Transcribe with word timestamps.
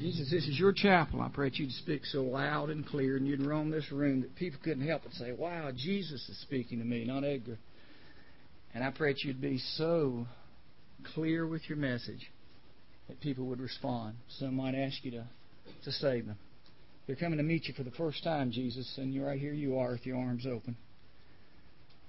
Jesus, 0.00 0.30
this 0.30 0.48
is 0.48 0.58
your 0.58 0.72
chapel. 0.72 1.20
I 1.20 1.28
pray 1.28 1.50
that 1.50 1.58
you'd 1.58 1.72
speak 1.72 2.06
so 2.06 2.22
loud 2.22 2.70
and 2.70 2.86
clear 2.86 3.18
and 3.18 3.28
you'd 3.28 3.44
roam 3.44 3.70
this 3.70 3.92
room 3.92 4.22
that 4.22 4.34
people 4.34 4.58
couldn't 4.64 4.86
help 4.88 5.02
but 5.02 5.12
say, 5.12 5.32
Wow, 5.32 5.72
Jesus 5.76 6.26
is 6.26 6.40
speaking 6.40 6.78
to 6.78 6.84
me, 6.86 7.04
not 7.04 7.22
Edgar. 7.22 7.58
And 8.72 8.82
I 8.82 8.92
pray 8.92 9.12
that 9.12 9.22
you'd 9.22 9.42
be 9.42 9.58
so 9.58 10.26
clear 11.12 11.46
with 11.46 11.68
your 11.68 11.76
message 11.76 12.30
that 13.08 13.20
people 13.20 13.44
would 13.48 13.60
respond. 13.60 14.14
Some 14.38 14.56
might 14.56 14.74
ask 14.74 15.04
you 15.04 15.10
to, 15.10 15.26
to 15.84 15.92
save 15.92 16.24
them. 16.24 16.38
They're 17.06 17.14
coming 17.14 17.36
to 17.36 17.44
meet 17.44 17.68
you 17.68 17.74
for 17.74 17.82
the 17.82 17.90
first 17.90 18.24
time, 18.24 18.52
Jesus, 18.52 18.90
and 18.96 19.12
you're 19.12 19.26
right 19.26 19.38
here 19.38 19.52
you 19.52 19.76
are 19.76 19.90
with 19.90 20.06
your 20.06 20.16
arms 20.16 20.46
open. 20.46 20.78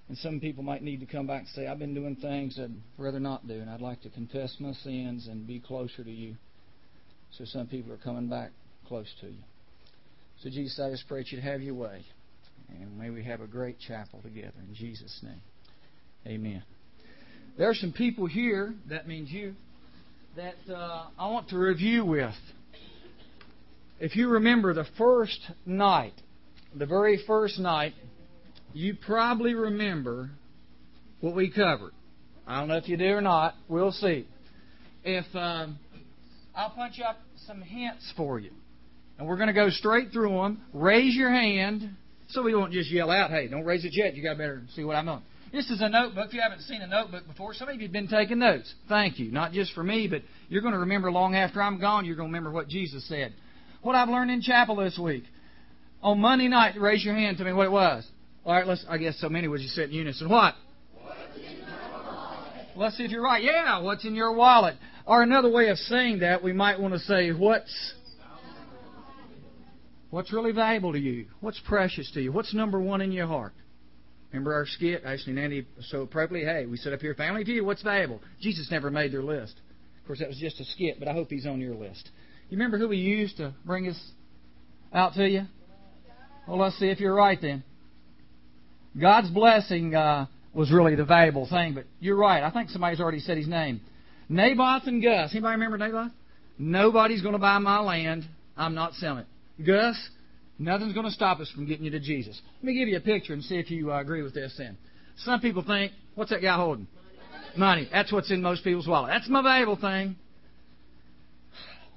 And 0.07 0.17
some 0.19 0.39
people 0.39 0.63
might 0.63 0.81
need 0.81 1.01
to 1.01 1.05
come 1.05 1.27
back 1.27 1.39
and 1.39 1.49
say, 1.49 1.67
I've 1.67 1.79
been 1.79 1.93
doing 1.93 2.15
things 2.15 2.57
I'd 2.57 2.71
rather 2.97 3.19
not 3.19 3.49
do, 3.49 3.55
and 3.55 3.69
I'd 3.69 3.81
like 3.81 4.01
to 4.03 4.09
confess 4.09 4.55
my 4.61 4.71
sins 4.71 5.27
and 5.27 5.45
be 5.45 5.59
closer 5.59 6.05
to 6.05 6.11
you. 6.11 6.37
So 7.37 7.45
some 7.45 7.67
people 7.67 7.93
are 7.93 7.97
coming 7.97 8.27
back 8.27 8.51
close 8.87 9.07
to 9.21 9.27
you. 9.27 9.43
So, 10.43 10.49
Jesus, 10.49 10.79
I 10.79 10.89
just 10.89 11.07
pray 11.07 11.19
that 11.19 11.31
you'd 11.31 11.43
have 11.43 11.61
your 11.61 11.75
way. 11.75 12.03
And 12.69 12.97
may 12.97 13.09
we 13.09 13.23
have 13.23 13.41
a 13.41 13.47
great 13.47 13.79
chapel 13.79 14.21
together. 14.23 14.53
In 14.67 14.73
Jesus' 14.73 15.19
name. 15.23 15.41
Amen. 16.25 16.63
There 17.57 17.69
are 17.69 17.75
some 17.75 17.93
people 17.93 18.27
here, 18.27 18.73
that 18.89 19.07
means 19.07 19.29
you, 19.29 19.53
that 20.35 20.55
uh, 20.69 21.07
I 21.17 21.29
want 21.29 21.49
to 21.49 21.57
review 21.57 22.05
with. 22.05 22.33
If 23.99 24.15
you 24.15 24.29
remember 24.29 24.73
the 24.73 24.85
first 24.97 25.39
night, 25.65 26.13
the 26.75 26.85
very 26.85 27.21
first 27.27 27.59
night, 27.59 27.93
you 28.73 28.95
probably 29.05 29.53
remember 29.53 30.31
what 31.19 31.35
we 31.35 31.51
covered. 31.51 31.91
I 32.47 32.59
don't 32.59 32.69
know 32.69 32.77
if 32.77 32.87
you 32.87 32.97
do 32.97 33.05
or 33.05 33.21
not. 33.21 33.53
We'll 33.67 33.91
see. 33.91 34.27
If 35.03 35.25
um, 35.35 35.77
I'll 36.55 36.71
punch 36.71 36.99
up 36.99 37.17
some 37.47 37.61
hints 37.61 38.11
for 38.15 38.39
you. 38.39 38.51
And 39.17 39.27
we're 39.27 39.37
going 39.37 39.47
to 39.47 39.53
go 39.53 39.69
straight 39.69 40.11
through 40.11 40.31
them. 40.31 40.61
Raise 40.73 41.15
your 41.15 41.29
hand 41.29 41.95
so 42.29 42.43
we 42.43 42.55
won't 42.55 42.71
just 42.71 42.89
yell 42.89 43.11
out, 43.11 43.29
hey, 43.29 43.47
don't 43.47 43.65
raise 43.65 43.85
it 43.85 43.93
yet. 43.93 44.15
you 44.15 44.23
got 44.23 44.33
to 44.33 44.37
better 44.37 44.61
see 44.75 44.83
what 44.83 44.95
I'm 44.95 45.07
on. 45.09 45.23
This 45.51 45.69
is 45.69 45.81
a 45.81 45.89
notebook. 45.89 46.27
If 46.27 46.33
you 46.33 46.41
haven't 46.41 46.61
seen 46.61 46.81
a 46.81 46.87
notebook 46.87 47.27
before, 47.27 47.53
some 47.53 47.67
of 47.67 47.75
you 47.75 47.81
have 47.81 47.91
been 47.91 48.07
taking 48.07 48.39
notes. 48.39 48.73
Thank 48.87 49.19
you. 49.19 49.31
Not 49.31 49.51
just 49.51 49.73
for 49.73 49.83
me, 49.83 50.07
but 50.07 50.21
you're 50.47 50.61
going 50.61 50.73
to 50.73 50.79
remember 50.79 51.11
long 51.11 51.35
after 51.35 51.61
I'm 51.61 51.79
gone, 51.79 52.05
you're 52.05 52.15
going 52.15 52.29
to 52.29 52.33
remember 52.33 52.51
what 52.51 52.69
Jesus 52.69 53.05
said. 53.07 53.33
What 53.81 53.95
I've 53.95 54.07
learned 54.07 54.31
in 54.31 54.41
chapel 54.41 54.77
this 54.77 54.97
week. 54.97 55.23
On 56.01 56.19
Monday 56.19 56.47
night, 56.47 56.79
raise 56.79 57.03
your 57.03 57.15
hand 57.15 57.37
to 57.37 57.43
me 57.43 57.51
what 57.51 57.65
it 57.65 57.71
was. 57.71 58.07
All 58.45 58.53
right, 58.53 58.65
let's, 58.65 58.85
I 58.89 58.97
guess 58.97 59.19
so 59.19 59.29
many 59.29 59.47
would 59.47 59.59
you 59.59 59.67
say 59.67 59.83
in 59.83 59.91
unison. 59.91 60.29
What? 60.29 60.55
Let's 62.75 62.97
see 62.97 63.03
if 63.03 63.11
you're 63.11 63.21
right. 63.21 63.43
Yeah, 63.43 63.79
what's 63.81 64.05
in 64.05 64.15
your 64.15 64.33
wallet? 64.33 64.75
Or 65.11 65.23
another 65.23 65.49
way 65.49 65.67
of 65.67 65.77
saying 65.77 66.19
that, 66.19 66.41
we 66.41 66.53
might 66.53 66.79
want 66.79 66.93
to 66.93 66.99
say, 67.01 67.31
what's 67.33 67.93
what's 70.09 70.31
really 70.31 70.53
valuable 70.53 70.93
to 70.93 70.99
you? 70.99 71.25
What's 71.41 71.59
precious 71.67 72.09
to 72.13 72.21
you? 72.21 72.31
What's 72.31 72.53
number 72.53 72.79
one 72.79 73.01
in 73.01 73.11
your 73.11 73.27
heart? 73.27 73.51
Remember 74.31 74.53
our 74.53 74.65
skit? 74.65 75.03
Actually, 75.05 75.33
Nandy 75.33 75.67
so 75.81 76.03
appropriately, 76.03 76.47
hey, 76.49 76.65
we 76.65 76.77
set 76.77 76.93
up 76.93 77.01
here, 77.01 77.13
family 77.13 77.43
view, 77.43 77.65
what's 77.65 77.81
valuable? 77.81 78.21
Jesus 78.39 78.71
never 78.71 78.89
made 78.89 79.11
their 79.11 79.21
list. 79.21 79.59
Of 79.99 80.07
course, 80.07 80.19
that 80.19 80.29
was 80.29 80.37
just 80.37 80.61
a 80.61 80.63
skit, 80.63 80.97
but 80.97 81.09
I 81.09 81.11
hope 81.11 81.29
he's 81.29 81.45
on 81.45 81.59
your 81.59 81.75
list. 81.75 82.09
You 82.49 82.57
remember 82.57 82.77
who 82.77 82.87
we 82.87 82.95
used 82.95 83.35
to 83.35 83.53
bring 83.65 83.89
us 83.89 84.01
out 84.93 85.15
to 85.15 85.27
you? 85.27 85.41
Well, 86.47 86.57
let's 86.57 86.79
see 86.79 86.87
if 86.87 87.01
you're 87.01 87.13
right 87.13 87.37
then. 87.41 87.65
God's 88.97 89.29
blessing 89.29 89.93
uh, 89.93 90.27
was 90.53 90.71
really 90.71 90.95
the 90.95 91.03
valuable 91.03 91.49
thing, 91.49 91.73
but 91.73 91.83
you're 91.99 92.15
right. 92.15 92.43
I 92.43 92.49
think 92.49 92.69
somebody's 92.69 93.01
already 93.01 93.19
said 93.19 93.35
his 93.35 93.49
name. 93.49 93.81
Naboth 94.31 94.83
and 94.87 95.03
Gus. 95.03 95.31
Anybody 95.31 95.51
remember 95.51 95.77
Naboth? 95.77 96.11
Nobody's 96.57 97.21
going 97.21 97.33
to 97.33 97.39
buy 97.39 97.57
my 97.57 97.79
land. 97.79 98.23
I'm 98.55 98.73
not 98.73 98.93
selling 98.93 99.25
it. 99.25 99.65
Gus, 99.65 99.97
nothing's 100.57 100.93
going 100.93 101.05
to 101.05 101.11
stop 101.11 101.41
us 101.41 101.51
from 101.51 101.65
getting 101.65 101.83
you 101.83 101.91
to 101.91 101.99
Jesus. 101.99 102.41
Let 102.59 102.63
me 102.63 102.73
give 102.79 102.87
you 102.87 102.95
a 102.95 103.01
picture 103.01 103.33
and 103.33 103.43
see 103.43 103.55
if 103.55 103.69
you 103.69 103.91
uh, 103.91 103.99
agree 103.99 104.21
with 104.21 104.33
this 104.33 104.55
then. 104.57 104.77
Some 105.17 105.41
people 105.41 105.63
think, 105.67 105.91
what's 106.15 106.31
that 106.31 106.41
guy 106.41 106.55
holding? 106.55 106.87
Money. 107.57 107.89
That's 107.91 108.11
what's 108.13 108.31
in 108.31 108.41
most 108.41 108.63
people's 108.63 108.87
wallet. 108.87 109.11
That's 109.13 109.27
my 109.27 109.41
valuable 109.41 109.75
thing. 109.75 110.15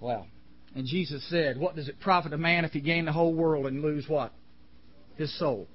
Well, 0.01 0.27
and 0.75 0.87
Jesus 0.87 1.25
said, 1.31 1.57
What 1.57 1.77
does 1.77 1.89
it 1.89 2.01
profit 2.01 2.33
a 2.33 2.39
man 2.39 2.65
if 2.65 2.73
he 2.73 2.81
gain 2.81 3.05
the 3.05 3.13
whole 3.13 3.33
world 3.33 3.67
and 3.67 3.81
lose 3.81 4.07
what? 4.09 4.33
His 5.17 5.37
soul. 5.39 5.69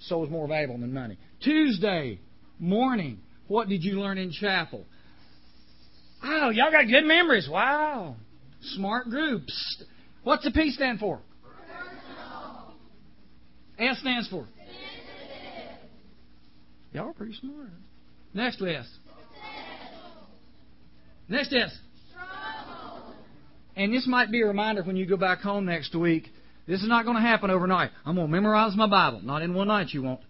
Soul 0.00 0.24
is 0.24 0.30
more 0.30 0.48
valuable 0.48 0.78
than 0.78 0.94
money. 0.94 1.18
Tuesday 1.44 2.20
morning, 2.58 3.18
what 3.48 3.68
did 3.68 3.84
you 3.84 4.00
learn 4.00 4.16
in 4.16 4.32
chapel? 4.32 4.86
Oh, 6.22 6.50
y'all 6.50 6.70
got 6.70 6.88
good 6.88 7.04
memories. 7.04 7.48
Wow. 7.50 8.16
Smart 8.60 9.08
groups. 9.08 9.84
What's 10.22 10.44
the 10.44 10.50
P 10.50 10.70
stand 10.70 10.98
for? 10.98 11.20
S 13.78 13.98
stands 14.00 14.28
for? 14.28 14.46
Y'all 16.92 17.10
are 17.10 17.12
pretty 17.12 17.34
smart. 17.34 17.68
Next 18.34 18.60
S. 18.60 18.88
Next 21.28 21.52
S. 21.52 21.78
And 23.76 23.94
this 23.94 24.06
might 24.08 24.32
be 24.32 24.42
a 24.42 24.46
reminder 24.46 24.82
when 24.82 24.96
you 24.96 25.06
go 25.06 25.16
back 25.16 25.40
home 25.40 25.66
next 25.66 25.94
week. 25.94 26.28
This 26.66 26.82
is 26.82 26.88
not 26.88 27.04
going 27.04 27.16
to 27.16 27.22
happen 27.22 27.50
overnight. 27.50 27.90
I'm 28.04 28.16
going 28.16 28.26
to 28.26 28.30
memorize 28.32 28.76
my 28.76 28.88
Bible. 28.88 29.20
Not 29.22 29.42
in 29.42 29.54
one 29.54 29.68
night, 29.68 29.88
you 29.90 30.02
won't. 30.02 30.20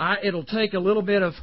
I, 0.00 0.16
it'll 0.22 0.44
take 0.44 0.72
a 0.72 0.78
little 0.78 1.02
bit 1.02 1.22
of 1.22 1.34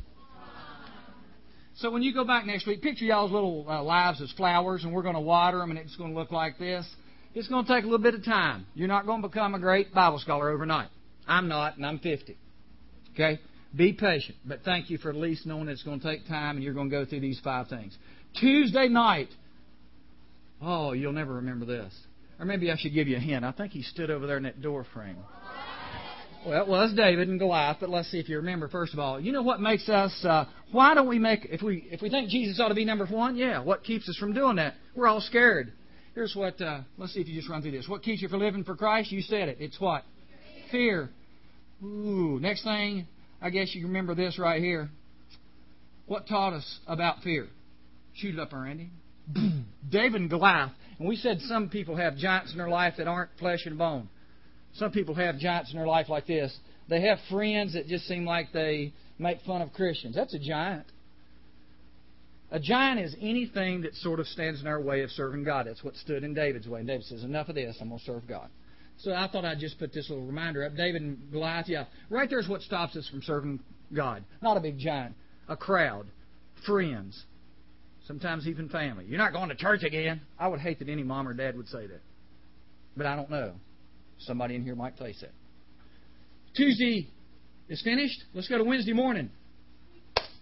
so 1.76 1.90
when 1.90 2.04
you 2.04 2.14
go 2.14 2.24
back 2.24 2.46
next 2.46 2.68
week, 2.68 2.82
picture 2.82 3.06
y'all's 3.06 3.32
little 3.32 3.66
uh, 3.68 3.82
lives 3.82 4.22
as 4.22 4.32
flowers, 4.34 4.84
and 4.84 4.94
we're 4.94 5.02
going 5.02 5.16
to 5.16 5.22
water 5.22 5.58
them, 5.58 5.72
and 5.72 5.80
it's 5.80 5.96
going 5.96 6.14
to 6.14 6.20
look 6.20 6.32
like 6.32 6.60
this. 6.60 6.88
It's 7.34 7.48
going 7.48 7.66
to 7.66 7.74
take 7.74 7.84
a 7.84 7.88
little 7.88 8.04
bit 8.04 8.14
of 8.14 8.24
time. 8.24 8.68
You're 8.76 8.88
not 8.88 9.08
going 9.08 9.22
to 9.22 9.28
become 9.28 9.56
a 9.56 9.60
great 9.60 9.94
Bible 9.94 10.20
scholar 10.20 10.50
overnight. 10.50 10.90
I'm 11.28 11.48
not, 11.48 11.78
and 11.78 11.86
I'm 11.86 11.98
50. 12.00 12.38
Okay? 13.14 13.40
Be 13.76 13.94
patient, 13.94 14.38
but 14.46 14.62
thank 14.64 14.92
you 14.92 15.00
for 15.00 15.10
at 15.10 15.16
least 15.16 15.48
knowing 15.48 15.68
it's 15.68 15.82
going 15.82 16.00
to 16.00 16.06
take 16.06 16.28
time, 16.28 16.58
and 16.58 16.64
you're 16.64 16.76
going 16.76 16.92
to 16.92 16.96
go 16.96 17.06
through 17.06 17.22
these 17.22 17.40
five 17.44 17.70
things. 17.70 17.98
Tuesday 18.40 18.88
night. 18.88 19.30
Oh, 20.62 20.94
you'll 20.94 21.12
never 21.12 21.34
remember 21.36 21.66
this. 21.66 21.92
Or 22.40 22.46
maybe 22.46 22.72
I 22.72 22.78
should 22.78 22.94
give 22.94 23.08
you 23.08 23.18
a 23.18 23.20
hint. 23.20 23.44
I 23.44 23.52
think 23.52 23.72
he 23.72 23.82
stood 23.82 24.12
over 24.12 24.28
there 24.28 24.38
in 24.38 24.44
that 24.44 24.62
door 24.62 24.86
frame. 24.94 25.18
Well, 26.46 26.62
it 26.62 26.68
was 26.68 26.94
David 26.94 27.30
and 27.30 27.40
Goliath, 27.40 27.78
but 27.80 27.90
let's 27.90 28.12
see 28.12 28.20
if 28.20 28.28
you 28.28 28.38
remember. 28.38 28.68
First 28.68 28.92
of 28.94 29.00
all, 29.00 29.18
you 29.18 29.32
know 29.32 29.44
what 29.44 29.62
makes 29.62 29.88
us? 29.88 30.14
Uh, 30.26 30.44
why 30.74 30.94
don't 30.94 31.08
we 31.08 31.18
make? 31.18 31.46
If 31.50 31.62
we 31.62 31.88
if 31.90 32.02
we 32.02 32.10
think 32.10 32.30
Jesus 32.30 32.60
ought 32.60 32.68
to 32.68 32.76
be 32.76 32.84
number 32.84 33.06
one, 33.06 33.38
yeah. 33.38 33.60
What 33.60 33.84
keeps 33.84 34.10
us 34.10 34.18
from 34.18 34.34
doing 34.34 34.58
that? 34.58 34.74
We're 34.94 35.08
all 35.08 35.22
scared. 35.22 35.72
Here's 36.16 36.36
what. 36.36 36.60
Uh, 36.60 36.82
let's 36.98 37.14
see 37.14 37.22
if 37.22 37.30
you 37.30 37.36
just 37.36 37.50
run 37.50 37.62
through 37.62 37.72
this. 37.72 37.88
What 37.88 38.04
keeps 38.04 38.22
you 38.22 38.28
from 38.28 38.42
living 38.42 38.66
for 38.66 38.76
Christ? 38.76 39.10
You 39.12 39.22
said 39.22 39.48
it. 39.48 39.58
It's 39.62 39.80
what? 39.80 40.04
Fear. 40.70 41.10
Ooh. 41.82 42.40
Next 42.42 42.66
thing, 42.66 43.08
I 43.42 43.50
guess 43.50 43.74
you 43.74 43.88
remember 43.88 44.14
this 44.14 44.38
right 44.38 44.62
here. 44.62 44.90
What 46.08 46.28
taught 46.28 46.52
us 46.52 46.80
about 46.88 47.22
fear? 47.24 47.48
Shoot 48.16 48.36
it 48.36 48.40
up, 48.40 48.52
Randy. 48.52 48.90
David 49.90 50.20
and 50.20 50.30
Goliath. 50.30 50.72
And 51.00 51.08
we 51.08 51.16
said 51.16 51.40
some 51.42 51.70
people 51.70 51.96
have 51.96 52.18
giants 52.18 52.52
in 52.52 52.58
their 52.58 52.70
life 52.70 52.96
that 52.98 53.08
aren't 53.08 53.30
flesh 53.40 53.66
and 53.66 53.78
bone. 53.78 54.10
Some 54.76 54.92
people 54.92 55.16
have 55.16 55.38
giants 55.38 55.72
in 55.72 55.78
their 55.78 55.88
life 55.88 56.10
like 56.10 56.28
this. 56.28 56.56
They 56.90 57.02
have 57.02 57.20
friends 57.30 57.74
that 57.74 57.88
just 57.88 58.08
seem 58.08 58.26
like 58.26 58.52
they 58.52 58.94
make 59.20 59.42
fun 59.42 59.62
of 59.62 59.72
Christians. 59.74 60.16
That's 60.16 60.34
a 60.34 60.40
giant. 60.40 60.86
A 62.52 62.60
giant 62.60 63.00
is 63.00 63.16
anything 63.20 63.82
that 63.82 63.96
sort 63.96 64.20
of 64.20 64.28
stands 64.28 64.62
in 64.62 64.68
our 64.68 64.80
way 64.80 65.02
of 65.02 65.10
serving 65.12 65.44
God. 65.44 65.66
That's 65.68 65.84
what 65.84 65.96
stood 65.96 66.24
in 66.24 66.34
David's 66.34 66.68
way. 66.68 66.80
And 66.80 66.88
David 66.88 67.06
says, 67.06 67.24
Enough 67.24 67.50
of 67.50 67.56
this, 67.56 67.78
I'm 67.82 67.90
going 67.90 68.00
to 68.00 68.06
serve 68.06 68.28
God. 68.28 68.50
So 69.00 69.12
I 69.12 69.28
thought 69.28 69.44
I'd 69.44 69.60
just 69.60 69.80
put 69.80 69.92
this 69.94 70.10
little 70.10 70.26
reminder 70.26 70.64
up. 70.64 70.76
David 70.76 71.02
and 71.02 71.32
Goliath, 71.32 71.68
yeah. 71.68 71.86
Right 72.10 72.30
there's 72.30 72.48
what 72.48 72.62
stops 72.62 72.96
us 72.96 73.08
from 73.10 73.22
serving 73.24 73.60
God. 73.94 74.24
Not 74.42 74.58
a 74.58 74.60
big 74.60 74.78
giant, 74.78 75.16
a 75.50 75.58
crowd, 75.58 76.06
friends, 76.66 77.24
sometimes 78.08 78.48
even 78.48 78.70
family. 78.70 79.06
You're 79.06 79.18
not 79.18 79.34
going 79.34 79.50
to 79.50 79.56
church 79.56 79.84
again. 79.84 80.22
I 80.38 80.48
would 80.48 80.60
hate 80.60 80.80
that 80.80 80.90
any 80.90 81.04
mom 81.04 81.28
or 81.28 81.34
dad 81.34 81.58
would 81.58 81.68
say 81.70 81.88
that. 81.88 82.02
But 82.96 83.08
I 83.08 83.16
don't 83.16 83.32
know. 83.32 83.54
Somebody 84.26 84.56
in 84.56 84.64
here 84.64 84.76
might 84.76 84.98
face 84.98 85.22
it. 85.22 85.32
Tuesday 86.56 87.08
is 87.68 87.82
finished. 87.82 88.24
Let's 88.34 88.48
go 88.48 88.58
to 88.58 88.64
Wednesday 88.64 88.94
morning. 88.94 89.30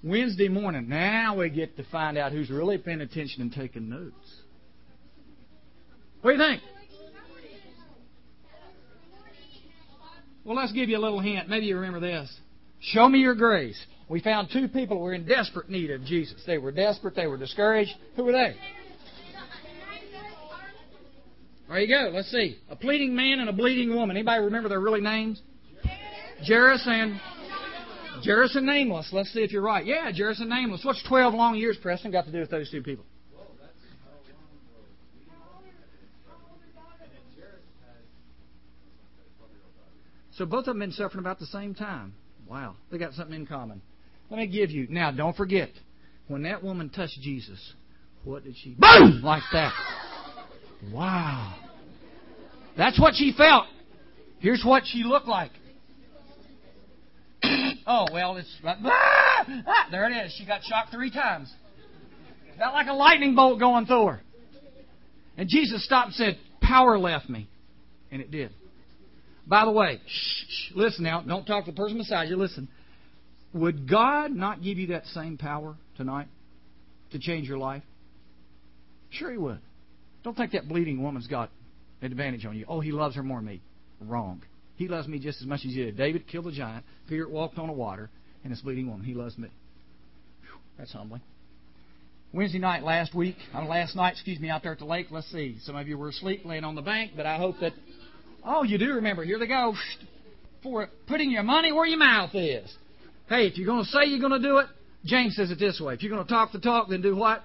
Wednesday 0.04 0.48
morning. 0.48 0.90
Now 0.90 1.38
we 1.38 1.50
get 1.50 1.78
to 1.78 1.84
find 1.92 2.18
out 2.18 2.32
who's 2.32 2.50
really 2.50 2.78
paying 2.78 3.02
attention 3.02 3.42
and 3.42 3.52
taking 3.52 3.90
notes. 3.90 4.14
What 6.22 6.32
do 6.32 6.38
you 6.38 6.50
think? 6.50 6.62
Well, 10.44 10.56
let's 10.56 10.72
give 10.72 10.90
you 10.90 10.98
a 10.98 11.00
little 11.00 11.20
hint. 11.20 11.50
Maybe 11.50 11.68
you 11.68 11.76
remember 11.76 12.00
this. 12.00 12.36
Show 12.80 13.08
me 13.08 13.20
your 13.20 13.36
grace. 13.36 13.80
We 14.10 14.22
found 14.22 14.50
two 14.52 14.68
people 14.68 14.98
who 14.98 15.04
were 15.04 15.14
in 15.14 15.26
desperate 15.26 15.70
need 15.70 15.92
of 15.92 16.04
Jesus. 16.04 16.42
They 16.48 16.58
were 16.58 16.72
desperate. 16.72 17.16
They 17.16 17.28
were 17.28 17.38
discouraged. 17.38 17.92
Who 18.16 18.24
were 18.24 18.32
they? 18.32 18.56
There 21.72 21.80
you 21.80 21.88
go. 21.88 22.12
Let's 22.14 22.30
see. 22.30 22.58
A 22.70 22.76
pleading 22.76 23.16
man 23.16 23.40
and 23.40 23.48
a 23.48 23.54
bleeding 23.54 23.96
woman. 23.96 24.18
Anybody 24.18 24.44
remember 24.44 24.68
their 24.68 24.82
really 24.82 25.00
names? 25.00 25.42
Jairus 26.46 26.84
and 26.86 27.18
Jairus 28.26 28.58
and 28.58 28.66
Nameless. 28.66 29.10
Let's 29.14 29.32
see 29.32 29.40
if 29.40 29.54
you're 29.54 29.62
right. 29.62 29.86
Yeah, 29.86 30.12
Jairus 30.12 30.42
and 30.42 30.50
Nameless. 30.50 30.84
What's 30.84 31.02
12 31.08 31.34
long 31.34 31.56
years, 31.56 31.78
Preston, 31.82 32.12
got 32.12 32.26
to 32.26 32.32
do 32.32 32.42
with 32.42 32.52
those 32.52 32.70
two 32.70 32.84
people? 32.84 33.06
So 40.32 40.46
both 40.46 40.62
of 40.62 40.66
them 40.66 40.80
been 40.80 40.92
suffering 40.92 41.20
about 41.20 41.40
the 41.40 41.46
same 41.46 41.74
time. 41.74 42.14
Wow, 42.50 42.76
they 42.92 42.98
got 42.98 43.14
something 43.14 43.36
in 43.36 43.46
common. 43.46 43.82
Let 44.30 44.40
me 44.40 44.48
give 44.48 44.72
you 44.72 44.88
now. 44.90 45.12
Don't 45.12 45.38
forget, 45.38 45.70
when 46.28 46.44
that 46.44 46.64
woman 46.64 46.90
touched 46.90 47.22
Jesus, 47.22 47.74
what 48.26 48.44
did 48.44 48.56
she 48.62 48.76
boom 48.78 49.22
like 49.24 49.44
that? 49.54 49.72
Wow. 50.92 51.56
That's 52.78 53.00
what 53.00 53.16
she 53.16 53.34
felt. 53.38 53.66
Here's 54.40 54.64
what 54.66 54.84
she 54.86 55.04
looked 55.04 55.28
like. 55.28 55.52
oh 57.88 58.08
well, 58.12 58.38
it's 58.38 58.50
ah, 58.66 59.46
ah, 59.68 59.88
there. 59.92 60.10
It 60.10 60.26
is. 60.26 60.34
She 60.38 60.46
got 60.46 60.64
shocked 60.64 60.92
three 60.92 61.12
times. 61.12 61.52
Felt 62.58 62.74
like 62.74 62.88
a 62.88 62.94
lightning 62.94 63.36
bolt 63.36 63.60
going 63.60 63.86
through 63.86 64.08
her. 64.08 64.22
And 65.38 65.48
Jesus 65.50 65.84
stopped 65.86 66.08
and 66.08 66.16
said, 66.16 66.38
"Power 66.62 66.98
left 66.98 67.30
me," 67.30 67.48
and 68.12 68.22
it 68.22 68.32
did. 68.32 68.52
By 69.48 69.66
the 69.66 69.72
way, 69.72 70.00
shh, 70.06 70.44
shh, 70.50 70.72
listen 70.76 71.04
now. 71.04 71.22
Don't 71.22 71.46
talk 71.46 71.66
to 71.66 71.72
the 71.72 71.78
person 71.78 71.98
beside 71.98 72.30
you. 72.30 72.36
Listen. 72.36 72.68
Would 73.54 73.90
God 73.90 74.32
not 74.32 74.64
give 74.64 74.78
you 74.78 74.88
that 74.88 75.06
same 75.08 75.38
power 75.38 75.76
tonight 75.98 76.28
to 77.12 77.20
change 77.20 77.50
your 77.50 77.58
life? 77.58 77.84
Sure, 79.10 79.30
He 79.30 79.38
would. 79.38 79.60
Don't 80.24 80.38
think 80.38 80.52
that 80.52 80.68
bleeding 80.68 81.02
woman's 81.02 81.28
got 81.28 81.50
an 82.02 82.12
advantage 82.12 82.46
on 82.46 82.56
you. 82.56 82.66
Oh, 82.68 82.80
he 82.80 82.92
loves 82.92 83.16
her 83.16 83.24
more 83.24 83.40
than 83.40 83.48
me. 83.48 83.62
Wrong. 84.00 84.42
He 84.76 84.88
loves 84.88 85.08
me 85.08 85.20
just 85.20 85.42
as 85.42 85.48
much 85.48 85.60
as 85.60 85.74
you 85.74 85.86
did. 85.86 85.98
David 85.98 86.28
killed 86.28 86.48
a 86.48 86.52
giant. 86.52 86.86
Peter 87.08 87.28
walked 87.28 87.58
on 87.58 87.68
the 87.68 87.74
water. 87.74 88.10
And 88.44 88.52
this 88.52 88.62
bleeding 88.62 88.90
woman, 88.90 89.06
he 89.06 89.14
loves 89.14 89.38
me. 89.38 89.50
Whew, 90.42 90.60
that's 90.78 90.92
humbling. 90.92 91.22
Wednesday 92.34 92.60
night 92.60 92.84
last 92.84 93.14
week, 93.14 93.36
uh, 93.54 93.66
last 93.66 93.96
night, 93.96 94.14
excuse 94.14 94.40
me, 94.40 94.50
out 94.50 94.64
there 94.64 94.72
at 94.72 94.80
the 94.80 94.86
lake. 94.86 95.08
Let's 95.12 95.30
see. 95.32 95.58
Some 95.64 95.76
of 95.76 95.88
you 95.88 95.98
were 95.98 96.10
asleep, 96.10 96.44
laying 96.46 96.64
on 96.64 96.76
the 96.76 96.82
bank, 96.82 97.12
but 97.16 97.26
I 97.26 97.38
hope 97.38 97.58
that. 97.60 97.74
Oh, 98.44 98.64
you 98.64 98.78
do 98.78 98.94
remember. 98.94 99.24
Here 99.24 99.38
they 99.38 99.48
go. 99.48 99.76
For 100.64 100.88
putting 101.08 101.30
your 101.30 101.44
money 101.44 101.72
where 101.72 101.86
your 101.86 102.00
mouth 102.00 102.32
is. 102.34 102.74
Hey, 103.28 103.48
if 103.48 103.58
you're 103.58 103.68
going 103.68 103.84
to 103.84 103.90
say 103.90 104.06
you're 104.06 104.20
going 104.20 104.42
to 104.42 104.48
do 104.48 104.58
it, 104.60 104.68
James 105.06 105.36
says 105.36 105.52
it 105.52 105.60
this 105.60 105.80
way: 105.80 105.94
If 105.94 106.04
you're 106.04 106.12
going 106.12 106.26
to 106.26 106.32
talk 106.32 106.52
the 106.52 106.60
talk, 106.60 106.90
then 106.90 107.02
do 107.02 107.16
what? 107.16 107.44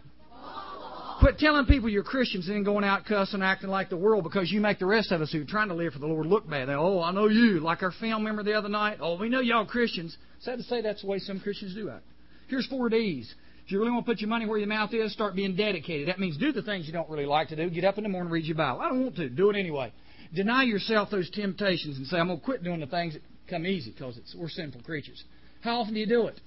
Quit 1.18 1.38
telling 1.38 1.64
people 1.64 1.88
you're 1.88 2.02
Christians 2.02 2.46
and 2.46 2.56
then 2.56 2.62
going 2.62 2.84
out 2.84 3.06
cussing, 3.06 3.42
acting 3.42 3.70
like 3.70 3.88
the 3.88 3.96
world 3.96 4.22
because 4.22 4.50
you 4.52 4.60
make 4.60 4.78
the 4.78 4.86
rest 4.86 5.12
of 5.12 5.22
us 5.22 5.32
who 5.32 5.40
are 5.40 5.46
trying 5.46 5.68
to 5.68 5.74
live 5.74 5.94
for 5.94 5.98
the 5.98 6.06
Lord 6.06 6.26
look 6.26 6.48
bad. 6.48 6.68
They, 6.68 6.74
oh, 6.74 7.00
I 7.00 7.10
know 7.10 7.26
you. 7.26 7.60
Like 7.60 7.82
our 7.82 7.92
film 7.92 8.24
member 8.24 8.42
the 8.42 8.52
other 8.52 8.68
night. 8.68 8.98
Oh, 9.00 9.16
we 9.16 9.30
know 9.30 9.40
y'all 9.40 9.64
Christians. 9.64 10.14
Sad 10.40 10.58
to 10.58 10.62
say 10.64 10.82
that's 10.82 11.00
the 11.00 11.06
way 11.06 11.18
some 11.18 11.40
Christians 11.40 11.74
do 11.74 11.88
act. 11.88 12.04
Here's 12.48 12.66
four 12.66 12.90
D's. 12.90 13.34
If 13.64 13.72
you 13.72 13.78
really 13.78 13.92
want 13.92 14.04
to 14.04 14.12
put 14.12 14.20
your 14.20 14.28
money 14.28 14.46
where 14.46 14.58
your 14.58 14.68
mouth 14.68 14.92
is, 14.92 15.12
start 15.12 15.34
being 15.34 15.56
dedicated. 15.56 16.08
That 16.08 16.20
means 16.20 16.36
do 16.36 16.52
the 16.52 16.62
things 16.62 16.86
you 16.86 16.92
don't 16.92 17.08
really 17.08 17.26
like 17.26 17.48
to 17.48 17.56
do. 17.56 17.70
Get 17.70 17.84
up 17.84 17.96
in 17.96 18.04
the 18.04 18.10
morning, 18.10 18.30
read 18.30 18.44
your 18.44 18.56
Bible. 18.56 18.80
I 18.80 18.90
don't 18.90 19.02
want 19.02 19.16
to. 19.16 19.28
Do 19.30 19.50
it 19.50 19.56
anyway. 19.56 19.92
Deny 20.34 20.64
yourself 20.64 21.10
those 21.10 21.30
temptations 21.30 21.96
and 21.96 22.06
say, 22.06 22.18
I'm 22.18 22.26
going 22.26 22.38
to 22.38 22.44
quit 22.44 22.62
doing 22.62 22.80
the 22.80 22.86
things 22.86 23.14
that 23.14 23.22
come 23.48 23.66
easy 23.66 23.90
because 23.90 24.20
we're 24.36 24.48
sinful 24.48 24.82
creatures. 24.82 25.24
How 25.62 25.80
often 25.80 25.94
do 25.94 26.00
you 26.00 26.06
do 26.06 26.26
it? 26.26 26.38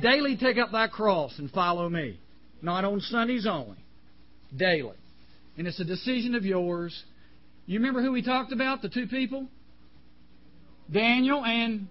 Daily 0.00 0.36
take 0.36 0.58
up 0.58 0.70
thy 0.70 0.86
cross 0.86 1.34
and 1.38 1.50
follow 1.50 1.88
me. 1.88 2.20
Not 2.62 2.84
on 2.84 3.00
Sundays 3.00 3.46
only 3.46 3.78
daily. 4.56 4.96
And 5.56 5.66
it's 5.66 5.80
a 5.80 5.84
decision 5.84 6.34
of 6.34 6.44
yours. 6.44 7.04
You 7.66 7.78
remember 7.78 8.02
who 8.02 8.12
we 8.12 8.22
talked 8.22 8.52
about, 8.52 8.82
the 8.82 8.88
two 8.88 9.06
people? 9.06 9.46
Daniel 10.92 11.44
and. 11.44 11.88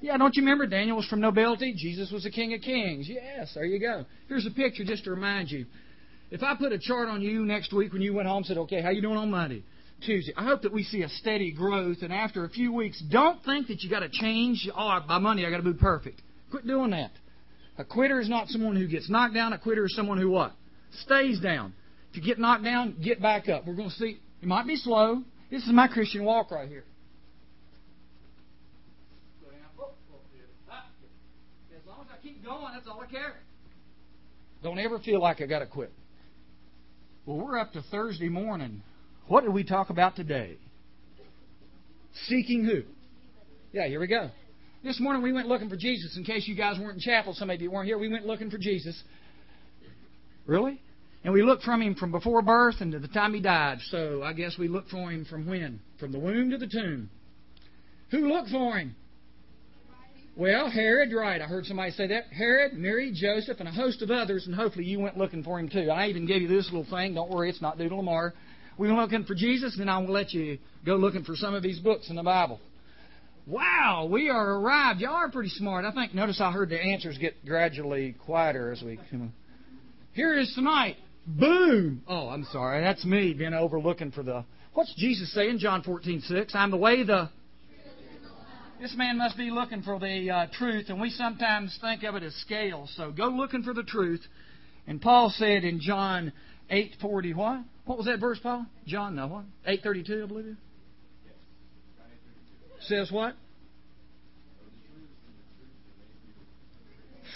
Yeah, 0.00 0.18
don't 0.18 0.36
you 0.36 0.42
remember? 0.42 0.66
Daniel 0.66 0.98
was 0.98 1.06
from 1.06 1.20
nobility. 1.20 1.74
Jesus 1.76 2.12
was 2.12 2.24
the 2.24 2.30
King 2.30 2.52
of 2.52 2.60
Kings. 2.60 3.08
Yes, 3.08 3.52
there 3.54 3.64
you 3.64 3.80
go. 3.80 4.04
Here's 4.28 4.46
a 4.46 4.50
picture 4.50 4.84
just 4.84 5.04
to 5.04 5.10
remind 5.10 5.50
you. 5.50 5.64
If 6.30 6.42
I 6.42 6.54
put 6.54 6.72
a 6.72 6.78
chart 6.78 7.08
on 7.08 7.22
you 7.22 7.46
next 7.46 7.72
week 7.72 7.92
when 7.92 8.02
you 8.02 8.12
went 8.12 8.28
home 8.28 8.38
and 8.38 8.46
said, 8.46 8.58
okay, 8.58 8.82
how 8.82 8.90
you 8.90 9.00
doing 9.00 9.16
on 9.16 9.30
Monday? 9.30 9.64
Tuesday. 10.04 10.34
I 10.36 10.44
hope 10.44 10.62
that 10.62 10.72
we 10.72 10.82
see 10.82 11.02
a 11.02 11.08
steady 11.08 11.50
growth, 11.50 11.98
and 12.02 12.12
after 12.12 12.44
a 12.44 12.50
few 12.50 12.72
weeks, 12.72 13.02
don't 13.10 13.42
think 13.44 13.68
that 13.68 13.82
you 13.82 13.88
got 13.88 14.00
to 14.00 14.10
change. 14.10 14.68
Oh, 14.76 14.98
by 15.08 15.18
Monday 15.18 15.46
I 15.46 15.50
got 15.50 15.56
to 15.58 15.62
be 15.62 15.72
perfect. 15.72 16.20
Quit 16.50 16.66
doing 16.66 16.90
that. 16.90 17.12
A 17.78 17.84
quitter 17.84 18.20
is 18.20 18.28
not 18.28 18.48
someone 18.48 18.76
who 18.76 18.86
gets 18.86 19.10
knocked 19.10 19.34
down. 19.34 19.52
A 19.52 19.58
quitter 19.58 19.84
is 19.84 19.94
someone 19.94 20.18
who 20.18 20.30
what? 20.30 20.52
Stays 21.02 21.40
down. 21.40 21.74
If 22.10 22.16
you 22.16 22.22
get 22.22 22.38
knocked 22.38 22.64
down, 22.64 22.96
get 23.02 23.20
back 23.20 23.48
up. 23.48 23.66
We're 23.66 23.74
going 23.74 23.90
to 23.90 23.94
see. 23.96 24.18
It 24.40 24.48
might 24.48 24.66
be 24.66 24.76
slow. 24.76 25.22
This 25.50 25.62
is 25.62 25.72
my 25.72 25.86
Christian 25.88 26.24
walk 26.24 26.50
right 26.50 26.68
here. 26.68 26.84
As 31.70 31.86
long 31.86 32.00
as 32.00 32.06
I 32.12 32.22
keep 32.22 32.44
going, 32.44 32.72
that's 32.74 32.88
all 32.88 33.00
I 33.00 33.10
care. 33.10 33.34
Don't 34.62 34.78
ever 34.78 34.98
feel 34.98 35.20
like 35.20 35.40
I 35.40 35.46
got 35.46 35.60
to 35.60 35.66
quit. 35.66 35.92
Well, 37.26 37.36
we're 37.36 37.58
up 37.58 37.72
to 37.74 37.82
Thursday 37.90 38.28
morning. 38.28 38.82
What 39.28 39.42
did 39.42 39.52
we 39.52 39.64
talk 39.64 39.90
about 39.90 40.16
today? 40.16 40.56
Seeking 42.28 42.64
who? 42.64 42.82
Yeah, 43.72 43.86
here 43.86 44.00
we 44.00 44.06
go. 44.06 44.30
This 44.86 45.00
morning 45.00 45.20
we 45.20 45.32
went 45.32 45.48
looking 45.48 45.68
for 45.68 45.74
Jesus. 45.74 46.16
In 46.16 46.22
case 46.22 46.46
you 46.46 46.54
guys 46.54 46.78
weren't 46.78 46.94
in 46.94 47.00
chapel, 47.00 47.34
some 47.34 47.50
of 47.50 47.60
you 47.60 47.72
weren't 47.72 47.88
here. 47.88 47.98
We 47.98 48.08
went 48.08 48.24
looking 48.24 48.50
for 48.50 48.56
Jesus. 48.56 49.02
Really? 50.46 50.80
And 51.24 51.34
we 51.34 51.42
looked 51.42 51.64
from 51.64 51.82
him 51.82 51.96
from 51.96 52.12
before 52.12 52.40
birth 52.40 52.76
and 52.78 52.92
to 52.92 53.00
the 53.00 53.08
time 53.08 53.34
he 53.34 53.40
died. 53.40 53.78
So 53.90 54.22
I 54.22 54.32
guess 54.32 54.56
we 54.56 54.68
looked 54.68 54.90
for 54.90 55.10
him 55.10 55.24
from 55.24 55.44
when? 55.44 55.80
From 55.98 56.12
the 56.12 56.20
womb 56.20 56.50
to 56.50 56.56
the 56.56 56.68
tomb. 56.68 57.10
Who 58.12 58.28
looked 58.28 58.50
for 58.50 58.78
him? 58.78 58.94
Well, 60.36 60.70
Herod, 60.70 61.12
right. 61.12 61.42
I 61.42 61.46
heard 61.46 61.66
somebody 61.66 61.90
say 61.90 62.06
that. 62.06 62.26
Herod, 62.30 62.74
Mary, 62.74 63.10
Joseph, 63.12 63.58
and 63.58 63.68
a 63.68 63.72
host 63.72 64.02
of 64.02 64.12
others, 64.12 64.46
and 64.46 64.54
hopefully 64.54 64.84
you 64.84 65.00
went 65.00 65.18
looking 65.18 65.42
for 65.42 65.58
him 65.58 65.68
too. 65.68 65.90
I 65.90 66.06
even 66.06 66.26
gave 66.26 66.42
you 66.42 66.48
this 66.48 66.66
little 66.66 66.86
thing. 66.88 67.12
Don't 67.12 67.30
worry, 67.30 67.50
it's 67.50 67.60
not 67.60 67.76
Doodle 67.76 67.98
Lamar. 67.98 68.34
We 68.78 68.86
went 68.86 69.00
looking 69.00 69.24
for 69.24 69.34
Jesus, 69.34 69.72
and 69.72 69.80
then 69.80 69.88
I 69.88 69.98
will 69.98 70.12
let 70.12 70.32
you 70.32 70.58
go 70.84 70.94
looking 70.94 71.24
for 71.24 71.34
some 71.34 71.54
of 71.54 71.64
these 71.64 71.80
books 71.80 72.08
in 72.08 72.14
the 72.14 72.22
Bible. 72.22 72.60
Wow, 73.46 74.08
we 74.10 74.28
are 74.28 74.54
arrived. 74.58 75.00
Y'all 75.00 75.14
are 75.14 75.30
pretty 75.30 75.50
smart. 75.50 75.84
I 75.84 75.92
think. 75.92 76.14
Notice 76.14 76.40
I 76.40 76.50
heard 76.50 76.68
the 76.68 76.80
answers 76.80 77.16
get 77.16 77.44
gradually 77.46 78.16
quieter 78.24 78.72
as 78.72 78.82
we 78.82 78.98
come. 79.10 79.32
Here 80.14 80.36
it 80.36 80.42
is 80.42 80.52
tonight. 80.54 80.96
Boom! 81.26 82.02
Oh, 82.08 82.28
I'm 82.28 82.44
sorry. 82.52 82.82
That's 82.82 83.04
me 83.04 83.34
being 83.34 83.54
overlooking 83.54 84.10
for 84.10 84.24
the. 84.24 84.44
What's 84.74 84.92
Jesus 84.96 85.32
saying? 85.32 85.50
in 85.50 85.58
John 85.58 85.82
14, 85.82 86.22
6? 86.22 86.54
I'm 86.54 86.70
the 86.70 86.76
way, 86.76 87.04
the. 87.04 87.30
This 88.80 88.94
man 88.94 89.16
must 89.16 89.38
be 89.38 89.50
looking 89.50 89.82
for 89.82 89.98
the 89.98 90.30
uh, 90.30 90.46
truth, 90.52 90.86
and 90.90 91.00
we 91.00 91.08
sometimes 91.08 91.78
think 91.80 92.02
of 92.02 92.14
it 92.14 92.22
as 92.22 92.34
scales. 92.34 92.92
So 92.96 93.10
go 93.10 93.28
looking 93.28 93.62
for 93.62 93.72
the 93.72 93.82
truth. 93.82 94.20
And 94.86 95.00
Paul 95.00 95.32
said 95.34 95.64
in 95.64 95.80
John 95.80 96.32
8:40, 96.70 97.34
what? 97.34 97.60
What 97.86 97.96
was 97.96 98.06
that 98.06 98.18
verse, 98.18 98.38
Paul? 98.42 98.66
John, 98.86 99.14
no, 99.14 99.28
what? 99.28 99.44
8:32, 99.66 100.24
I 100.24 100.26
believe 100.26 100.46
it. 100.46 100.56
Says 102.80 103.10
what? 103.10 103.34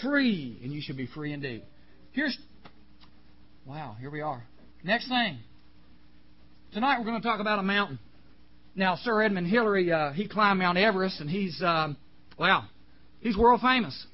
Free, 0.01 0.59
and 0.63 0.71
you 0.71 0.81
should 0.81 0.97
be 0.97 1.07
free 1.07 1.33
indeed. 1.33 1.63
Here's 2.11 2.37
Wow, 3.65 3.95
here 3.99 4.09
we 4.09 4.21
are. 4.21 4.43
Next 4.83 5.07
thing. 5.07 5.37
Tonight 6.73 6.97
we're 6.99 7.05
going 7.05 7.21
to 7.21 7.27
talk 7.27 7.39
about 7.39 7.59
a 7.59 7.63
mountain. 7.63 7.99
Now, 8.75 8.95
Sir 8.95 9.21
Edmund 9.21 9.47
Hillary, 9.47 9.91
uh, 9.91 10.13
he 10.13 10.27
climbed 10.27 10.59
Mount 10.59 10.77
Everest, 10.77 11.19
and 11.19 11.29
he's, 11.29 11.61
um, 11.61 11.97
wow, 12.39 12.63
he's 13.19 13.37
world 13.37 13.61
famous. 13.61 14.07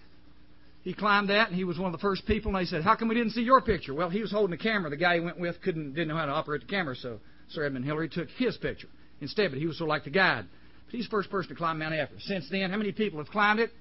He 0.83 0.93
climbed 0.93 1.29
that, 1.29 1.47
and 1.47 1.55
he 1.55 1.63
was 1.63 1.77
one 1.77 1.87
of 1.87 1.91
the 1.91 2.01
first 2.01 2.25
people. 2.25 2.55
And 2.55 2.65
they 2.65 2.69
said, 2.69 2.83
"How 2.83 2.95
come 2.95 3.07
we 3.07 3.15
didn't 3.15 3.31
see 3.31 3.41
your 3.41 3.61
picture?" 3.61 3.93
Well, 3.93 4.09
he 4.09 4.21
was 4.21 4.31
holding 4.31 4.51
the 4.51 4.61
camera. 4.61 4.89
The 4.89 4.97
guy 4.97 5.15
he 5.15 5.19
went 5.19 5.39
with 5.39 5.61
couldn't, 5.61 5.93
didn't 5.93 6.07
know 6.07 6.15
how 6.17 6.25
to 6.25 6.31
operate 6.31 6.61
the 6.61 6.67
camera, 6.67 6.95
so 6.95 7.19
Sir 7.49 7.65
Edmund 7.65 7.85
Hillary 7.85 8.09
took 8.09 8.29
his 8.37 8.57
picture 8.57 8.87
instead. 9.21 9.51
But 9.51 9.59
he 9.59 9.67
was 9.67 9.77
sort 9.77 9.87
of 9.87 9.89
like 9.89 10.05
the 10.05 10.09
guide. 10.09 10.45
But 10.85 10.95
he's 10.95 11.05
the 11.05 11.11
first 11.11 11.29
person 11.29 11.49
to 11.49 11.55
climb 11.55 11.79
Mount 11.79 11.93
Everest. 11.93 12.25
Since 12.25 12.49
then, 12.49 12.71
how 12.71 12.77
many 12.77 12.91
people 12.91 13.19
have 13.19 13.27
climbed 13.27 13.59
it? 13.59 13.71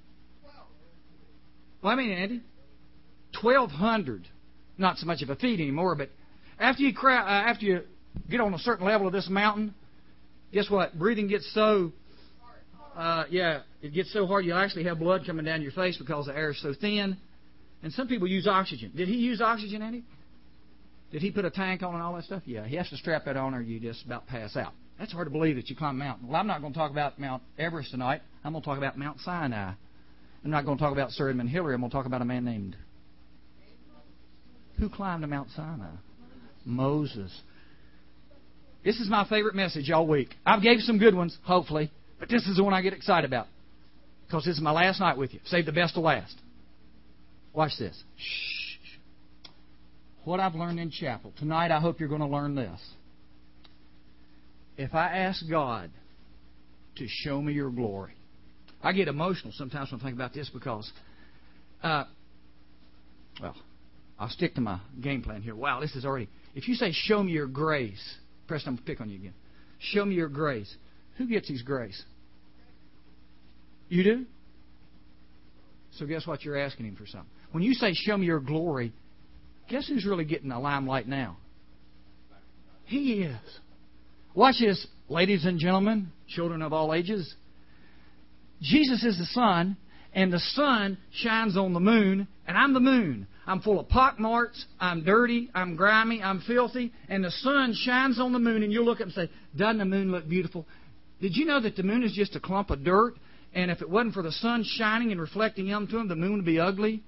Well, 1.87 1.95
I 1.95 1.99
mean, 1.99 2.11
Andy, 2.11 2.41
twelve 3.41 3.71
hundred 3.71 4.27
not 4.77 4.99
so 4.99 5.07
much 5.07 5.23
of 5.23 5.31
a 5.31 5.37
feat 5.37 5.61
anymore. 5.61 5.95
But 5.95 6.11
after 6.59 6.83
you 6.83 6.93
cry, 6.93 7.17
uh, 7.17 7.49
after 7.49 7.65
you 7.65 7.83
get 8.29 8.41
on 8.41 8.53
a 8.53 8.59
certain 8.59 8.85
level 8.85 9.07
of 9.07 9.13
this 9.13 9.29
mountain, 9.31 9.73
guess 10.53 10.69
what? 10.69 10.99
Breathing 10.99 11.29
gets 11.29 11.49
so 11.55 11.93
uh, 12.97 13.27
yeah, 13.31 13.61
it 13.83 13.95
gets 13.95 14.13
so 14.13 14.27
hard 14.27 14.45
you 14.45 14.53
actually 14.53 14.83
have 14.83 14.99
blood 14.99 15.23
coming 15.25 15.45
down 15.45 15.63
your 15.63 15.71
face 15.71 15.97
because 15.97 16.27
the 16.27 16.37
air 16.37 16.51
is 16.51 16.61
so 16.61 16.75
thin. 16.75 17.19
And 17.85 17.93
some 17.93 18.09
people 18.09 18.27
use 18.27 18.49
oxygen. 18.49 18.91
Did 18.97 19.07
he 19.07 19.19
use 19.19 19.41
oxygen, 19.41 19.81
Andy? 19.81 20.03
Did 21.13 21.23
he 21.23 21.31
put 21.31 21.45
a 21.45 21.51
tank 21.51 21.85
on 21.85 21.95
and 21.95 22.03
all 22.03 22.17
that 22.17 22.25
stuff? 22.25 22.43
Yeah, 22.47 22.67
he 22.67 22.75
has 22.75 22.91
to 22.91 22.97
strap 22.97 23.27
that 23.27 23.37
on 23.37 23.55
or 23.55 23.61
you 23.61 23.79
just 23.79 24.05
about 24.05 24.27
pass 24.27 24.57
out. 24.57 24.73
That's 24.99 25.13
hard 25.13 25.29
to 25.29 25.31
believe 25.31 25.55
that 25.55 25.71
you 25.71 25.77
climb 25.77 25.95
a 25.95 26.05
mountain. 26.05 26.27
Well, 26.27 26.37
I'm 26.37 26.49
not 26.49 26.63
going 26.63 26.73
to 26.73 26.79
talk 26.81 26.91
about 26.91 27.21
Mount 27.21 27.45
Everest 27.57 27.93
tonight. 27.93 28.23
I'm 28.43 28.51
going 28.55 28.63
to 28.63 28.67
talk 28.67 28.77
about 28.77 28.99
Mount 28.99 29.21
Sinai. 29.21 29.75
I'm 30.47 30.53
not 30.53 30.65
going 30.65 30.79
to 30.79 30.85
talk 30.85 30.93
about 30.93 31.11
Sir 31.11 31.29
Edmund 31.29 31.49
Hillary. 31.49 31.75
I'm 31.75 31.81
going 31.81 31.91
to 31.91 31.97
talk 31.97 32.07
about 32.07 32.23
a 32.23 32.25
man 32.25 32.45
named 32.45 32.77
who 34.79 34.89
climbed 34.89 35.23
to 35.23 35.27
Mount 35.27 35.49
Sinai? 35.57 35.91
Moses. 36.65 37.37
This 38.85 39.01
is 39.01 39.11
my 39.11 39.27
favorite 39.29 39.57
message 39.57 39.91
all 39.91 40.07
week. 40.07 40.29
I've 40.47 40.63
gave 40.63 40.79
some 40.83 40.99
good 40.99 41.17
ones, 41.17 41.37
hopefully, 41.43 41.91
but 42.21 42.29
this 42.29 42.47
is 42.47 42.59
the 42.59 42.63
one 42.63 42.75
I 42.75 42.81
get 42.81 42.93
excited 42.93 43.27
about 43.27 43.49
because 44.25 44.45
this 44.45 44.55
is 44.55 44.61
my 44.61 44.71
last 44.71 45.01
night 45.01 45.19
with 45.19 45.35
you. 45.35 45.41
Save 45.47 45.67
the 45.67 45.73
best 45.73 45.95
to 45.95 46.01
last. 46.01 46.37
Watch 47.53 47.73
this. 47.81 48.01
Shh. 48.17 48.77
What 50.23 50.39
I've 50.39 50.55
learned 50.55 50.79
in 50.79 50.93
chapel 50.93 51.33
tonight, 51.41 51.73
I 51.73 51.81
hope 51.81 51.99
you're 51.99 52.09
going 52.09 52.21
to 52.21 52.29
learn 52.29 52.55
this. 52.55 52.81
If 54.77 54.95
I 54.95 55.09
ask 55.09 55.43
God 55.51 55.91
to 56.99 57.07
show 57.09 57.43
me 57.43 57.53
your 57.53 57.71
glory. 57.71 58.16
I 58.87 58.93
get 58.93 59.09
emotional 59.09 59.53
sometimes 59.53 59.91
when 59.91 60.01
I 60.01 60.05
think 60.05 60.15
about 60.15 60.33
this 60.33 60.49
because, 60.49 60.89
uh, 61.83 62.05
well, 63.43 63.57
I'll 64.17 64.29
stick 64.29 64.55
to 64.55 64.61
my 64.61 64.79
game 65.01 65.23
plan 65.23 65.43
here. 65.43 65.57
Wow, 65.57 65.81
this 65.81 65.97
is 65.97 66.05
already. 66.05 66.29
If 66.55 66.69
you 66.69 66.77
say, 66.77 66.93
Show 66.93 67.21
me 67.25 67.33
your 67.33 67.49
grace, 67.49 68.15
Preston, 68.47 68.75
I'm 68.75 68.77
to 68.79 68.85
pick 68.85 69.01
on 69.01 69.11
you 69.11 69.17
again. 69.17 69.35
Show 69.81 70.05
me 70.05 70.15
your 70.15 70.29
grace. 70.29 70.73
Who 71.19 71.27
gets 71.27 71.49
his 71.49 71.63
grace? 71.63 72.01
You 73.89 74.05
do? 74.05 74.27
So 75.99 76.07
guess 76.07 76.25
what? 76.25 76.45
You're 76.45 76.57
asking 76.57 76.87
him 76.87 76.95
for 76.95 77.07
something. 77.07 77.29
When 77.51 77.65
you 77.65 77.75
say, 77.75 77.93
Show 77.93 78.17
me 78.17 78.27
your 78.27 78.39
glory, 78.39 78.93
guess 79.69 79.89
who's 79.89 80.07
really 80.07 80.27
getting 80.27 80.51
the 80.51 80.61
limelight 80.61 81.09
now? 81.09 81.39
He 82.85 83.23
is. 83.23 83.37
Watch 84.33 84.61
this, 84.61 84.87
ladies 85.09 85.45
and 85.45 85.59
gentlemen, 85.59 86.13
children 86.29 86.63
of 86.63 86.73
all 86.73 86.95
ages. 86.95 87.35
Jesus 88.61 89.05
is 89.05 89.19
the 89.19 89.27
sun, 89.27 89.77
and 90.13 90.33
the 90.33 90.39
sun 90.39 90.99
shines 91.13 91.57
on 91.57 91.73
the 91.73 91.81
moon, 91.81 92.27
and 92.47 92.57
I'm 92.57 92.73
the 92.73 92.81
moon. 92.81 93.27
I'm 93.47 93.61
full 93.61 93.79
of 93.79 93.89
pockmarks. 93.89 94.65
I'm 94.81 95.05
dirty. 95.05 95.51
I'm 95.55 95.77
grimy. 95.77 96.23
I'm 96.23 96.41
filthy. 96.41 96.93
And 97.09 97.25
the 97.25 97.31
sun 97.31 97.75
shines 97.75 98.19
on 98.19 98.33
the 98.33 98.39
moon, 98.39 98.63
and 98.63 98.73
you'll 98.73 98.85
look 98.85 99.01
up 99.01 99.07
and 99.07 99.13
say, 99.13 99.31
Doesn't 99.57 99.79
the 99.79 99.85
moon 99.85 100.11
look 100.11 100.29
beautiful? 100.29 100.67
Did 101.21 101.37
you 101.37 101.45
know 101.47 101.61
that 101.61 101.77
the 101.77 101.83
moon 101.83 102.03
is 102.03 102.13
just 102.13 102.35
a 102.35 102.41
clump 102.41 102.71
of 102.71 102.83
dirt? 102.83 103.15
And 103.55 103.71
if 103.71 103.81
it 103.81 103.89
wasn't 103.89 104.15
for 104.15 104.23
the 104.23 104.33
sun 104.33 104.65
shining 104.65 105.13
and 105.13 105.21
reflecting 105.21 105.73
onto 105.73 105.97
him, 105.97 106.09
the 106.09 106.17
moon 106.17 106.37
would 106.37 106.45
be 106.45 106.59
ugly. 106.59 107.03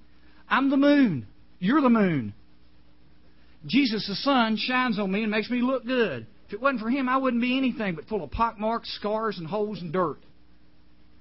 I'm 0.47 0.69
the 0.69 0.77
moon. 0.77 1.27
You're 1.59 1.81
the 1.81 1.89
moon. 1.89 2.33
Jesus, 3.65 4.07
the 4.07 4.15
sun, 4.15 4.57
shines 4.57 4.97
on 4.97 5.11
me 5.11 5.23
and 5.23 5.31
makes 5.31 5.49
me 5.49 5.61
look 5.61 5.85
good. 5.85 6.25
If 6.47 6.53
it 6.53 6.61
wasn't 6.61 6.81
for 6.81 6.89
him, 6.89 7.09
I 7.09 7.17
wouldn't 7.17 7.41
be 7.41 7.57
anything 7.57 7.95
but 7.95 8.05
full 8.05 8.23
of 8.23 8.31
pockmarks, 8.31 8.91
scars, 8.95 9.37
and 9.37 9.45
holes 9.45 9.81
and 9.81 9.91
dirt. 9.91 10.17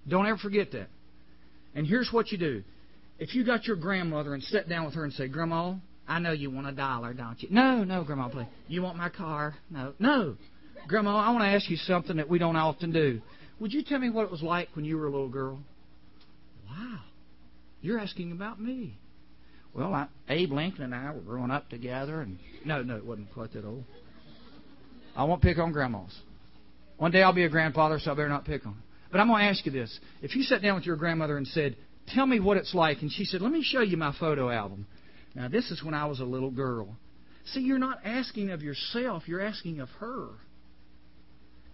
Don't 0.08 0.26
ever 0.26 0.38
forget 0.38 0.72
that. 0.72 0.88
And 1.74 1.86
here's 1.86 2.10
what 2.12 2.32
you 2.32 2.38
do. 2.38 2.62
If 3.18 3.34
you 3.34 3.44
got 3.44 3.66
your 3.66 3.76
grandmother 3.76 4.34
and 4.34 4.42
sit 4.42 4.68
down 4.68 4.86
with 4.86 4.94
her 4.94 5.04
and 5.04 5.12
say, 5.12 5.28
Grandma, 5.28 5.74
I 6.06 6.18
know 6.18 6.32
you 6.32 6.50
want 6.50 6.66
a 6.66 6.72
dollar, 6.72 7.12
don't 7.12 7.40
you? 7.42 7.48
No, 7.50 7.84
no, 7.84 8.04
Grandma, 8.04 8.28
please. 8.28 8.46
You 8.68 8.82
want 8.82 8.96
my 8.96 9.08
car? 9.08 9.54
No. 9.70 9.92
No. 9.98 10.36
Grandma, 10.86 11.16
I 11.16 11.30
want 11.30 11.42
to 11.42 11.48
ask 11.48 11.68
you 11.68 11.76
something 11.76 12.16
that 12.16 12.28
we 12.28 12.38
don't 12.38 12.56
often 12.56 12.92
do. 12.92 13.20
Would 13.60 13.72
you 13.72 13.82
tell 13.82 13.98
me 13.98 14.08
what 14.08 14.24
it 14.24 14.30
was 14.30 14.42
like 14.42 14.68
when 14.74 14.84
you 14.84 14.96
were 14.96 15.06
a 15.06 15.10
little 15.10 15.28
girl? 15.28 15.58
Wow. 16.68 17.00
You're 17.80 17.98
asking 17.98 18.32
about 18.32 18.60
me. 18.60 18.96
Well, 19.74 19.92
I, 19.92 20.06
Abe 20.28 20.52
Lincoln 20.52 20.84
and 20.84 20.94
I 20.94 21.12
were 21.12 21.20
growing 21.20 21.50
up 21.50 21.68
together, 21.68 22.20
and 22.20 22.38
no, 22.64 22.82
no, 22.82 22.96
it 22.96 23.04
wasn't 23.04 23.32
quite 23.32 23.52
that 23.52 23.64
old. 23.64 23.84
I 25.14 25.24
won't 25.24 25.42
pick 25.42 25.58
on 25.58 25.72
grandmas. 25.72 26.16
One 26.96 27.10
day 27.10 27.22
I'll 27.22 27.32
be 27.32 27.44
a 27.44 27.48
grandfather, 27.48 27.98
so 27.98 28.12
I 28.12 28.14
better 28.14 28.28
not 28.28 28.44
pick 28.44 28.64
on. 28.64 28.76
But 29.10 29.20
I'm 29.20 29.28
going 29.28 29.42
to 29.42 29.48
ask 29.48 29.64
you 29.64 29.72
this: 29.72 29.98
If 30.22 30.36
you 30.36 30.42
sat 30.42 30.62
down 30.62 30.76
with 30.76 30.86
your 30.86 30.96
grandmother 30.96 31.36
and 31.36 31.46
said, 31.46 31.76
"Tell 32.08 32.26
me 32.26 32.40
what 32.40 32.56
it's 32.56 32.74
like," 32.74 33.02
and 33.02 33.10
she 33.10 33.24
said, 33.24 33.40
"Let 33.40 33.52
me 33.52 33.62
show 33.62 33.80
you 33.80 33.96
my 33.96 34.14
photo 34.18 34.50
album." 34.50 34.86
Now, 35.34 35.48
this 35.48 35.70
is 35.70 35.82
when 35.82 35.94
I 35.94 36.06
was 36.06 36.20
a 36.20 36.24
little 36.24 36.50
girl. 36.50 36.96
See, 37.52 37.60
you're 37.60 37.78
not 37.78 38.00
asking 38.04 38.50
of 38.50 38.62
yourself; 38.62 39.24
you're 39.26 39.40
asking 39.40 39.80
of 39.80 39.88
her, 40.00 40.28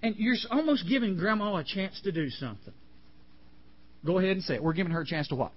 and 0.03 0.15
you're 0.17 0.37
almost 0.51 0.89
giving 0.89 1.17
Grandma 1.17 1.57
a 1.57 1.65
chance 1.65 2.01
to 2.03 2.13
do 2.13 2.31
something. 2.31 2.75
Go 4.05 4.19
ahead 4.19 4.33
and 4.33 4.43
say 4.43 4.55
it. 4.55 4.63
We're 4.63 4.75
giving 4.75 4.93
her 4.93 5.01
a 5.01 5.07
chance 5.07 5.29
to 5.29 5.35
what? 5.35 5.53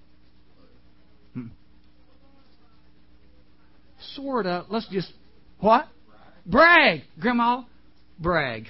Hmm. 1.33 1.47
Sort 4.15 4.45
of. 4.45 4.65
Let's 4.69 4.87
just 4.89 5.11
what? 5.59 5.87
Brag, 6.45 7.01
Grandma. 7.19 7.63
Brag. 8.19 8.67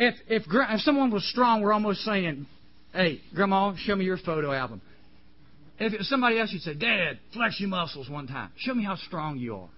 If 0.00 0.14
if 0.28 0.44
if 0.48 0.80
someone 0.80 1.10
was 1.10 1.28
strong, 1.28 1.60
we're 1.60 1.74
almost 1.74 2.00
saying, 2.00 2.46
"Hey, 2.94 3.20
Grandma, 3.34 3.74
show 3.76 3.94
me 3.94 4.06
your 4.06 4.16
photo 4.16 4.50
album." 4.50 4.80
If 5.78 6.06
somebody 6.06 6.38
else, 6.38 6.50
you'd 6.52 6.62
say, 6.62 6.72
"Dad, 6.72 7.18
flex 7.34 7.60
your 7.60 7.68
muscles 7.68 8.08
one 8.08 8.26
time. 8.26 8.50
Show 8.56 8.72
me 8.72 8.82
how 8.82 8.96
strong 8.96 9.36
you 9.36 9.56
are." 9.56 9.68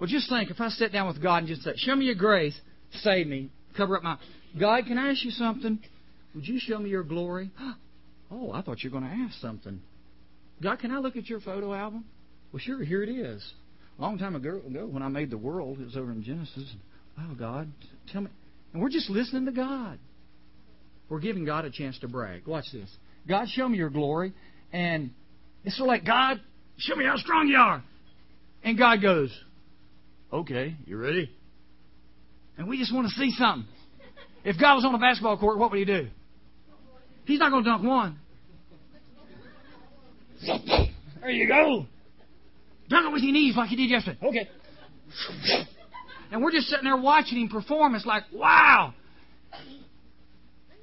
Well, 0.00 0.08
just 0.08 0.28
think 0.28 0.50
if 0.50 0.60
I 0.60 0.68
sit 0.68 0.92
down 0.92 1.06
with 1.06 1.22
God 1.22 1.38
and 1.38 1.46
just 1.46 1.62
say, 1.62 1.74
"Show 1.76 1.94
me 1.94 2.06
your 2.06 2.16
grace, 2.16 2.60
save 3.02 3.28
me, 3.28 3.50
cover 3.76 3.96
up 3.96 4.02
my." 4.02 4.18
God, 4.58 4.86
can 4.86 4.98
I 4.98 5.10
ask 5.10 5.24
you 5.24 5.30
something? 5.30 5.78
Would 6.34 6.48
you 6.48 6.58
show 6.58 6.80
me 6.80 6.90
your 6.90 7.04
glory? 7.04 7.50
Oh, 8.32 8.52
I 8.52 8.62
thought 8.62 8.84
you 8.84 8.90
were 8.90 9.00
going 9.00 9.10
to 9.10 9.16
ask 9.24 9.40
something. 9.40 9.82
God, 10.62 10.78
can 10.78 10.92
I 10.92 10.98
look 10.98 11.16
at 11.16 11.28
your 11.28 11.40
photo 11.40 11.74
album? 11.74 12.04
Well, 12.52 12.60
sure, 12.60 12.80
here 12.84 13.02
it 13.02 13.08
is. 13.08 13.44
A 13.98 14.02
long 14.02 14.18
time 14.18 14.36
ago, 14.36 14.60
when 14.88 15.02
I 15.02 15.08
made 15.08 15.30
the 15.30 15.36
world, 15.36 15.80
it 15.80 15.84
was 15.86 15.96
over 15.96 16.12
in 16.12 16.22
Genesis. 16.22 16.76
Oh, 17.18 17.34
God, 17.34 17.72
tell 18.12 18.20
me. 18.20 18.30
And 18.72 18.82
we're 18.82 18.90
just 18.90 19.10
listening 19.10 19.46
to 19.46 19.52
God. 19.52 19.98
We're 21.08 21.20
giving 21.20 21.44
God 21.44 21.64
a 21.64 21.70
chance 21.70 21.98
to 22.00 22.08
brag. 22.08 22.46
Watch 22.46 22.66
this. 22.72 22.88
God, 23.28 23.48
show 23.48 23.68
me 23.68 23.78
your 23.78 23.90
glory. 23.90 24.32
And 24.72 25.10
it's 25.64 25.76
sort 25.76 25.88
of 25.88 25.92
like, 25.92 26.06
God, 26.06 26.40
show 26.78 26.94
me 26.94 27.04
how 27.04 27.16
strong 27.16 27.48
you 27.48 27.56
are. 27.56 27.82
And 28.62 28.78
God 28.78 29.02
goes, 29.02 29.36
Okay, 30.32 30.76
you 30.86 30.96
ready? 30.96 31.30
And 32.56 32.68
we 32.68 32.78
just 32.78 32.94
want 32.94 33.08
to 33.08 33.14
see 33.14 33.32
something. 33.36 33.66
If 34.44 34.58
God 34.60 34.76
was 34.76 34.84
on 34.84 34.94
a 34.94 34.98
basketball 34.98 35.36
court, 35.38 35.58
what 35.58 35.70
would 35.70 35.78
he 35.78 35.84
do? 35.84 36.08
He's 37.24 37.40
not 37.40 37.50
going 37.50 37.64
to 37.64 37.70
dunk 37.70 37.84
one. 37.84 38.18
There 41.20 41.30
you 41.30 41.48
go. 41.48 41.86
Dunk 42.88 43.06
it 43.08 43.12
with 43.12 43.22
your 43.22 43.32
knees 43.32 43.56
like 43.56 43.70
you 43.70 43.76
did 43.76 43.90
yesterday. 43.90 44.18
Okay. 44.22 44.48
And 46.30 46.42
we're 46.42 46.52
just 46.52 46.68
sitting 46.68 46.84
there 46.84 46.96
watching 46.96 47.40
him 47.40 47.48
perform. 47.48 47.94
It's 47.94 48.06
like, 48.06 48.24
wow. 48.32 48.94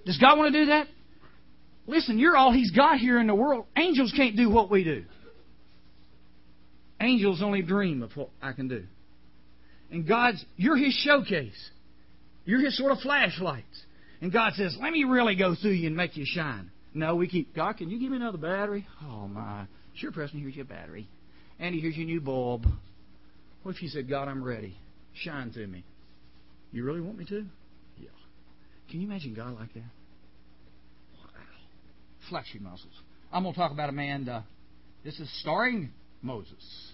Does 0.06 0.18
God 0.18 0.38
want 0.38 0.54
to 0.54 0.60
do 0.60 0.66
that? 0.68 0.88
Listen, 1.86 2.20
you're 2.20 2.36
all 2.36 2.51
he's 2.51 2.72
got 2.72 2.98
here 2.98 3.20
in 3.20 3.27
the 3.27 3.36
world. 3.36 3.66
Angels 3.77 4.13
can't 4.16 4.36
do 4.36 4.50
what 4.50 4.70
we 4.70 4.84
do. 4.84 5.06
Angels 7.00 7.42
only 7.42 7.62
dream 7.62 8.04
of 8.04 8.12
what 8.16 8.30
I 8.42 8.51
can 8.51 8.68
do. 8.68 8.84
And 9.92 10.08
God's, 10.08 10.44
you're 10.58 10.75
his 10.75 10.94
showcase. 10.94 11.70
You're 12.44 12.60
his 12.60 12.77
sort 12.77 12.92
of 12.92 13.00
flashlights. 13.00 13.84
And 14.22 14.34
God 14.34 14.54
says, 14.54 14.75
let 14.82 14.92
me 14.92 15.04
really 15.06 15.36
go 15.36 15.56
through 15.56 15.72
you 15.72 15.88
and 15.88 15.96
make 15.96 16.18
you 16.18 16.25
shine. 16.25 16.72
No, 16.94 17.16
we 17.16 17.27
keep, 17.27 17.56
God, 17.56 17.77
can 17.77 17.89
you 17.89 18.00
give 18.00 18.10
me 18.10 18.18
another 18.18 18.38
battery? 18.38 18.88
Oh, 19.04 19.27
my. 19.27 19.66
Sure, 19.96 20.12
Preston, 20.12 20.42
here's 20.42 20.56
your 20.56 20.66
battery. 20.66 21.08
Andy, 21.60 21.80
here's 21.80 21.96
your 21.96 22.06
new 22.06 22.20
bulb. 22.20 22.66
What 23.63 23.75
if 23.75 23.82
you 23.82 23.89
said, 23.89 24.10
God, 24.10 24.27
I'm 24.27 24.44
ready? 24.44 24.77
Shine 25.24 25.51
through 25.51 25.67
me. 25.67 25.83
You 26.71 26.83
really 26.83 27.01
want 27.01 27.17
me 27.17 27.25
to? 27.25 27.45
Yeah. 27.97 28.09
Can 28.89 29.01
you 29.01 29.07
imagine 29.07 29.33
God 29.33 29.55
like 29.55 29.74
that? 29.74 29.83
Wow. 31.13 31.29
Flex 32.29 32.47
muscles. 32.59 32.93
I'm 33.31 33.43
going 33.43 33.53
to 33.53 33.59
talk 33.59 33.71
about 33.71 33.89
a 33.89 33.93
man. 33.93 34.27
Uh, 34.27 34.43
this 35.03 35.19
is 35.19 35.29
starring 35.41 35.91
Moses. 36.21 36.91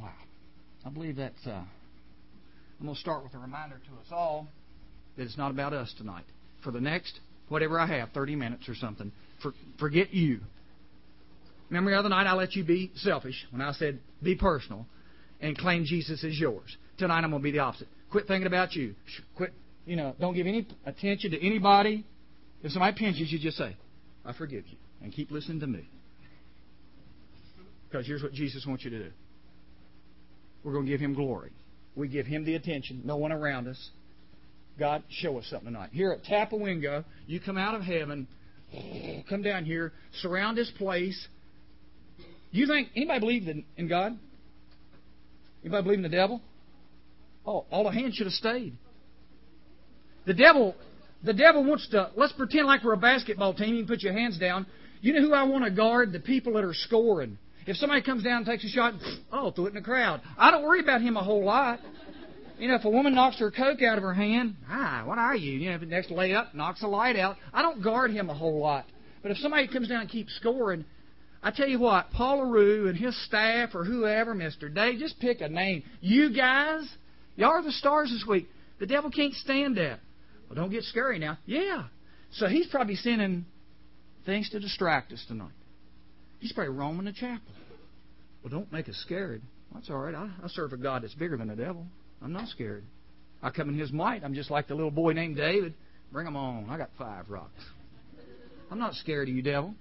Wow. 0.00 0.12
I 0.84 0.90
believe 0.90 1.16
that's. 1.16 1.46
Uh, 1.46 1.62
I'm 2.80 2.86
going 2.86 2.94
to 2.94 3.00
start 3.00 3.24
with 3.24 3.34
a 3.34 3.38
reminder 3.38 3.76
to 3.76 4.00
us 4.00 4.06
all 4.12 4.46
that 5.16 5.24
it's 5.24 5.36
not 5.36 5.50
about 5.50 5.72
us 5.72 5.92
tonight. 5.98 6.24
For 6.62 6.70
the 6.70 6.80
next, 6.80 7.18
whatever 7.48 7.78
I 7.78 7.86
have, 7.86 8.10
30 8.12 8.36
minutes 8.36 8.68
or 8.68 8.74
something, 8.74 9.10
for, 9.42 9.52
forget 9.78 10.14
you. 10.14 10.40
Remember 11.70 11.90
the 11.90 11.98
other 11.98 12.08
night 12.08 12.26
I 12.26 12.34
let 12.34 12.54
you 12.54 12.64
be 12.64 12.90
selfish 12.96 13.46
when 13.50 13.60
I 13.60 13.72
said 13.72 13.98
be 14.22 14.34
personal 14.34 14.86
and 15.40 15.56
claim 15.56 15.84
Jesus 15.84 16.24
as 16.24 16.38
yours. 16.38 16.76
Tonight 16.98 17.24
I'm 17.24 17.30
going 17.30 17.42
to 17.42 17.44
be 17.44 17.52
the 17.52 17.60
opposite. 17.60 17.88
Quit 18.10 18.26
thinking 18.26 18.46
about 18.46 18.74
you. 18.74 18.94
Quit, 19.36 19.52
you 19.86 19.96
know, 19.96 20.14
don't 20.18 20.34
give 20.34 20.46
any 20.46 20.66
attention 20.86 21.30
to 21.32 21.46
anybody. 21.46 22.04
If 22.62 22.72
somebody 22.72 22.96
pinches 22.98 23.30
you, 23.30 23.38
just 23.38 23.56
say, 23.56 23.76
I 24.24 24.32
forgive 24.32 24.66
you. 24.66 24.76
And 25.02 25.12
keep 25.12 25.30
listening 25.30 25.60
to 25.60 25.66
me. 25.66 25.88
Because 27.88 28.06
here's 28.06 28.22
what 28.22 28.32
Jesus 28.32 28.66
wants 28.66 28.84
you 28.84 28.90
to 28.90 28.98
do. 29.04 29.10
We're 30.64 30.72
going 30.72 30.86
to 30.86 30.90
give 30.90 31.00
him 31.00 31.14
glory. 31.14 31.52
We 31.94 32.08
give 32.08 32.26
him 32.26 32.44
the 32.44 32.54
attention, 32.54 33.02
no 33.04 33.16
one 33.16 33.32
around 33.32 33.68
us. 33.68 33.90
God, 34.78 35.02
show 35.08 35.38
us 35.38 35.46
something 35.50 35.72
tonight. 35.72 35.90
Here 35.92 36.12
at 36.12 36.24
Tapawingo, 36.24 37.04
you 37.26 37.40
come 37.40 37.58
out 37.58 37.74
of 37.74 37.82
heaven, 37.82 38.28
come 39.28 39.42
down 39.42 39.64
here, 39.64 39.92
surround 40.20 40.56
this 40.56 40.70
place, 40.78 41.28
you 42.50 42.66
think 42.66 42.88
anybody 42.96 43.20
believe 43.20 43.48
in, 43.48 43.64
in 43.76 43.88
God? 43.88 44.18
Anybody 45.62 45.82
believe 45.82 45.98
in 45.98 46.02
the 46.02 46.08
devil? 46.08 46.40
Oh, 47.46 47.66
all 47.70 47.84
the 47.84 47.90
hands 47.90 48.14
should 48.14 48.26
have 48.26 48.34
stayed. 48.34 48.76
The 50.26 50.34
devil, 50.34 50.74
the 51.22 51.32
devil 51.32 51.64
wants 51.64 51.88
to. 51.90 52.10
Let's 52.16 52.32
pretend 52.32 52.66
like 52.66 52.84
we're 52.84 52.92
a 52.92 52.98
basketball 52.98 53.54
team. 53.54 53.74
You 53.74 53.84
can 53.84 53.88
put 53.88 54.02
your 54.02 54.12
hands 54.12 54.38
down. 54.38 54.66
You 55.00 55.12
know 55.14 55.20
who 55.20 55.32
I 55.32 55.44
want 55.44 55.64
to 55.64 55.70
guard? 55.70 56.12
The 56.12 56.20
people 56.20 56.54
that 56.54 56.64
are 56.64 56.74
scoring. 56.74 57.38
If 57.66 57.76
somebody 57.76 58.02
comes 58.02 58.24
down 58.24 58.38
and 58.38 58.46
takes 58.46 58.64
a 58.64 58.68
shot, 58.68 58.94
oh, 59.32 59.50
throw 59.50 59.66
it 59.66 59.68
in 59.68 59.74
the 59.74 59.82
crowd. 59.82 60.22
I 60.38 60.50
don't 60.50 60.62
worry 60.62 60.80
about 60.80 61.02
him 61.02 61.16
a 61.16 61.22
whole 61.22 61.44
lot. 61.44 61.80
You 62.58 62.68
know, 62.68 62.74
if 62.74 62.84
a 62.84 62.90
woman 62.90 63.14
knocks 63.14 63.38
her 63.38 63.50
coke 63.50 63.82
out 63.82 63.98
of 63.98 64.02
her 64.02 64.14
hand, 64.14 64.56
ah, 64.68 65.02
what 65.04 65.18
are 65.18 65.36
you? 65.36 65.52
You 65.52 65.68
know, 65.68 65.74
if 65.76 65.80
the 65.80 65.86
next 65.86 66.10
layup 66.10 66.54
knocks 66.54 66.82
a 66.82 66.88
light 66.88 67.16
out, 67.16 67.36
I 67.52 67.62
don't 67.62 67.82
guard 67.82 68.10
him 68.10 68.30
a 68.30 68.34
whole 68.34 68.58
lot. 68.58 68.84
But 69.22 69.30
if 69.30 69.38
somebody 69.38 69.68
comes 69.68 69.88
down 69.88 70.00
and 70.00 70.10
keeps 70.10 70.34
scoring, 70.36 70.84
I 71.48 71.50
tell 71.50 71.66
you 71.66 71.78
what, 71.78 72.10
Paul 72.10 72.40
LaRue 72.40 72.88
and 72.88 72.98
his 72.98 73.18
staff 73.24 73.74
or 73.74 73.82
whoever, 73.82 74.34
Mr. 74.34 74.72
Dave, 74.72 74.98
just 74.98 75.18
pick 75.18 75.40
a 75.40 75.48
name. 75.48 75.82
You 76.02 76.28
guys, 76.28 76.86
y'all 77.36 77.52
are 77.52 77.62
the 77.62 77.72
stars 77.72 78.10
this 78.10 78.22
week. 78.28 78.50
The 78.80 78.86
devil 78.86 79.10
can't 79.10 79.32
stand 79.32 79.78
that. 79.78 80.00
Well, 80.46 80.56
don't 80.56 80.70
get 80.70 80.84
scary 80.84 81.18
now. 81.18 81.38
Yeah. 81.46 81.84
So 82.32 82.48
he's 82.48 82.66
probably 82.66 82.96
sending 82.96 83.46
things 84.26 84.50
to 84.50 84.60
distract 84.60 85.10
us 85.14 85.24
tonight. 85.26 85.48
He's 86.38 86.52
probably 86.52 86.74
roaming 86.74 87.06
the 87.06 87.14
chapel. 87.14 87.50
Well, 88.42 88.50
don't 88.50 88.70
make 88.70 88.86
us 88.90 88.96
scared. 88.96 89.40
That's 89.72 89.88
all 89.88 89.96
right. 89.96 90.14
I, 90.14 90.28
I 90.44 90.48
serve 90.48 90.74
a 90.74 90.76
God 90.76 91.02
that's 91.02 91.14
bigger 91.14 91.38
than 91.38 91.48
the 91.48 91.56
devil. 91.56 91.86
I'm 92.20 92.34
not 92.34 92.48
scared. 92.48 92.84
I 93.42 93.48
come 93.48 93.70
in 93.70 93.78
His 93.78 93.90
might. 93.90 94.22
I'm 94.22 94.34
just 94.34 94.50
like 94.50 94.68
the 94.68 94.74
little 94.74 94.90
boy 94.90 95.14
named 95.14 95.36
David. 95.36 95.72
Bring 96.12 96.26
them 96.26 96.36
on. 96.36 96.68
I 96.68 96.76
got 96.76 96.90
five 96.98 97.30
rocks. 97.30 97.64
I'm 98.70 98.78
not 98.78 98.92
scared 98.96 99.30
of 99.30 99.34
you, 99.34 99.40
devil. 99.40 99.74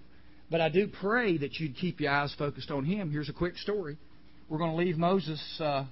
But 0.49 0.61
I 0.61 0.69
do 0.69 0.87
pray 0.87 1.37
that 1.37 1.59
you'd 1.59 1.75
keep 1.75 1.99
your 1.99 2.11
eyes 2.11 2.33
focused 2.37 2.71
on 2.71 2.85
Him. 2.85 3.11
Here's 3.11 3.29
a 3.29 3.33
quick 3.33 3.57
story. 3.57 3.97
We're 4.49 4.57
going 4.57 4.71
to 4.71 4.77
leave 4.77 4.97
Moses. 4.97 5.41
Uh, 5.59 5.85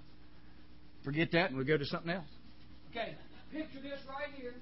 forget 1.04 1.32
that, 1.34 1.50
and 1.50 1.58
we'll 1.58 1.66
go 1.66 1.78
to 1.78 1.86
something 1.86 2.12
else. 2.12 2.26
Okay, 2.92 3.16
picture 3.52 3.82
this 3.82 4.00
right 4.08 4.34
here. 4.40 4.54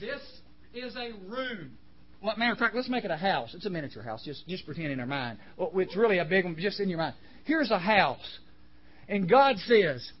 This 0.00 0.20
is 0.74 0.96
a 0.96 1.12
room. 1.28 1.72
Well, 2.22 2.34
matter 2.36 2.52
of 2.52 2.58
fact, 2.58 2.74
let's 2.74 2.88
make 2.88 3.04
it 3.04 3.10
a 3.10 3.16
house. 3.16 3.54
It's 3.54 3.66
a 3.66 3.70
miniature 3.70 4.02
house. 4.02 4.22
Just 4.24 4.46
just 4.46 4.66
pretend 4.66 4.92
in 4.92 5.00
our 5.00 5.06
mind. 5.06 5.38
Well, 5.56 5.70
it's 5.76 5.96
really 5.96 6.18
a 6.18 6.24
big 6.24 6.44
one, 6.44 6.54
just 6.58 6.78
in 6.78 6.88
your 6.88 6.98
mind. 6.98 7.14
Here's 7.44 7.70
a 7.70 7.78
house, 7.78 8.38
and 9.08 9.28
God 9.28 9.56
says, 9.58 10.12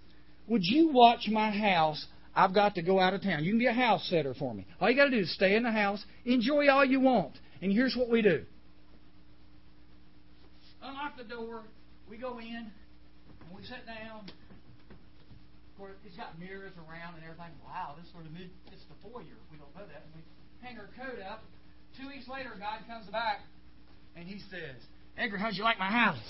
"Would 0.48 0.62
you 0.64 0.88
watch 0.88 1.28
my 1.30 1.50
house 1.50 2.06
I've 2.34 2.54
got 2.54 2.74
to 2.76 2.82
go 2.82 2.98
out 2.98 3.14
of 3.14 3.22
town. 3.22 3.44
You 3.44 3.52
can 3.52 3.58
be 3.58 3.66
a 3.66 3.72
house 3.72 4.06
setter 4.08 4.34
for 4.34 4.54
me. 4.54 4.66
All 4.80 4.90
you 4.90 4.96
got 4.96 5.04
to 5.04 5.10
do 5.10 5.18
is 5.18 5.34
stay 5.34 5.54
in 5.54 5.62
the 5.62 5.70
house, 5.70 6.04
enjoy 6.24 6.68
all 6.68 6.84
you 6.84 7.00
want. 7.00 7.32
And 7.60 7.70
here's 7.72 7.94
what 7.94 8.08
we 8.08 8.22
do 8.22 8.44
unlock 10.82 11.16
the 11.16 11.24
door, 11.24 11.62
we 12.10 12.18
go 12.18 12.38
in, 12.38 12.70
and 12.70 13.50
we 13.54 13.62
sit 13.62 13.86
down. 13.86 14.26
Of 14.26 15.78
course, 15.78 15.96
it's 16.04 16.16
got 16.16 16.38
mirrors 16.38 16.72
around 16.76 17.16
and 17.16 17.24
everything. 17.24 17.54
Wow, 17.64 17.94
this 17.98 18.10
sort 18.12 18.26
of 18.26 18.32
mid, 18.32 18.50
it's 18.70 18.84
the 18.90 18.98
foyer. 19.02 19.38
We 19.50 19.58
don't 19.58 19.72
know 19.74 19.86
that. 19.86 20.04
And 20.04 20.12
we 20.14 20.22
hang 20.60 20.78
our 20.78 20.90
coat 20.98 21.18
up. 21.22 21.42
Two 21.98 22.08
weeks 22.08 22.28
later, 22.28 22.50
God 22.58 22.80
comes 22.86 23.06
back 23.08 23.40
and 24.16 24.26
he 24.26 24.38
says, 24.50 24.76
Edgar, 25.16 25.38
how'd 25.38 25.54
you 25.54 25.64
like 25.64 25.78
my 25.78 25.90
house? 25.90 26.20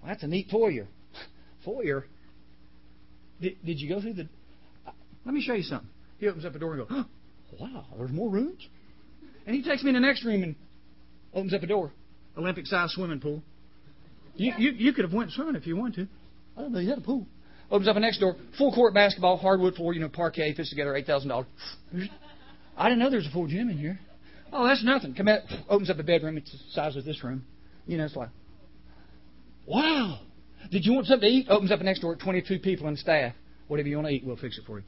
Well, 0.00 0.08
that's 0.08 0.22
a 0.22 0.26
neat 0.26 0.48
foyer. 0.50 0.86
foyer? 1.64 2.06
Did, 3.40 3.56
did 3.64 3.80
you 3.80 3.88
go 3.88 4.00
through 4.00 4.14
the 4.14 4.28
uh, 4.86 4.92
let 5.24 5.34
me 5.34 5.42
show 5.42 5.54
you 5.54 5.62
something. 5.62 5.88
He 6.18 6.28
opens 6.28 6.44
up 6.44 6.54
a 6.54 6.58
door 6.58 6.74
and 6.74 6.88
goes, 6.88 6.88
oh, 6.90 7.06
wow, 7.58 7.84
there's 7.96 8.10
more 8.10 8.28
rooms? 8.28 8.66
And 9.46 9.56
he 9.56 9.62
takes 9.62 9.82
me 9.82 9.90
in 9.90 9.94
the 9.94 10.00
next 10.00 10.24
room 10.24 10.42
and 10.42 10.54
opens 11.32 11.54
up 11.54 11.62
a 11.62 11.66
door. 11.66 11.92
Olympic 12.36 12.66
sized 12.66 12.92
swimming 12.92 13.20
pool. 13.20 13.42
You, 14.40 14.54
you, 14.56 14.70
you 14.70 14.92
could 14.94 15.04
have 15.04 15.12
went 15.12 15.30
swimming 15.32 15.54
if 15.54 15.66
you 15.66 15.76
wanted 15.76 15.96
to. 15.96 16.08
I 16.56 16.62
don't 16.62 16.72
know, 16.72 16.78
you 16.78 16.88
had 16.88 16.96
a 16.96 17.02
pool. 17.02 17.26
Opens 17.70 17.88
up 17.88 17.96
a 17.96 18.00
next 18.00 18.20
door, 18.20 18.36
full 18.56 18.72
court 18.72 18.94
basketball, 18.94 19.36
hardwood 19.36 19.74
floor, 19.74 19.92
you 19.92 20.00
know, 20.00 20.08
parquet, 20.08 20.54
fits 20.54 20.70
together, 20.70 20.92
$8,000. 20.92 21.44
I 22.74 22.84
didn't 22.84 23.00
know 23.00 23.10
there 23.10 23.18
was 23.18 23.26
a 23.26 23.32
full 23.32 23.46
gym 23.46 23.68
in 23.68 23.76
here. 23.76 24.00
Oh, 24.50 24.66
that's 24.66 24.82
nothing. 24.82 25.14
Come 25.14 25.28
out, 25.28 25.40
opens 25.68 25.90
up 25.90 25.98
a 25.98 26.02
bedroom, 26.02 26.38
it's 26.38 26.50
the 26.50 26.58
size 26.72 26.96
of 26.96 27.04
this 27.04 27.22
room. 27.22 27.44
You 27.86 27.98
know, 27.98 28.06
it's 28.06 28.16
like, 28.16 28.30
wow. 29.66 30.20
Did 30.70 30.86
you 30.86 30.94
want 30.94 31.06
something 31.06 31.28
to 31.28 31.34
eat? 31.34 31.46
Opens 31.50 31.70
up 31.70 31.80
a 31.80 31.84
next 31.84 32.00
door, 32.00 32.16
22 32.16 32.60
people 32.60 32.88
and 32.88 32.98
staff. 32.98 33.34
Whatever 33.68 33.90
you 33.90 33.96
want 33.96 34.08
to 34.08 34.14
eat, 34.14 34.24
we'll 34.24 34.36
fix 34.36 34.56
it 34.56 34.64
for 34.66 34.78
you. 34.78 34.84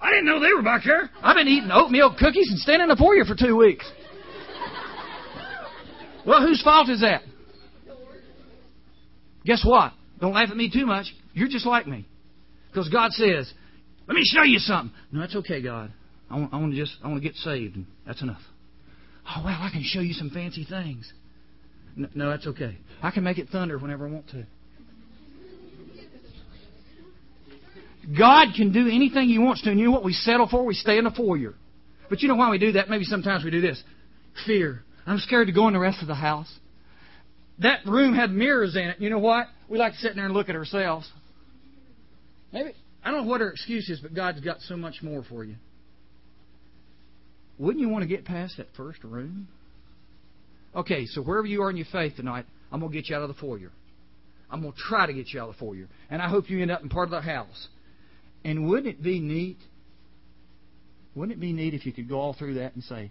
I 0.00 0.08
didn't 0.08 0.24
know 0.24 0.40
they 0.40 0.54
were 0.56 0.62
back 0.62 0.80
here. 0.80 1.10
I've 1.22 1.36
been 1.36 1.48
eating 1.48 1.70
oatmeal 1.70 2.16
cookies 2.18 2.48
and 2.48 2.58
standing 2.58 2.90
up 2.90 2.96
for 2.96 3.14
you 3.14 3.24
for 3.24 3.36
two 3.36 3.54
weeks. 3.54 3.88
Well, 6.26 6.40
whose 6.40 6.62
fault 6.62 6.88
is 6.88 7.02
that? 7.02 7.20
Guess 9.44 9.64
what? 9.64 9.92
Don't 10.20 10.32
laugh 10.32 10.50
at 10.50 10.56
me 10.56 10.70
too 10.70 10.86
much. 10.86 11.06
You're 11.32 11.48
just 11.48 11.66
like 11.66 11.86
me. 11.86 12.06
Because 12.70 12.88
God 12.88 13.12
says, 13.12 13.52
let 14.06 14.14
me 14.14 14.22
show 14.24 14.42
you 14.42 14.58
something. 14.58 14.94
No, 15.12 15.20
that's 15.20 15.36
okay, 15.36 15.62
God. 15.62 15.92
I 16.30 16.38
want, 16.38 16.54
I 16.54 16.58
want 16.58 16.72
to 16.72 16.78
just, 16.78 16.96
I 17.02 17.08
want 17.08 17.22
to 17.22 17.28
get 17.28 17.36
saved, 17.36 17.76
and 17.76 17.86
that's 18.06 18.22
enough. 18.22 18.40
Oh, 19.28 19.42
well, 19.44 19.56
I 19.58 19.70
can 19.70 19.82
show 19.84 20.00
you 20.00 20.12
some 20.12 20.30
fancy 20.30 20.64
things. 20.68 21.12
No, 21.96 22.08
no, 22.14 22.30
that's 22.30 22.46
okay. 22.48 22.76
I 23.02 23.10
can 23.10 23.24
make 23.24 23.38
it 23.38 23.48
thunder 23.50 23.78
whenever 23.78 24.06
I 24.06 24.10
want 24.10 24.28
to. 24.30 24.44
God 28.18 28.48
can 28.54 28.72
do 28.72 28.86
anything 28.88 29.28
He 29.28 29.38
wants 29.38 29.62
to, 29.62 29.70
and 29.70 29.78
you 29.78 29.86
know 29.86 29.92
what 29.92 30.04
we 30.04 30.12
settle 30.12 30.48
for? 30.48 30.64
We 30.64 30.74
stay 30.74 30.98
in 30.98 31.04
the 31.04 31.10
foyer. 31.10 31.54
But 32.10 32.20
you 32.20 32.28
know 32.28 32.34
why 32.34 32.50
we 32.50 32.58
do 32.58 32.72
that? 32.72 32.90
Maybe 32.90 33.04
sometimes 33.04 33.44
we 33.44 33.50
do 33.50 33.60
this. 33.60 33.82
Fear. 34.46 34.82
I'm 35.06 35.18
scared 35.18 35.46
to 35.46 35.52
go 35.52 35.68
in 35.68 35.74
the 35.74 35.80
rest 35.80 36.02
of 36.02 36.08
the 36.08 36.14
house. 36.14 36.52
That 37.60 37.86
room 37.86 38.14
had 38.14 38.30
mirrors 38.30 38.74
in 38.74 38.82
it. 38.82 39.00
You 39.00 39.10
know 39.10 39.18
what? 39.18 39.46
We 39.68 39.78
like 39.78 39.92
to 39.92 39.98
sit 39.98 40.10
in 40.10 40.16
there 40.16 40.26
and 40.26 40.34
look 40.34 40.48
at 40.48 40.56
ourselves. 40.56 41.10
Maybe 42.52 42.72
I 43.04 43.10
don't 43.10 43.24
know 43.24 43.30
what 43.30 43.40
her 43.40 43.50
excuse 43.50 43.88
is, 43.88 44.00
but 44.00 44.14
God's 44.14 44.40
got 44.40 44.60
so 44.62 44.76
much 44.76 45.02
more 45.02 45.22
for 45.28 45.44
you. 45.44 45.56
Wouldn't 47.58 47.80
you 47.80 47.88
want 47.88 48.02
to 48.02 48.08
get 48.08 48.24
past 48.24 48.56
that 48.56 48.66
first 48.76 49.04
room? 49.04 49.48
Okay, 50.74 51.06
so 51.06 51.22
wherever 51.22 51.46
you 51.46 51.62
are 51.62 51.70
in 51.70 51.76
your 51.76 51.86
faith 51.92 52.16
tonight, 52.16 52.46
I'm 52.72 52.80
going 52.80 52.90
to 52.90 52.98
get 52.98 53.08
you 53.08 53.16
out 53.16 53.22
of 53.22 53.28
the 53.28 53.34
foyer. 53.34 53.70
I'm 54.50 54.60
going 54.60 54.72
to 54.72 54.78
try 54.78 55.06
to 55.06 55.12
get 55.12 55.32
you 55.32 55.40
out 55.40 55.50
of 55.50 55.54
the 55.54 55.60
foyer. 55.60 55.86
And 56.10 56.20
I 56.20 56.28
hope 56.28 56.50
you 56.50 56.60
end 56.60 56.70
up 56.70 56.82
in 56.82 56.88
part 56.88 57.06
of 57.06 57.10
the 57.12 57.20
house. 57.20 57.68
And 58.44 58.68
wouldn't 58.68 58.88
it 58.88 59.02
be 59.02 59.20
neat? 59.20 59.58
Wouldn't 61.14 61.36
it 61.36 61.40
be 61.40 61.52
neat 61.52 61.74
if 61.74 61.86
you 61.86 61.92
could 61.92 62.08
go 62.08 62.18
all 62.18 62.34
through 62.34 62.54
that 62.54 62.74
and 62.74 62.82
say, 62.82 63.10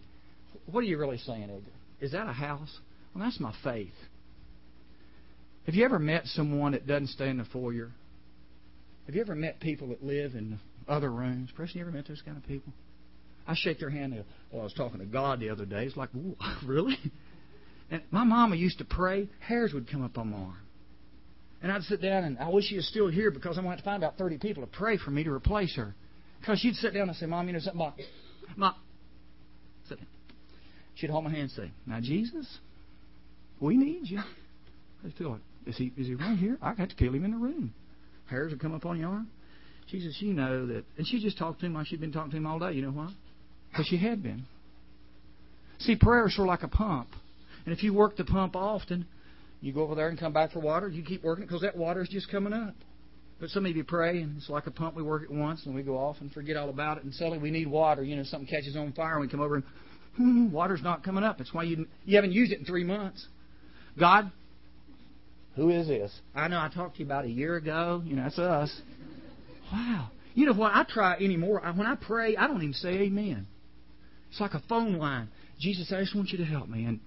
What 0.66 0.82
are 0.82 0.88
you 0.88 0.98
really 0.98 1.18
saying, 1.20 1.44
Edgar? 1.44 1.72
Is 2.02 2.12
that 2.12 2.28
a 2.28 2.34
house? 2.34 2.80
Well, 3.14 3.24
that's 3.24 3.40
my 3.40 3.54
faith. 3.64 3.94
Have 5.66 5.76
you 5.76 5.86
ever 5.86 6.00
met 6.00 6.26
someone 6.26 6.74
that 6.74 6.86
doesn't 6.86 7.08
stay 7.08 7.30
in 7.30 7.38
the 7.38 7.46
foyer? 7.46 7.92
Have 9.06 9.16
you 9.16 9.22
ever 9.22 9.36
met 9.36 9.60
people 9.60 9.90
that 9.90 10.04
live 10.04 10.36
in 10.36 10.60
other 10.88 11.10
rooms? 11.12 11.50
Preston, 11.56 11.80
you 11.80 11.86
ever 11.86 11.96
met 11.96 12.08
those 12.08 12.22
kind 12.22 12.38
of 12.38 12.46
people? 12.46 12.74
I 13.48 13.56
shake 13.56 13.80
their 13.80 13.90
hand. 13.90 14.14
Well, 14.14 14.24
oh, 14.54 14.60
I 14.60 14.64
was 14.64 14.74
talking 14.74 15.00
to 15.00 15.06
God 15.06 15.40
the 15.40 15.50
other 15.50 15.66
day. 15.66 15.86
It's 15.86 15.98
like, 15.98 16.10
really? 16.66 16.98
And 17.92 18.02
my 18.12 18.24
mama 18.24 18.56
used 18.56 18.78
to 18.80 18.86
pray. 18.86 19.30
Hairs 19.40 19.74
would 19.74 19.90
come 19.90 20.04
up 20.04 20.18
on 20.18 20.32
my 20.32 20.38
arm. 20.38 20.58
And 21.62 21.72
I'd 21.72 21.84
sit 21.84 22.02
down 22.02 22.26
and 22.26 22.38
I 22.40 22.50
wish 22.50 22.66
she 22.66 22.76
was 22.76 22.88
still 22.88 23.08
here 23.08 23.32
because 23.32 23.58
I'm 23.58 23.64
going 23.64 23.78
to 23.78 23.78
have 23.78 23.80
to 23.80 23.86
find 23.86 24.04
about 24.04 24.18
30 24.18 24.38
people 24.38 24.64
to 24.64 24.68
pray 24.68 24.98
for 24.98 25.12
me 25.12 25.24
to 25.24 25.32
replace 25.32 25.76
her. 25.76 25.96
Because 26.40 26.60
she'd 26.60 26.76
sit 26.76 26.94
down 26.94 27.08
and 27.08 27.18
say, 27.18 27.26
Mom, 27.26 27.48
you 27.48 27.54
know 27.54 27.60
something 27.60 27.82
about. 27.82 27.94
Mom, 28.58 28.76
sit 29.88 29.98
down. 29.98 30.08
She'd 30.96 31.10
hold 31.10 31.24
my 31.24 31.30
hand 31.30 31.44
and 31.44 31.52
say, 31.52 31.72
Now, 31.86 32.00
Jesus, 32.02 32.48
we 33.62 33.78
need 33.78 34.10
you. 34.10 34.20
I 34.20 35.12
feel 35.18 35.32
like, 35.32 35.42
is 35.66 35.78
he, 35.78 35.92
is 35.98 36.08
he 36.08 36.16
right 36.16 36.38
here? 36.38 36.58
I 36.62 36.74
got 36.74 36.90
to 36.90 36.96
kill 36.96 37.14
him 37.14 37.26
in 37.26 37.32
the 37.32 37.38
room. 37.38 37.74
Hairs 38.30 38.52
will 38.52 38.60
come 38.60 38.74
up 38.74 38.86
on 38.86 39.00
your 39.00 39.10
arm. 39.10 39.28
She 39.88 40.00
says, 40.00 40.16
You 40.20 40.34
know 40.34 40.68
that. 40.68 40.86
And 40.98 41.08
she 41.08 41.22
just 41.22 41.38
talked 41.38 41.60
to 41.60 41.66
him 41.66 41.74
like 41.74 41.88
she'd 41.88 42.00
been 42.00 42.12
talking 42.12 42.32
to 42.32 42.38
him 42.38 42.48
all 42.48 42.60
day. 42.60 42.74
You 42.74 42.82
know 42.82 42.92
why? 42.92 43.12
Because 43.70 43.88
she 43.88 43.98
had 43.98 44.24
been. 44.24 44.46
See, 45.80 45.96
prayer 45.96 46.28
is 46.28 46.36
sort 46.36 46.48
of 46.48 46.50
like 46.50 46.64
a 46.64 46.68
pump. 46.68 47.10
And 47.66 47.74
if 47.74 47.84
you 47.84 47.94
work 47.94 48.18
the 48.18 48.24
pump 48.24 48.56
often, 48.56 49.06
you 49.62 49.74
go 49.74 49.82
over 49.82 49.96
there 49.96 50.10
and 50.10 50.20
come 50.20 50.34
back 50.34 50.52
for 50.52 50.60
water. 50.60 50.88
You 50.88 51.04
keep 51.04 51.24
working 51.24 51.44
it 51.44 51.48
because 51.48 51.62
that 51.62 51.76
water 51.76 52.02
is 52.02 52.10
just 52.10 52.30
coming 52.30 52.54
up. 52.54 52.76
But 53.40 53.50
some 53.50 53.66
of 53.66 53.76
you 53.76 53.84
pray, 53.84 54.22
and 54.22 54.38
it's 54.38 54.50
like 54.50 54.68
a 54.68 54.72
pump. 54.72 54.96
We 54.96 55.04
work 55.04 55.24
it 55.24 55.32
once, 55.32 55.66
and 55.66 55.76
we 55.76 55.84
go 55.84 55.98
off 55.98 56.18
and 56.22 56.32
forget 56.32 56.56
all 56.56 56.70
about 56.70 56.98
it. 56.98 57.04
And 57.04 57.14
suddenly 57.14 57.40
we 57.40 57.52
need 57.52 57.68
water. 57.68 58.04
You 58.04 58.16
know, 58.16 58.24
something 58.24 58.48
catches 58.48 58.76
on 58.76 58.94
fire, 58.94 59.14
and 59.14 59.22
we 59.22 59.28
come 59.28 59.42
over 59.42 59.56
and 59.56 59.64
hmm, 60.16 60.52
water's 60.52 60.82
not 60.82 61.04
coming 61.04 61.24
up. 61.24 61.38
That's 61.38 61.54
why 61.54 61.64
you 61.64 61.88
you 62.06 62.16
haven't 62.16 62.32
used 62.32 62.52
it 62.52 62.60
in 62.60 62.66
three 62.66 62.84
months. 62.84 63.26
God, 64.00 64.32
who 65.56 65.70
is 65.70 65.88
this? 65.88 66.12
I 66.36 66.48
know 66.48 66.58
I 66.58 66.70
talked 66.74 66.96
to 66.96 67.00
you 67.00 67.06
about 67.06 67.26
a 67.26 67.30
year 67.30 67.56
ago. 67.56 68.02
You 68.06 68.16
know, 68.16 68.24
that's 68.24 68.40
us. 68.40 68.82
Wow. 69.72 70.10
You 70.34 70.46
know 70.48 70.54
what? 70.54 70.74
I 70.74 70.84
try 70.88 71.16
anymore. 71.16 71.62
When 71.76 71.88
I 71.88 71.96
pray, 71.96 72.36
I 72.36 72.48
don't 72.48 72.62
even 72.62 72.74
say 72.74 72.90
amen. 72.90 73.48
It's 74.32 74.40
like 74.40 74.54
a 74.54 74.64
phone 74.68 74.98
line. 74.98 75.30
Jesus, 75.60 75.92
I 75.92 76.00
just 76.02 76.16
want 76.16 76.30
you 76.30 76.40
to 76.40 76.46
help 76.46 76.68
me. 76.68 76.86
And 76.86 77.00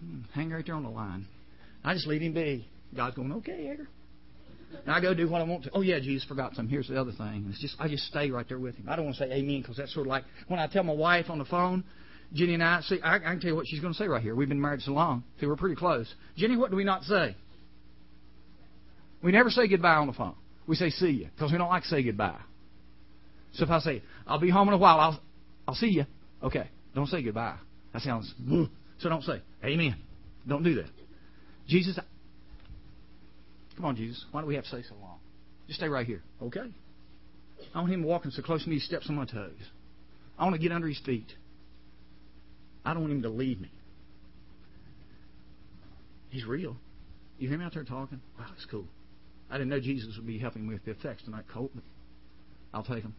Hmm, 0.00 0.20
hang 0.34 0.50
right 0.50 0.64
there 0.64 0.74
on 0.74 0.82
the 0.82 0.90
line. 0.90 1.26
I 1.84 1.94
just 1.94 2.06
leave 2.06 2.22
him 2.22 2.32
be. 2.32 2.66
God's 2.96 3.16
going, 3.16 3.32
okay, 3.32 3.68
Edgar. 3.70 3.88
And 4.84 4.94
I 4.94 5.00
go 5.00 5.14
do 5.14 5.28
what 5.28 5.40
I 5.40 5.44
want 5.44 5.64
to. 5.64 5.70
Oh 5.74 5.80
yeah, 5.80 5.98
Jesus 5.98 6.26
forgot 6.28 6.54
something. 6.54 6.70
Here's 6.70 6.88
the 6.88 7.00
other 7.00 7.12
thing. 7.12 7.46
It's 7.50 7.60
just 7.60 7.74
I 7.80 7.88
just 7.88 8.04
stay 8.04 8.30
right 8.30 8.46
there 8.48 8.58
with 8.58 8.76
him. 8.76 8.88
I 8.88 8.94
don't 8.94 9.04
want 9.04 9.16
to 9.16 9.24
say 9.24 9.32
amen 9.32 9.62
because 9.62 9.76
that's 9.76 9.92
sort 9.92 10.06
of 10.06 10.10
like 10.10 10.24
when 10.46 10.60
I 10.60 10.68
tell 10.68 10.84
my 10.84 10.92
wife 10.92 11.28
on 11.28 11.38
the 11.38 11.44
phone, 11.44 11.82
Jenny 12.32 12.54
and 12.54 12.62
I. 12.62 12.80
See, 12.82 13.00
I, 13.02 13.16
I 13.16 13.18
can 13.18 13.40
tell 13.40 13.50
you 13.50 13.56
what 13.56 13.66
she's 13.66 13.80
going 13.80 13.92
to 13.92 13.98
say 13.98 14.06
right 14.06 14.22
here. 14.22 14.34
We've 14.34 14.48
been 14.48 14.60
married 14.60 14.82
so 14.82 14.92
long, 14.92 15.24
see, 15.40 15.46
we're 15.46 15.56
pretty 15.56 15.76
close. 15.76 16.12
Jenny, 16.36 16.56
what 16.56 16.70
do 16.70 16.76
we 16.76 16.84
not 16.84 17.02
say? 17.04 17.36
We 19.22 19.32
never 19.32 19.50
say 19.50 19.68
goodbye 19.68 19.96
on 19.96 20.06
the 20.06 20.12
phone. 20.12 20.34
We 20.66 20.76
say 20.76 20.90
see 20.90 21.10
you 21.10 21.28
because 21.34 21.52
we 21.52 21.58
don't 21.58 21.68
like 21.68 21.82
to 21.82 21.88
say 21.88 22.02
goodbye. 22.02 22.38
So 23.54 23.64
if 23.64 23.70
I 23.70 23.80
say 23.80 24.02
I'll 24.26 24.38
be 24.38 24.50
home 24.50 24.68
in 24.68 24.74
a 24.74 24.78
while, 24.78 25.00
I'll 25.00 25.20
I'll 25.66 25.74
see 25.74 25.88
you. 25.88 26.06
Okay, 26.42 26.68
don't 26.94 27.08
say 27.08 27.22
goodbye. 27.22 27.56
That 27.92 28.02
sounds. 28.02 28.32
So 29.00 29.08
don't 29.08 29.24
say, 29.24 29.40
Amen. 29.64 29.96
Don't 30.46 30.62
do 30.62 30.74
that. 30.76 30.90
Jesus, 31.66 31.98
come 33.76 33.84
on, 33.84 33.96
Jesus. 33.96 34.24
Why 34.30 34.40
do 34.42 34.46
we 34.46 34.54
have 34.54 34.64
to 34.64 34.70
say 34.70 34.82
so 34.88 34.94
long? 35.00 35.18
Just 35.66 35.80
stay 35.80 35.88
right 35.88 36.06
here. 36.06 36.22
Okay. 36.42 36.60
I 37.74 37.78
want 37.78 37.92
him 37.92 38.02
walking 38.02 38.30
so 38.30 38.42
close 38.42 38.64
to 38.64 38.68
me 38.68 38.76
he 38.76 38.80
steps 38.80 39.08
on 39.08 39.16
my 39.16 39.24
toes. 39.24 39.52
I 40.38 40.44
want 40.44 40.54
to 40.54 40.60
get 40.60 40.72
under 40.72 40.88
his 40.88 41.00
feet. 41.00 41.32
I 42.84 42.92
don't 42.92 43.02
want 43.02 43.12
him 43.12 43.22
to 43.22 43.28
leave 43.28 43.60
me. 43.60 43.70
He's 46.30 46.44
real. 46.44 46.76
You 47.38 47.48
hear 47.48 47.58
me 47.58 47.64
out 47.64 47.74
there 47.74 47.84
talking? 47.84 48.20
Wow, 48.38 48.46
that's 48.50 48.66
cool. 48.66 48.86
I 49.50 49.54
didn't 49.54 49.70
know 49.70 49.80
Jesus 49.80 50.16
would 50.16 50.26
be 50.26 50.38
helping 50.38 50.66
me 50.66 50.74
with 50.74 50.84
the 50.84 50.92
effects 50.92 51.24
tonight, 51.24 51.44
Colt, 51.52 51.72
but 51.74 51.82
I'll 52.72 52.84
take 52.84 53.02
them. 53.02 53.14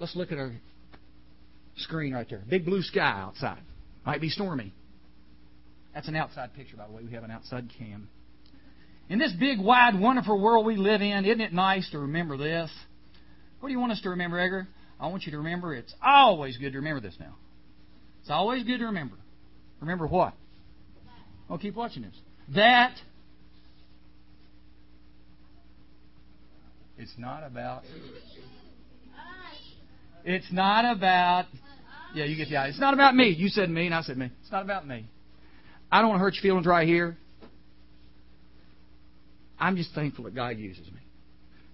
Let's 0.00 0.16
look 0.16 0.32
at 0.32 0.38
our 0.38 0.52
screen 1.76 2.14
right 2.14 2.26
there. 2.28 2.42
Big 2.48 2.64
blue 2.64 2.82
sky 2.82 3.00
outside. 3.00 3.60
Might 4.04 4.20
be 4.20 4.28
stormy. 4.28 4.72
That's 5.94 6.08
an 6.08 6.16
outside 6.16 6.54
picture, 6.54 6.76
by 6.76 6.86
the 6.86 6.92
way. 6.92 7.02
We 7.04 7.12
have 7.12 7.24
an 7.24 7.30
outside 7.30 7.70
cam. 7.78 8.08
In 9.08 9.18
this 9.18 9.32
big, 9.38 9.60
wide, 9.60 9.98
wonderful 9.98 10.40
world 10.40 10.64
we 10.64 10.76
live 10.76 11.02
in, 11.02 11.24
isn't 11.24 11.40
it 11.40 11.52
nice 11.52 11.88
to 11.90 11.98
remember 11.98 12.36
this? 12.36 12.70
What 13.60 13.68
do 13.68 13.72
you 13.72 13.80
want 13.80 13.92
us 13.92 14.00
to 14.02 14.10
remember, 14.10 14.38
Edgar? 14.38 14.68
I 14.98 15.08
want 15.08 15.24
you 15.24 15.32
to 15.32 15.38
remember 15.38 15.74
it's 15.74 15.94
always 16.02 16.56
good 16.58 16.72
to 16.72 16.78
remember 16.78 17.00
this 17.00 17.16
now. 17.18 17.34
It's 18.20 18.30
always 18.30 18.64
good 18.64 18.78
to 18.78 18.86
remember. 18.86 19.16
Remember 19.80 20.06
what? 20.06 20.34
Well, 21.48 21.58
keep 21.58 21.74
watching 21.74 22.02
this. 22.02 22.14
That 22.54 22.94
it's 26.98 27.12
not 27.16 27.44
about. 27.44 27.82
It's 30.24 30.52
not 30.52 30.96
about. 30.96 31.46
Yeah, 32.14 32.24
you 32.24 32.36
get 32.36 32.48
the 32.48 32.56
idea. 32.56 32.70
It's 32.70 32.80
not 32.80 32.94
about 32.94 33.14
me. 33.14 33.30
You 33.30 33.48
said 33.48 33.70
me, 33.70 33.86
and 33.86 33.94
I 33.94 34.02
said 34.02 34.18
me. 34.18 34.30
It's 34.42 34.52
not 34.52 34.62
about 34.62 34.86
me. 34.86 35.08
I 35.90 36.00
don't 36.00 36.10
want 36.10 36.20
to 36.20 36.24
hurt 36.24 36.34
your 36.34 36.42
feelings 36.42 36.66
right 36.66 36.86
here. 36.86 37.16
I'm 39.58 39.76
just 39.76 39.94
thankful 39.94 40.24
that 40.24 40.34
God 40.34 40.56
uses 40.56 40.86
me. 40.86 41.00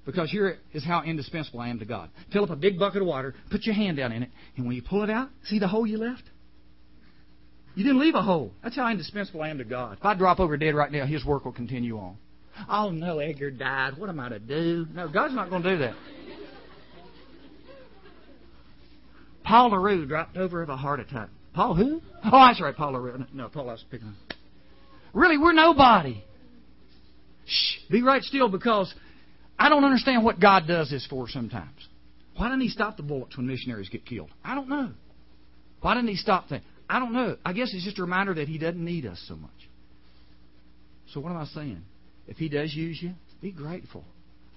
Because 0.04 0.30
here 0.30 0.58
is 0.72 0.84
how 0.84 1.02
indispensable 1.02 1.60
I 1.60 1.68
am 1.68 1.80
to 1.80 1.84
God. 1.84 2.10
Fill 2.32 2.44
up 2.44 2.50
a 2.50 2.56
big 2.56 2.78
bucket 2.78 3.02
of 3.02 3.08
water, 3.08 3.34
put 3.50 3.64
your 3.64 3.74
hand 3.74 3.96
down 3.96 4.12
in 4.12 4.22
it, 4.22 4.30
and 4.56 4.66
when 4.66 4.76
you 4.76 4.82
pull 4.82 5.02
it 5.02 5.10
out, 5.10 5.28
see 5.44 5.58
the 5.58 5.68
hole 5.68 5.86
you 5.86 5.98
left? 5.98 6.22
You 7.76 7.84
didn't 7.84 8.00
leave 8.00 8.14
a 8.14 8.22
hole. 8.22 8.52
That's 8.62 8.74
how 8.74 8.90
indispensable 8.90 9.42
I 9.42 9.50
am 9.50 9.58
to 9.58 9.64
God. 9.64 9.98
If 9.98 10.04
I 10.04 10.14
drop 10.14 10.40
over 10.40 10.56
dead 10.56 10.74
right 10.74 10.90
now, 10.90 11.04
His 11.04 11.26
work 11.26 11.44
will 11.44 11.52
continue 11.52 11.98
on. 11.98 12.16
Oh 12.70 12.90
no, 12.90 13.18
Edgar 13.18 13.50
died. 13.50 13.98
What 13.98 14.08
am 14.08 14.18
I 14.18 14.30
to 14.30 14.38
do? 14.38 14.86
No, 14.94 15.08
God's 15.08 15.34
not 15.34 15.50
going 15.50 15.62
to 15.62 15.76
do 15.76 15.78
that. 15.82 15.94
Paul 19.44 19.72
LaRue 19.72 20.06
dropped 20.06 20.38
over 20.38 20.62
of 20.62 20.70
a 20.70 20.76
heart 20.76 21.00
attack. 21.00 21.28
Paul 21.52 21.74
who? 21.74 22.00
Oh, 22.24 22.46
that's 22.46 22.62
right, 22.62 22.74
Paul 22.74 22.92
LaRue. 22.92 23.26
No, 23.34 23.48
Paul 23.50 23.68
I 23.68 23.72
was 23.72 23.84
picking 23.90 24.08
on. 24.08 24.16
Really, 25.12 25.36
we're 25.36 25.52
nobody. 25.52 26.24
Shh, 27.44 27.76
be 27.90 28.02
right 28.02 28.22
still 28.22 28.48
because 28.48 28.92
I 29.58 29.68
don't 29.68 29.84
understand 29.84 30.24
what 30.24 30.40
God 30.40 30.66
does 30.66 30.88
this 30.90 31.06
for 31.08 31.28
sometimes. 31.28 31.88
Why 32.36 32.48
didn't 32.48 32.62
He 32.62 32.70
stop 32.70 32.96
the 32.96 33.02
bullets 33.02 33.36
when 33.36 33.46
missionaries 33.46 33.90
get 33.90 34.06
killed? 34.06 34.30
I 34.42 34.54
don't 34.54 34.70
know. 34.70 34.92
Why 35.82 35.94
didn't 35.94 36.08
He 36.08 36.16
stop 36.16 36.48
that? 36.48 36.62
I 36.88 36.98
don't 36.98 37.12
know. 37.12 37.36
I 37.44 37.52
guess 37.52 37.72
it's 37.72 37.84
just 37.84 37.98
a 37.98 38.02
reminder 38.02 38.34
that 38.34 38.48
He 38.48 38.58
doesn't 38.58 38.82
need 38.82 39.06
us 39.06 39.22
so 39.28 39.36
much. 39.36 39.50
So 41.12 41.20
what 41.20 41.30
am 41.30 41.38
I 41.38 41.46
saying? 41.46 41.82
If 42.26 42.36
He 42.36 42.48
does 42.48 42.74
use 42.74 43.00
you, 43.00 43.12
be 43.40 43.52
grateful. 43.52 44.04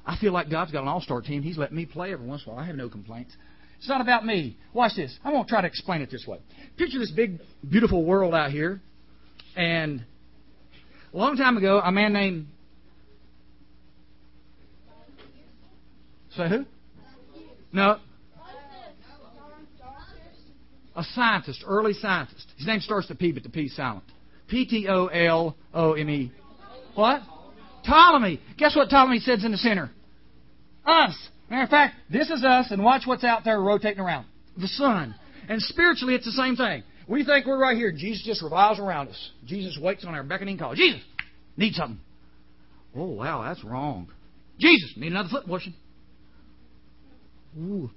I 0.05 0.17
feel 0.17 0.31
like 0.31 0.49
God's 0.49 0.71
got 0.71 0.81
an 0.81 0.87
all-star 0.87 1.21
team. 1.21 1.43
He's 1.43 1.57
let 1.57 1.71
me 1.71 1.85
play 1.85 2.13
every 2.13 2.25
once 2.25 2.43
in 2.45 2.51
a 2.51 2.55
while. 2.55 2.63
I 2.63 2.67
have 2.67 2.75
no 2.75 2.89
complaints. 2.89 3.35
It's 3.77 3.89
not 3.89 4.01
about 4.01 4.25
me. 4.25 4.57
Watch 4.73 4.95
this. 4.95 5.17
I'm 5.23 5.33
going 5.33 5.43
to 5.43 5.49
try 5.49 5.61
to 5.61 5.67
explain 5.67 6.01
it 6.01 6.11
this 6.11 6.25
way. 6.27 6.39
Picture 6.77 6.99
this 6.99 7.11
big, 7.11 7.39
beautiful 7.69 8.03
world 8.03 8.33
out 8.33 8.51
here. 8.51 8.81
And 9.55 10.03
a 11.13 11.17
long 11.17 11.37
time 11.37 11.57
ago, 11.57 11.79
a 11.79 11.91
man 11.91 12.13
named 12.13 12.47
Say 16.35 16.47
who? 16.47 16.65
No. 17.73 17.99
A 20.99 21.03
scientist, 21.15 21.63
early 21.65 21.93
scientist. 21.93 22.45
His 22.57 22.67
name 22.67 22.81
starts 22.81 23.07
with 23.07 23.19
P, 23.19 23.31
but 23.31 23.43
the 23.43 23.49
P 23.49 23.69
silent. 23.69 24.03
P 24.49 24.65
T 24.65 24.85
O 24.89 25.05
L 25.05 25.55
O 25.73 25.93
M 25.93 26.09
E. 26.09 26.29
What? 26.93 27.21
Ptolemy. 27.85 28.41
Guess 28.57 28.75
what 28.75 28.89
Ptolemy 28.89 29.19
says 29.19 29.45
in 29.45 29.53
the 29.53 29.57
center? 29.57 29.91
Us. 30.85 31.17
Matter 31.49 31.63
of 31.63 31.69
fact, 31.69 31.95
this 32.11 32.29
is 32.29 32.43
us, 32.43 32.71
and 32.71 32.83
watch 32.83 33.03
what's 33.05 33.23
out 33.23 33.45
there 33.45 33.61
rotating 33.61 34.01
around. 34.01 34.25
The 34.57 34.67
sun. 34.67 35.15
And 35.47 35.61
spiritually, 35.61 36.15
it's 36.15 36.25
the 36.25 36.33
same 36.33 36.57
thing. 36.57 36.83
We 37.07 37.23
think 37.23 37.45
we're 37.45 37.57
right 37.57 37.77
here. 37.77 37.93
Jesus 37.93 38.25
just 38.25 38.43
revolves 38.43 38.77
around 38.77 39.07
us. 39.07 39.31
Jesus 39.45 39.79
waits 39.81 40.03
on 40.03 40.13
our 40.15 40.23
beckoning 40.23 40.57
call. 40.57 40.75
Jesus, 40.75 40.99
need 41.55 41.75
something. 41.75 42.01
Oh, 42.93 43.05
wow, 43.05 43.43
that's 43.43 43.63
wrong. 43.63 44.11
Jesus, 44.59 44.95
need 44.97 45.13
another 45.13 45.29
foot 45.29 45.47
washing. 45.47 45.75
Ooh. 47.57 47.89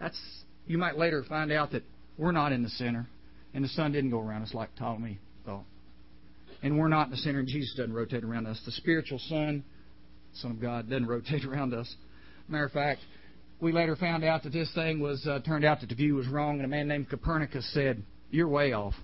That's 0.00 0.18
you 0.66 0.78
might 0.78 0.98
later 0.98 1.24
find 1.28 1.52
out 1.52 1.72
that 1.72 1.82
we're 2.18 2.32
not 2.32 2.52
in 2.52 2.62
the 2.62 2.68
center, 2.70 3.06
and 3.54 3.62
the 3.62 3.68
sun 3.68 3.92
didn't 3.92 4.10
go 4.10 4.20
around 4.20 4.42
us 4.42 4.54
like 4.54 4.74
Ptolemy 4.76 5.18
thought. 5.44 5.64
And 6.62 6.78
we're 6.78 6.88
not 6.88 7.06
in 7.06 7.10
the 7.10 7.16
center, 7.18 7.40
and 7.40 7.48
Jesus 7.48 7.74
doesn't 7.76 7.92
rotate 7.92 8.24
around 8.24 8.46
us. 8.46 8.60
The 8.64 8.72
spiritual 8.72 9.18
Son, 9.28 9.62
Son 10.34 10.52
of 10.52 10.60
God, 10.60 10.88
doesn't 10.88 11.06
rotate 11.08 11.44
around 11.44 11.74
us. 11.74 11.94
Matter 12.48 12.64
of 12.64 12.72
fact, 12.72 13.00
we 13.60 13.72
later 13.72 13.96
found 13.96 14.24
out 14.24 14.42
that 14.42 14.52
this 14.52 14.70
thing 14.74 15.00
was 15.00 15.26
uh, 15.26 15.40
turned 15.40 15.64
out 15.64 15.80
that 15.80 15.88
the 15.88 15.94
view 15.94 16.14
was 16.14 16.28
wrong, 16.28 16.56
and 16.56 16.64
a 16.64 16.68
man 16.68 16.88
named 16.88 17.08
Copernicus 17.08 17.68
said, 17.72 18.02
"You're 18.30 18.48
way 18.48 18.72
off. 18.72 18.94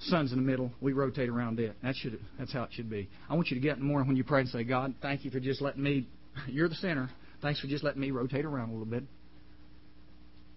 Sun's 0.00 0.32
in 0.32 0.38
the 0.38 0.44
middle. 0.44 0.72
We 0.80 0.92
rotate 0.92 1.28
around 1.28 1.60
it. 1.60 1.76
That 1.82 1.94
should 1.96 2.18
that's 2.38 2.52
how 2.52 2.64
it 2.64 2.70
should 2.72 2.90
be. 2.90 3.08
I 3.28 3.34
want 3.34 3.48
you 3.50 3.54
to 3.54 3.60
get 3.60 3.74
in 3.74 3.80
the 3.80 3.84
morning 3.86 4.08
when 4.08 4.16
you 4.16 4.24
pray 4.24 4.40
and 4.40 4.48
say, 4.48 4.64
God, 4.64 4.94
thank 5.00 5.24
you 5.24 5.30
for 5.30 5.40
just 5.40 5.62
letting 5.62 5.82
me. 5.82 6.06
You're 6.48 6.68
the 6.68 6.74
center. 6.74 7.10
Thanks 7.42 7.60
for 7.60 7.66
just 7.66 7.84
letting 7.84 8.00
me 8.00 8.10
rotate 8.10 8.44
around 8.44 8.70
a 8.70 8.72
little 8.72 8.86
bit. 8.86 9.04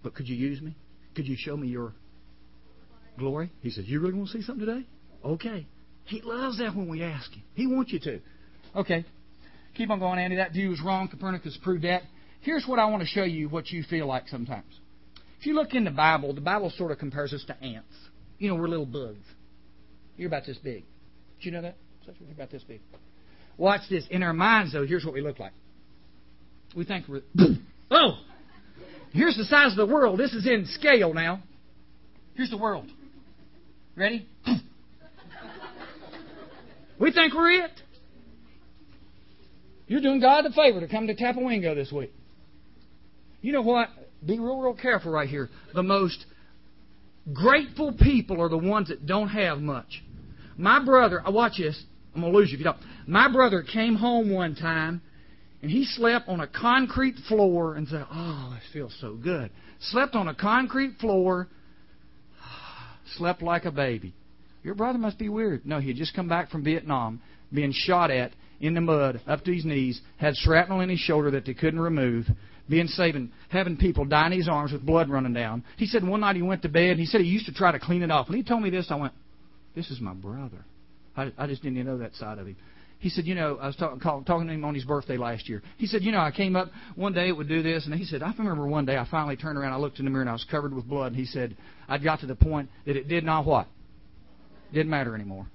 But 0.08 0.16
could 0.16 0.30
you 0.30 0.38
use 0.38 0.62
me? 0.62 0.74
Could 1.18 1.28
you 1.28 1.36
show 1.38 1.58
me 1.58 1.68
your 1.68 1.92
glory? 3.20 3.52
He 3.60 3.70
says, 3.70 3.84
You 3.88 4.00
really 4.00 4.14
want 4.14 4.30
to 4.30 4.38
see 4.38 4.42
something 4.42 4.66
today? 4.66 4.88
Okay. 5.22 5.68
He 6.06 6.22
loves 6.22 6.60
that 6.60 6.74
when 6.74 6.88
we 6.88 7.04
ask 7.04 7.30
him. 7.30 7.44
He 7.56 7.68
wants 7.68 7.92
you 7.92 8.00
to. 8.00 8.22
Okay. 8.74 9.04
Keep 9.76 9.90
on 9.90 10.00
going, 10.00 10.18
Andy. 10.18 10.38
That 10.38 10.54
view 10.54 10.72
is 10.72 10.82
wrong. 10.82 11.10
Copernicus 11.10 11.60
proved 11.62 11.84
that. 11.84 12.04
Here's 12.40 12.66
what 12.66 12.80
I 12.80 12.86
want 12.86 13.02
to 13.02 13.06
show 13.06 13.26
you 13.26 13.50
what 13.50 13.70
you 13.70 13.84
feel 13.84 14.08
like 14.08 14.30
sometimes. 14.30 14.80
If 15.42 15.46
you 15.46 15.56
look 15.56 15.74
in 15.74 15.84
the 15.84 15.92
Bible, 15.92 16.34
the 16.34 16.40
Bible 16.40 16.72
sort 16.78 16.94
of 16.94 17.00
compares 17.00 17.34
us 17.34 17.44
to 17.48 17.62
ants. 17.62 17.94
You 18.40 18.48
know, 18.48 18.56
we're 18.56 18.70
little 18.70 18.86
bugs. 18.86 19.26
You're 20.16 20.30
about 20.30 20.46
this 20.46 20.58
big. 20.58 20.86
Did 21.40 21.46
you 21.46 21.52
know 21.52 21.64
that? 21.64 21.76
You're 22.06 22.32
about 22.32 22.50
this 22.50 22.64
big. 22.64 22.80
Watch 23.58 23.82
this. 23.90 24.06
In 24.10 24.24
our 24.24 24.32
minds, 24.32 24.72
though, 24.72 24.86
here's 24.88 25.04
what 25.04 25.14
we 25.14 25.20
look 25.20 25.38
like. 25.38 25.52
We 26.78 26.86
think 26.86 27.10
we're. 27.10 27.24
Oh! 27.90 28.18
Here's 29.18 29.36
the 29.36 29.46
size 29.46 29.72
of 29.72 29.78
the 29.78 29.92
world. 29.92 30.20
This 30.20 30.32
is 30.34 30.46
in 30.46 30.68
scale 30.68 31.12
now. 31.12 31.42
Here's 32.36 32.52
the 32.52 32.58
world. 32.58 32.88
Ready? 33.96 34.28
we 37.00 37.12
think 37.12 37.34
we're 37.34 37.66
it. 37.66 37.72
You're 39.88 40.02
doing 40.02 40.22
God 40.22 40.46
a 40.46 40.52
favor 40.52 40.82
to 40.82 40.88
come 40.88 41.08
to 41.08 41.16
Tapawingo 41.16 41.74
this 41.74 41.92
week. 41.92 42.14
You 43.42 43.54
know 43.54 43.64
what? 43.64 43.90
Be 44.24 44.38
real, 44.38 44.60
real 44.60 44.76
careful 44.76 45.12
right 45.12 45.28
here. 45.28 45.50
The 45.74 45.82
most 45.82 46.24
grateful 47.34 47.94
people 47.94 48.40
are 48.40 48.50
the 48.50 48.58
ones 48.58 48.90
that 48.90 49.08
don't 49.08 49.30
have 49.30 49.58
much. 49.58 50.04
My 50.58 50.86
brother, 50.86 51.24
I 51.26 51.32
watch 51.32 51.54
this. 51.58 51.84
I'm 52.14 52.22
gonna 52.22 52.34
lose 52.34 52.52
you 52.52 52.58
if 52.58 52.60
you 52.60 52.66
don't. 52.66 52.78
My 53.08 53.32
brother 53.32 53.64
came 53.64 53.96
home 53.96 54.32
one 54.32 54.54
time 54.54 55.02
and 55.62 55.72
he 55.72 55.86
slept 55.86 56.28
on 56.28 56.40
a 56.40 56.48
concrete 56.48 57.16
floor 57.28 57.76
and 57.76 57.88
said, 57.88 58.06
Oh, 58.12 58.52
this 58.54 58.74
feels 58.74 58.96
so 59.02 59.16
good. 59.16 59.50
Slept 59.80 60.16
on 60.16 60.28
a 60.28 60.36
concrete 60.36 60.98
floor, 61.00 61.48
slept 63.18 63.42
like 63.42 63.66
a 63.66 63.72
baby. 63.72 64.14
Your 64.64 64.76
brother 64.76 65.00
must 65.00 65.18
be 65.18 65.30
weird. 65.30 65.66
No, 65.66 65.80
he 65.80 65.88
had 65.88 65.98
just 65.98 66.16
come 66.16 66.28
back 66.28 66.50
from 66.52 66.64
Vietnam, 66.64 67.22
being 67.52 67.72
shot 67.74 68.12
at 68.12 68.32
in 68.60 68.74
the 68.74 68.82
mud 68.82 69.22
up 69.28 69.44
to 69.46 69.54
his 69.54 69.66
knees, 69.66 70.02
had 70.18 70.36
shrapnel 70.36 70.82
in 70.82 70.90
his 70.90 71.00
shoulder 71.00 71.32
that 71.32 71.46
they 71.46 71.54
couldn't 71.54 71.80
remove, 71.80 72.26
being 72.70 72.88
saving, 72.88 73.32
having 73.50 73.78
people 73.78 74.06
die 74.06 74.28
in 74.28 74.34
his 74.34 74.50
arms 74.50 74.72
with 74.72 74.86
blood 74.86 75.10
running 75.10 75.34
down. 75.34 75.64
He 75.78 75.86
said 75.86 76.06
one 76.06 76.22
night 76.22 76.36
he 76.36 76.42
went 76.42 76.64
to 76.64 76.70
bed 76.70 76.92
and 76.92 77.00
he 77.00 77.06
said 77.06 77.22
he 77.22 77.28
used 77.28 77.46
to 77.46 77.54
try 77.54 77.72
to 77.72 77.80
clean 77.80 78.02
it 78.02 78.12
off. 78.12 78.30
When 78.30 78.38
he 78.38 78.44
told 78.44 78.62
me 78.62 78.70
this, 78.70 78.88
I 78.90 78.96
went, 78.96 79.14
This 79.76 79.90
is 79.90 80.02
my 80.02 80.14
brother. 80.14 80.66
I, 81.16 81.32
I 81.38 81.48
just 81.48 81.64
didn't 81.64 81.84
know 81.84 81.98
that 82.00 82.14
side 82.16 82.38
of 82.38 82.48
him. 82.48 82.58
He 83.00 83.10
said, 83.10 83.26
you 83.26 83.36
know, 83.36 83.58
I 83.62 83.68
was 83.68 83.76
talk, 83.76 84.00
call, 84.02 84.24
talking 84.24 84.48
to 84.48 84.54
him 84.54 84.66
on 84.66 84.74
his 84.74 84.84
birthday 84.84 85.18
last 85.18 85.48
year. 85.48 85.62
He 85.78 85.86
said, 85.86 86.02
you 86.02 86.12
know, 86.12 86.20
I 86.20 86.32
came 86.32 86.56
up 86.56 86.70
one 86.96 87.14
day, 87.14 87.28
it 87.28 87.32
would 87.32 87.48
do 87.48 87.62
this, 87.62 87.86
and 87.86 87.94
he 87.94 88.06
said, 88.06 88.24
I 88.24 88.34
remember 88.38 88.66
one 88.68 88.86
day 88.86 88.98
I 88.98 89.08
finally 89.10 89.36
turned 89.36 89.58
around, 89.58 89.74
I 89.74 89.78
looked 89.78 90.00
in 90.00 90.06
the 90.06 90.12
mirror, 90.12 90.22
and 90.22 90.30
I 90.30 90.34
was 90.34 90.46
covered 90.50 90.74
with 90.74 90.88
blood. 90.88 91.08
And 91.08 91.16
he 91.16 91.26
said, 91.26 91.56
I 91.88 92.00
got 92.00 92.22
to 92.22 92.26
the 92.26 92.36
point 92.36 92.70
that 92.86 92.96
it 92.96 93.08
did 93.08 93.24
not 93.24 93.46
what? 93.46 93.68
Didn't 94.74 94.90
matter 94.90 95.14
anymore. 95.14 95.48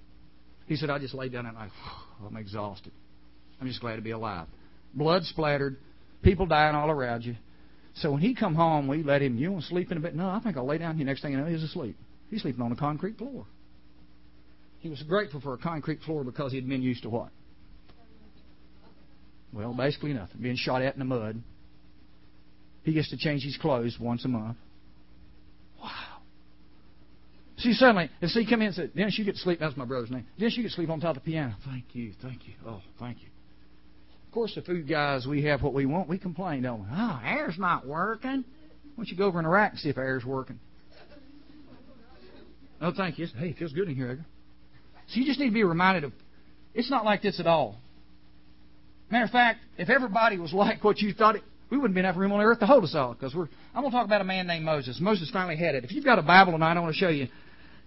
He 0.67 0.77
said, 0.77 0.89
I 0.89 0.99
just 0.99 1.15
laid 1.15 1.33
down 1.33 1.47
and 1.47 1.57
I, 1.59 1.69
I'm 2.27 2.37
exhausted. 2.37 2.93
I'm 3.61 3.67
just 3.67 3.81
glad 3.81 3.97
to 3.97 4.03
be 4.03 4.13
alive. 4.13 4.47
Blood 4.95 5.25
splattered, 5.25 5.79
people 6.23 6.47
dying 6.47 6.75
all 6.75 6.91
around 6.91 7.25
you. 7.25 7.37
So 7.97 8.13
when 8.13 8.21
he 8.21 8.35
come 8.35 8.55
home, 8.55 8.89
we 8.89 9.03
let 9.03 9.21
him, 9.21 9.37
you 9.37 9.51
want 9.51 9.65
to 9.65 9.69
sleep 9.69 9.91
in 9.91 9.99
a 9.99 10.01
bit? 10.01 10.15
No, 10.15 10.29
I 10.29 10.41
think 10.41 10.57
I'll 10.57 10.67
lay 10.67 10.79
down 10.79 10.97
here. 10.97 11.05
Next 11.05 11.23
thing 11.23 11.33
you 11.33 11.39
know, 11.39 11.47
he's 11.47 11.63
asleep. 11.63 11.97
He's 12.31 12.43
sleeping 12.43 12.63
on 12.63 12.73
a 12.73 12.77
concrete 12.77 13.19
floor. 13.19 13.47
He 14.83 14.89
was 14.89 15.01
grateful 15.05 15.41
for 15.41 15.55
a 15.55 15.59
concrete 15.59 16.01
floor 16.01 16.25
because 16.25 16.51
he'd 16.51 16.69
been 16.69 16.83
used 16.83 17.05
to 17.05 17.09
what? 17.09 17.29
Well, 19.53 19.75
basically 19.75 20.13
nothing. 20.13 20.43
Being 20.43 20.57
shot 20.57 20.83
at 20.83 20.95
in 20.95 20.99
the 20.99 21.05
mud. 21.05 21.41
He 22.83 22.93
gets 22.93 23.09
to 23.11 23.17
change 23.17 23.45
his 23.45 23.57
clothes 23.57 23.97
once 24.01 24.25
a 24.25 24.29
month. 24.29 24.57
Wow. 25.81 25.91
See, 27.59 27.75
suddenly, 27.75 28.11
if 28.21 28.31
he 28.31 28.45
come 28.45 28.61
in 28.61 28.69
and 28.69 28.75
said, 28.75 28.95
Dennis, 28.97 29.17
you 29.17 29.25
get 29.25 29.37
to 29.37 29.41
sleep. 29.41 29.61
That's 29.61 29.77
my 29.77 29.85
brother's 29.85 30.11
name. 30.11 30.27
Dennis, 30.37 30.57
you 30.57 30.65
get 30.65 30.71
to 30.71 30.75
sleep 30.75 30.91
on 30.91 30.99
top 30.99 31.17
of 31.17 31.23
the 31.23 31.31
piano. 31.31 31.55
Thank 31.65 31.85
you, 31.93 32.13
thank 32.21 32.49
you. 32.49 32.55
Oh, 32.67 32.83
thank 32.99 33.23
you. 33.23 33.29
Of 34.27 34.33
course, 34.35 34.53
the 34.57 34.63
food 34.63 34.89
guys, 34.89 35.29
we 35.29 35.45
have 35.45 35.63
what 35.63 35.75
we 35.75 35.87
want. 35.87 36.09
We 36.09 36.19
complain, 36.19 36.63
don't 36.63 36.81
we? 36.81 36.87
Oh, 36.91 37.21
air's 37.25 37.57
not 37.57 37.87
working. 37.87 38.45
Why 38.49 38.97
don't 38.97 39.09
you 39.09 39.17
go 39.17 39.27
over 39.27 39.39
in 39.39 39.47
rack 39.47 39.73
and 39.73 39.81
see 39.81 39.91
if 39.91 39.97
air's 39.97 40.25
working? 40.25 40.59
Oh, 42.81 42.93
thank 42.97 43.21
you. 43.21 43.29
Hey, 43.39 43.51
it 43.51 43.59
feels 43.59 43.73
good 43.73 43.89
in 43.89 43.95
here, 43.95 44.11
Edgar. 44.11 44.25
So 45.09 45.21
you 45.21 45.27
just 45.27 45.39
need 45.39 45.49
to 45.49 45.55
be 45.55 45.65
reminded 45.65 46.05
of 46.05 46.13
it's 46.75 46.91
not 46.91 47.05
like 47.05 47.23
this 47.23 47.39
at 47.41 47.47
all. 47.47 47.77
Matter 49.11 49.25
of 49.25 49.31
fact, 49.31 49.61
if 49.77 49.91
everybody 49.91 50.39
was 50.39 50.53
like 50.55 50.83
what 50.83 50.99
you 50.99 51.13
thought 51.13 51.37
it, 51.37 51.43
we 51.71 51.79
wouldn't 51.79 51.95
be 51.95 52.01
enough 52.01 52.17
room 52.17 52.33
on 52.33 52.41
earth 52.41 52.61
to 52.61 52.67
hold 52.67 52.85
us 52.85 52.95
all. 52.95 53.15
Because 53.15 53.35
we're, 53.35 53.49
I'm 53.75 53.83
going 53.83 53.91
to 53.91 53.97
talk 53.97 54.07
about 54.07 54.21
a 54.21 54.25
man 54.25 54.47
named 54.47 54.65
Moses. 54.65 54.99
Moses 55.01 55.31
finally 55.33 55.57
had 55.57 55.75
it. 55.75 55.85
If 55.85 55.93
you've 55.93 56.05
got 56.05 56.19
a 56.19 56.23
Bible 56.23 56.53
tonight, 56.53 56.77
I 56.77 56.81
want 56.81 56.95
to 56.95 56.99
show 56.99 57.09
you. 57.09 57.29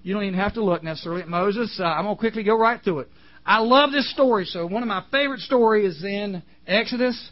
You 0.01 0.13
don't 0.13 0.23
even 0.23 0.39
have 0.39 0.53
to 0.53 0.63
look 0.63 0.83
necessarily 0.83 1.21
at 1.21 1.27
Moses. 1.27 1.79
Uh, 1.79 1.83
I'm 1.83 2.05
going 2.05 2.15
to 2.15 2.19
quickly 2.19 2.43
go 2.43 2.57
right 2.57 2.79
through 2.83 2.99
it. 2.99 3.09
I 3.45 3.59
love 3.59 3.91
this 3.91 4.09
story. 4.11 4.45
So 4.45 4.65
one 4.65 4.81
of 4.83 4.87
my 4.87 5.03
favorite 5.11 5.39
stories 5.41 5.97
is 5.97 6.03
in 6.03 6.41
Exodus 6.67 7.31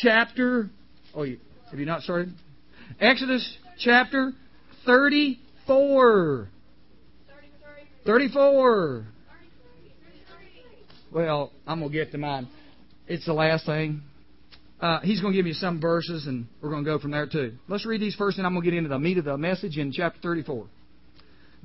chapter. 0.00 0.68
Oh, 1.14 1.22
you, 1.22 1.38
have 1.70 1.78
you 1.78 1.86
not 1.86 2.02
started? 2.02 2.32
Exodus 3.00 3.56
chapter 3.78 4.32
34. 4.86 6.48
34. 8.08 9.04
Well, 11.12 11.52
I'm 11.66 11.80
going 11.80 11.92
to 11.92 11.94
get 11.94 12.10
to 12.12 12.18
mine. 12.18 12.48
It's 13.06 13.26
the 13.26 13.34
last 13.34 13.66
thing. 13.66 14.00
Uh, 14.80 15.00
he's 15.00 15.20
going 15.20 15.34
to 15.34 15.36
give 15.36 15.46
you 15.46 15.52
some 15.52 15.78
verses, 15.78 16.26
and 16.26 16.46
we're 16.62 16.70
going 16.70 16.84
to 16.84 16.90
go 16.90 16.98
from 16.98 17.10
there 17.10 17.26
too. 17.26 17.56
Let's 17.68 17.84
read 17.84 18.00
these 18.00 18.14
first, 18.14 18.38
and 18.38 18.46
I'm 18.46 18.54
going 18.54 18.64
to 18.64 18.70
get 18.70 18.78
into 18.78 18.88
the 18.88 18.98
meat 18.98 19.18
of 19.18 19.26
the 19.26 19.36
message 19.36 19.76
in 19.76 19.92
chapter 19.92 20.18
34. 20.22 20.66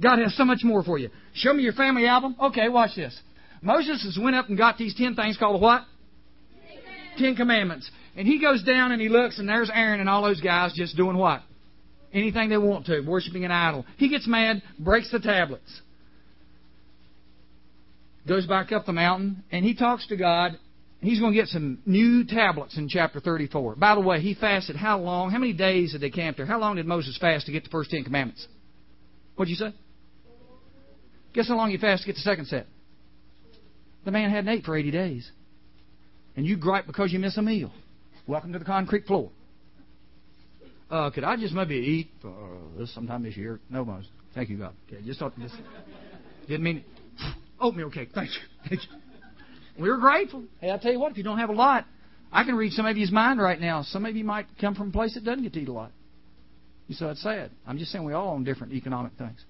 God 0.02 0.20
has 0.20 0.36
so 0.36 0.44
much 0.44 0.64
more 0.66 0.84
for 0.84 0.98
you. 0.98 1.12
Show 1.34 1.54
me 1.54 1.64
your 1.64 1.72
family 1.72 2.08
album. 2.08 2.36
Okay, 2.38 2.68
watch 2.68 2.98
this. 2.98 3.18
Moses 3.62 4.04
has 4.04 4.22
went 4.22 4.36
up 4.36 4.50
and 4.50 4.58
got 4.58 4.78
these 4.78 4.94
ten 4.96 5.16
things 5.16 5.38
called 5.38 5.62
what? 5.62 5.84
Ten 7.18 7.38
Commandments. 7.38 7.90
And 8.18 8.28
he 8.28 8.42
goes 8.42 8.64
down 8.64 8.92
and 8.92 9.02
he 9.02 9.08
looks, 9.08 9.40
and 9.40 9.48
there's 9.48 9.72
Aaron 9.74 10.02
and 10.02 10.10
all 10.10 10.24
those 10.24 10.42
guys 10.42 10.74
just 10.76 10.98
doing 10.98 11.16
what? 11.16 11.42
Anything 12.12 12.50
they 12.50 12.58
want 12.58 12.88
to, 12.88 13.00
worshiping 13.00 13.46
an 13.46 13.52
idol. 13.52 13.86
He 13.96 14.10
gets 14.10 14.28
mad, 14.28 14.62
breaks 14.78 15.10
the 15.10 15.20
tablets 15.20 15.82
goes 18.28 18.46
back 18.46 18.72
up 18.72 18.86
the 18.86 18.94
mountain, 18.94 19.44
and 19.52 19.66
he 19.66 19.76
talks 19.76 20.08
to 20.08 20.16
God. 20.16 20.58
He's 21.02 21.20
going 21.20 21.34
to 21.34 21.40
get 21.40 21.50
some 21.50 21.80
new 21.86 22.24
tablets 22.26 22.78
in 22.78 22.88
chapter 22.88 23.20
34. 23.20 23.76
By 23.76 23.96
the 23.96 24.02
way, 24.02 24.22
he 24.22 24.36
fasted 24.36 24.78
how 24.78 25.00
long? 25.00 25.32
How 25.32 25.38
many 25.38 25.52
days 25.52 25.92
did 25.92 26.02
they 26.02 26.10
camp 26.10 26.38
there? 26.38 26.46
How 26.46 26.60
long 26.60 26.78
did 26.78 26.86
Moses 26.86 27.18
fast 27.20 27.46
to 27.48 27.52
get 27.52 27.66
the 27.66 27.70
first 27.70 27.90
Ten 27.90 28.06
Commandments? 28.06 28.48
What'd 29.36 29.50
you 29.50 29.58
say? 29.58 29.74
Guess 31.34 31.50
how 31.50 31.58
long 31.58 31.72
he 31.72 31.78
fasted 31.78 32.06
to 32.06 32.12
get 32.14 32.16
the 32.16 32.22
second 32.22 32.46
set? 32.46 32.68
The 34.06 34.12
man 34.12 34.30
hadn't 34.30 34.50
ate 34.50 34.64
for 34.64 34.78
80 34.78 34.92
days. 34.92 35.30
And 36.38 36.46
you 36.46 36.56
gripe 36.56 36.88
because 36.88 37.12
you 37.12 37.20
miss 37.20 37.38
a 37.38 37.42
meal. 37.42 37.72
Welcome 38.26 38.54
to 38.54 38.60
the 38.60 38.66
concrete 38.66 39.06
floor. 39.06 39.30
Uh, 40.90 41.10
could 41.10 41.24
I 41.24 41.36
just 41.36 41.54
maybe 41.54 41.76
eat 41.76 42.12
uh, 42.24 42.30
this 42.78 42.94
sometime 42.94 43.24
this 43.24 43.36
year? 43.36 43.60
No, 43.70 43.84
Moses. 43.84 44.10
Thank 44.36 44.50
you, 44.50 44.58
God. 44.58 44.74
Okay, 44.88 45.02
just 45.06 45.20
thought, 45.20 45.34
just 45.40 45.56
didn't 46.48 46.64
mean 46.64 46.84
oatmeal 47.64 47.90
cake. 47.90 48.10
Thank 48.14 48.30
you. 48.30 48.70
Thank 48.70 48.82
you. 48.84 49.82
We 49.82 49.90
were 49.90 49.98
grateful. 49.98 50.44
Hey, 50.60 50.70
I'll 50.70 50.80
tell 50.80 50.92
you 50.92 51.00
what, 51.00 51.12
if 51.12 51.18
you 51.18 51.24
don't 51.24 51.40
have 51.40 51.50
a 51.50 51.54
lot, 51.54 51.86
I 52.32 52.44
can 52.44 52.56
read 52.56 52.74
some 52.74 52.86
of 52.86 52.98
you's 52.98 53.12
mind 53.12 53.42
right 53.42 53.60
now. 53.60 53.82
Some 53.84 54.06
of 54.06 54.16
you 54.16 54.24
might 54.24 54.46
come 54.60 54.76
from 54.76 54.90
a 54.90 54.92
place 54.92 55.16
that 55.16 55.24
doesn't 55.24 55.44
get 55.44 55.54
to 55.54 55.60
eat 55.62 55.68
a 55.68 55.74
lot. 55.74 55.92
You 56.88 56.96
say 56.96 57.06
it's 57.08 57.24
sad. 57.24 57.52
I'm 57.66 57.78
just 57.78 57.92
saying 57.92 58.04
we 58.04 58.14
all 58.14 58.30
own 58.30 58.44
different 58.44 58.74
economic 58.74 59.14
things. 59.18 59.44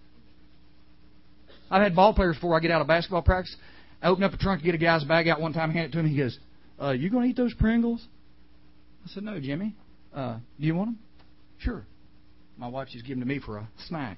I've 1.72 1.82
had 1.82 1.96
ball 1.96 2.14
players 2.14 2.36
before 2.36 2.56
I 2.56 2.60
get 2.60 2.72
out 2.72 2.82
of 2.82 2.88
basketball 2.88 3.24
practice. 3.24 3.56
I 4.02 4.08
open 4.08 4.24
up 4.24 4.34
a 4.34 4.38
trunk 4.38 4.64
get 4.64 4.76
a 4.76 4.78
guy's 4.78 5.04
bag 5.04 5.28
out 5.28 5.42
one 5.42 5.54
time, 5.54 5.72
hand 5.72 5.88
it 5.88 5.92
to 5.94 6.00
him. 6.00 6.08
He 6.08 6.18
goes, 6.18 6.38
uh, 6.80 6.92
"You 6.92 7.10
going 7.10 7.24
to 7.24 7.30
eat 7.30 7.38
those 7.38 7.54
Pringles?" 7.54 8.06
I 9.06 9.10
said, 9.10 9.24
"No, 9.24 9.40
Jimmy. 9.40 9.76
Uh, 10.14 10.38
do 10.60 10.68
you 10.68 10.76
want 10.76 10.90
them?" 10.90 11.00
Sure. 11.60 11.86
My 12.58 12.68
wife 12.68 12.90
just 12.92 13.06
gave 13.06 13.16
them 13.16 13.22
to 13.22 13.34
me 13.34 13.40
for 13.40 13.58
a 13.58 13.68
snack. 13.88 14.18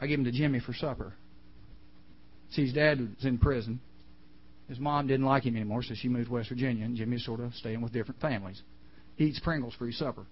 I 0.00 0.06
gave 0.06 0.18
them 0.18 0.24
to 0.26 0.32
Jimmy 0.32 0.60
for 0.60 0.74
supper. 0.74 1.14
See, 2.54 2.62
his 2.62 2.72
dad 2.72 3.00
was 3.00 3.24
in 3.24 3.38
prison. 3.38 3.80
His 4.68 4.78
mom 4.78 5.08
didn't 5.08 5.26
like 5.26 5.44
him 5.44 5.56
anymore, 5.56 5.82
so 5.82 5.94
she 5.94 6.08
moved 6.08 6.28
to 6.28 6.34
West 6.34 6.48
Virginia, 6.48 6.84
and 6.84 6.96
Jimmy's 6.96 7.24
sort 7.24 7.40
of 7.40 7.52
staying 7.54 7.80
with 7.80 7.92
different 7.92 8.20
families. 8.20 8.62
He 9.16 9.24
eats 9.24 9.40
Pringles 9.40 9.74
for 9.74 9.86
his 9.86 9.98
supper. 9.98 10.24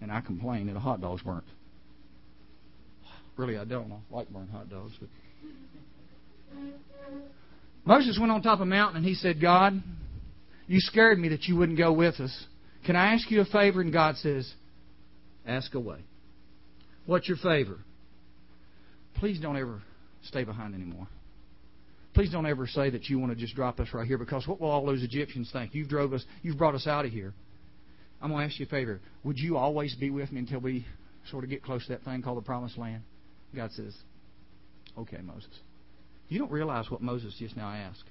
And 0.00 0.10
I 0.10 0.20
complain 0.20 0.66
that 0.66 0.72
the 0.72 0.80
hot 0.80 1.00
dogs 1.00 1.24
weren't. 1.24 1.44
Really, 3.36 3.56
I 3.56 3.64
don't. 3.64 3.92
I 3.92 4.14
like 4.14 4.28
burnt 4.30 4.50
hot 4.50 4.68
dogs. 4.68 4.92
But 4.98 5.08
Moses 7.84 8.18
went 8.18 8.32
on 8.32 8.42
top 8.42 8.54
of 8.54 8.62
a 8.62 8.66
mountain 8.66 8.96
and 8.96 9.06
he 9.06 9.14
said, 9.14 9.40
God, 9.40 9.82
you 10.66 10.80
scared 10.80 11.18
me 11.18 11.28
that 11.28 11.44
you 11.44 11.56
wouldn't 11.56 11.78
go 11.78 11.92
with 11.92 12.18
us. 12.20 12.46
Can 12.84 12.96
I 12.96 13.14
ask 13.14 13.30
you 13.30 13.40
a 13.40 13.44
favor? 13.44 13.80
And 13.80 13.92
God 13.92 14.16
says, 14.16 14.52
Ask 15.46 15.74
away. 15.74 15.98
What's 17.06 17.28
your 17.28 17.36
favor? 17.36 17.78
Please 19.16 19.40
don't 19.40 19.56
ever 19.56 19.82
stay 20.22 20.44
behind 20.44 20.74
anymore. 20.74 21.06
Please 22.14 22.30
don't 22.30 22.46
ever 22.46 22.66
say 22.66 22.90
that 22.90 23.08
you 23.08 23.18
want 23.18 23.32
to 23.32 23.36
just 23.36 23.54
drop 23.54 23.80
us 23.80 23.88
right 23.94 24.06
here 24.06 24.18
because 24.18 24.46
what 24.46 24.60
will 24.60 24.70
all 24.70 24.84
those 24.84 25.02
Egyptians 25.02 25.50
think? 25.52 25.74
You've 25.74 25.88
drove 25.88 26.12
us, 26.12 26.24
you've 26.42 26.58
brought 26.58 26.74
us 26.74 26.86
out 26.86 27.06
of 27.06 27.10
here. 27.10 27.32
I'm 28.20 28.30
going 28.30 28.40
to 28.40 28.52
ask 28.52 28.60
you 28.60 28.66
a 28.66 28.68
favor. 28.68 29.00
Would 29.24 29.38
you 29.38 29.56
always 29.56 29.94
be 29.96 30.10
with 30.10 30.30
me 30.30 30.40
until 30.40 30.60
we 30.60 30.86
sort 31.30 31.42
of 31.42 31.50
get 31.50 31.62
close 31.62 31.84
to 31.86 31.92
that 31.92 32.04
thing 32.04 32.22
called 32.22 32.36
the 32.36 32.42
promised 32.42 32.78
land? 32.78 33.02
God 33.54 33.72
says, 33.72 33.94
Okay, 34.96 35.18
Moses. 35.22 35.50
You 36.28 36.38
don't 36.38 36.50
realize 36.50 36.90
what 36.90 37.00
Moses 37.00 37.34
just 37.38 37.56
now 37.56 37.68
asked. 37.68 38.04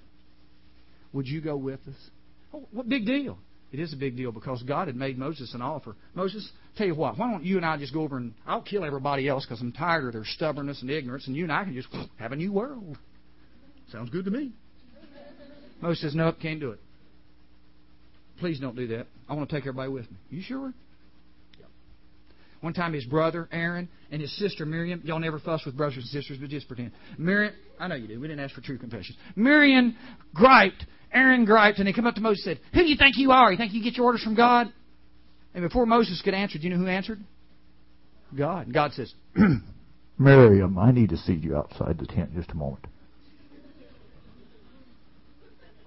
Would 1.13 1.28
you 1.28 1.41
go 1.41 1.56
with 1.56 1.80
us? 1.88 2.10
Oh, 2.54 2.67
what 2.71 2.89
big 2.89 3.06
deal? 3.06 3.38
It 3.71 3.80
is 3.80 3.93
a 3.93 3.97
big 3.97 4.17
deal 4.17 4.32
because 4.32 4.63
God 4.63 4.88
had 4.88 4.95
made 4.95 5.17
Moses 5.17 5.54
an 5.54 5.62
offer. 5.62 5.95
Moses, 6.13 6.50
tell 6.78 6.88
you 6.88 6.96
what, 6.96 7.18
why 7.18 7.30
don't 7.32 7.44
you 7.44 7.58
and 7.58 7.66
I 7.66 7.78
just 7.78 7.94
go 7.94 8.02
over 8.02 8.18
and 8.18 8.34
I'll 8.46 8.62
kill 8.62 8.86
everybody 8.86 9.28
else 9.28 9.46
because 9.46 9.62
I'm 9.62 9.72
tired 9.72 10.06
of 10.06 10.14
their 10.14 10.26
stubbornness 10.26 10.82
and 10.82 10.90
ignorance, 10.90 11.28
and 11.28 11.36
you 11.36 11.44
and 11.44 11.52
I 11.52 11.64
can 11.64 11.74
just 11.74 11.88
have 12.20 12.32
a 12.32 12.36
new 12.36 12.52
world. 12.52 12.98
Sounds 13.92 14.10
good 14.10 14.26
to 14.26 14.32
me. 14.32 14.52
Moses 15.82 16.02
says, 16.02 16.16
Nope, 16.16 16.38
can't 16.42 16.60
do 16.60 16.72
it. 16.72 16.80
Please 18.40 18.60
don't 18.60 18.76
do 18.76 18.88
that. 18.88 19.08
I 19.28 19.34
want 19.34 19.50
to 19.50 19.56
take 19.56 19.64
everybody 19.64 19.92
with 19.92 20.10
me. 20.10 20.18
You 20.30 20.42
sure? 20.42 20.74
One 22.62 22.74
time 22.74 22.94
his 22.94 23.06
brother 23.06 23.50
Aaron 23.52 23.90
and 24.12 24.22
his 24.22 24.38
sister 24.38 24.68
Miriam, 24.68 25.02
y'all 25.04 25.20
never 25.20 25.40
fuss 25.40 25.66
with 25.66 25.76
brothers 25.76 25.98
and 25.98 26.06
sisters, 26.06 26.38
but 26.40 26.50
just 26.50 26.68
pretend. 26.68 26.92
Miriam, 27.18 27.56
I 27.80 27.88
know 27.88 27.96
you 27.96 28.08
do. 28.08 28.20
We 28.20 28.28
didn't 28.28 28.44
ask 28.44 28.54
for 28.54 28.62
true 28.62 28.78
confessions. 28.78 29.18
Miriam 29.36 29.98
griped 30.36 30.86
Aaron 31.14 31.46
griped, 31.46 31.80
and 31.80 31.88
they 31.88 31.94
come 31.94 32.08
up 32.08 32.16
to 32.16 32.22
Moses 32.22 32.46
and 32.46 32.58
said, 32.58 32.66
Who 32.74 32.84
do 32.84 32.90
you 32.90 32.98
think 32.98 33.18
you 33.18 33.32
are? 33.32 33.52
You 33.52 33.58
think 33.58 33.74
you 33.74 33.84
get 33.84 33.96
your 33.96 34.06
orders 34.06 34.24
from 34.24 34.36
God? 34.36 34.72
And 35.54 35.64
before 35.64 35.86
Moses 35.86 36.22
could 36.24 36.34
answer, 36.34 36.58
do 36.58 36.66
you 36.66 36.70
know 36.72 36.78
who 36.78 36.88
answered? 36.88 37.20
God. 38.38 38.68
And 38.68 38.74
God 38.74 38.94
says, 38.94 39.14
Miriam, 40.18 40.78
I 40.78 40.92
need 40.92 41.10
to 41.10 41.18
see 41.18 41.34
you 41.34 41.58
outside 41.58 41.98
the 42.00 42.06
tent 42.06 42.34
just 42.34 42.52
a 42.52 42.56
moment. 42.56 42.86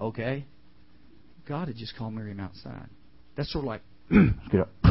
Okay. 0.00 0.44
God 1.48 1.68
had 1.68 1.76
just 1.76 1.96
called 1.96 2.14
Miriam 2.14 2.40
outside. 2.40 2.88
That's 3.36 3.50
sort 3.52 3.64
of 3.64 3.68
like, 3.68 3.82
get 4.50 4.60
up. 4.60 4.70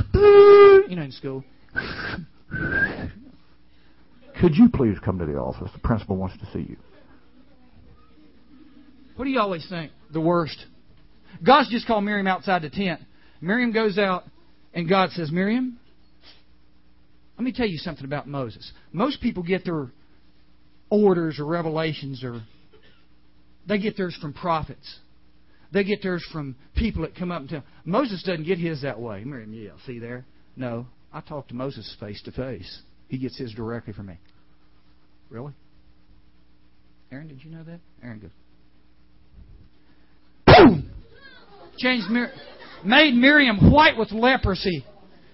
You 0.90 0.98
know, 0.98 1.04
in 1.04 1.12
school. 1.12 1.44
Could 4.40 4.56
you 4.56 4.70
please 4.70 4.98
come 5.04 5.18
to 5.20 5.26
the 5.26 5.36
office? 5.36 5.72
The 5.72 5.80
principal 5.80 6.18
wants 6.18 6.38
to 6.40 6.46
see 6.52 6.68
you. 6.70 6.78
What 9.16 9.26
do 9.26 9.32
you 9.32 9.40
always 9.40 9.66
think? 9.70 9.92
The 10.12 10.20
worst. 10.20 10.66
God's 11.46 11.70
just 11.70 11.88
called 11.88 12.04
Miriam 12.04 12.28
outside 12.28 12.64
the 12.64 12.70
tent. 12.70 13.02
Miriam 13.40 13.72
goes 13.72 13.98
out, 13.98 14.24
and 14.74 14.90
God 14.90 15.12
says, 15.12 15.32
Miriam, 15.32 15.80
let 17.38 17.44
me 17.44 17.52
tell 17.52 17.68
you 17.68 17.78
something 17.78 18.06
about 18.06 18.28
Moses. 18.28 18.72
Most 18.92 19.22
people 19.22 19.44
get 19.44 19.66
their 19.66 19.92
orders 20.90 21.40
or 21.40 21.46
revelations 21.46 22.24
or 22.24 22.42
they 23.68 23.80
get 23.80 23.98
theirs 23.98 24.18
from 24.22 24.34
prophets. 24.34 25.00
They 25.72 25.84
get 25.84 26.04
theirs 26.04 26.24
from 26.32 26.56
people 26.76 27.02
that 27.02 27.16
come 27.16 27.32
up 27.32 27.42
and 27.42 27.50
tell. 27.50 27.64
Moses 27.86 28.22
doesn't 28.24 28.46
get 28.46 28.60
his 28.60 28.84
that 28.84 29.00
way. 29.00 29.24
Miriam, 29.24 29.54
yeah, 29.54 29.72
see 29.86 30.00
there? 30.00 30.26
No, 30.56 30.86
I 31.12 31.22
talk 31.22 31.48
to 31.48 31.56
Moses 31.56 31.96
face 32.00 32.22
to 32.24 32.32
face. 32.32 32.82
He 33.08 33.18
gets 33.18 33.38
his 33.38 33.54
directly 33.54 33.94
from 33.94 34.08
me. 34.08 34.20
Really? 35.30 35.54
Aaron, 37.12 37.28
did 37.28 37.44
you 37.44 37.52
know 37.52 37.64
that? 37.64 37.80
Aaron 38.04 38.20
goes, 38.20 38.32
changed 41.78 42.10
Mir- 42.10 42.32
made 42.86 43.14
Miriam 43.14 43.72
white 43.72 43.98
with 43.98 44.12
leprosy. 44.12 44.86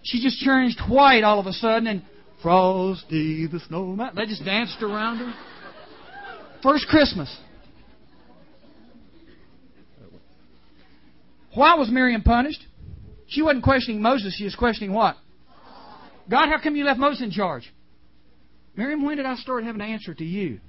She 0.04 0.22
just 0.22 0.40
changed 0.40 0.80
white 0.88 1.24
all 1.24 1.40
of 1.40 1.46
a 1.46 1.54
sudden, 1.54 1.88
and 1.88 2.04
Frosty 2.42 3.48
the 3.48 3.60
Snowman. 3.68 4.12
They 4.16 4.26
just 4.26 4.46
danced 4.46 4.82
around 4.82 5.18
her. 5.18 5.34
First 6.64 6.88
Christmas. 6.88 7.36
Why 11.54 11.76
was 11.76 11.90
Miriam 11.90 12.22
punished? 12.22 12.64
She 13.28 13.42
wasn't 13.42 13.64
questioning 13.64 14.02
Moses, 14.02 14.36
she 14.38 14.46
was 14.46 14.56
questioning 14.56 14.94
what? 14.94 15.16
God, 16.30 16.50
how 16.50 16.62
come 16.62 16.76
you 16.76 16.84
left 16.84 17.00
Moses 17.00 17.22
in 17.24 17.32
charge? 17.32 17.72
Miriam, 18.76 19.04
when 19.04 19.18
did 19.18 19.26
I 19.26 19.36
start 19.36 19.64
having 19.64 19.80
to 19.80 19.86
answer 19.86 20.14
to 20.14 20.24
you? 20.24 20.60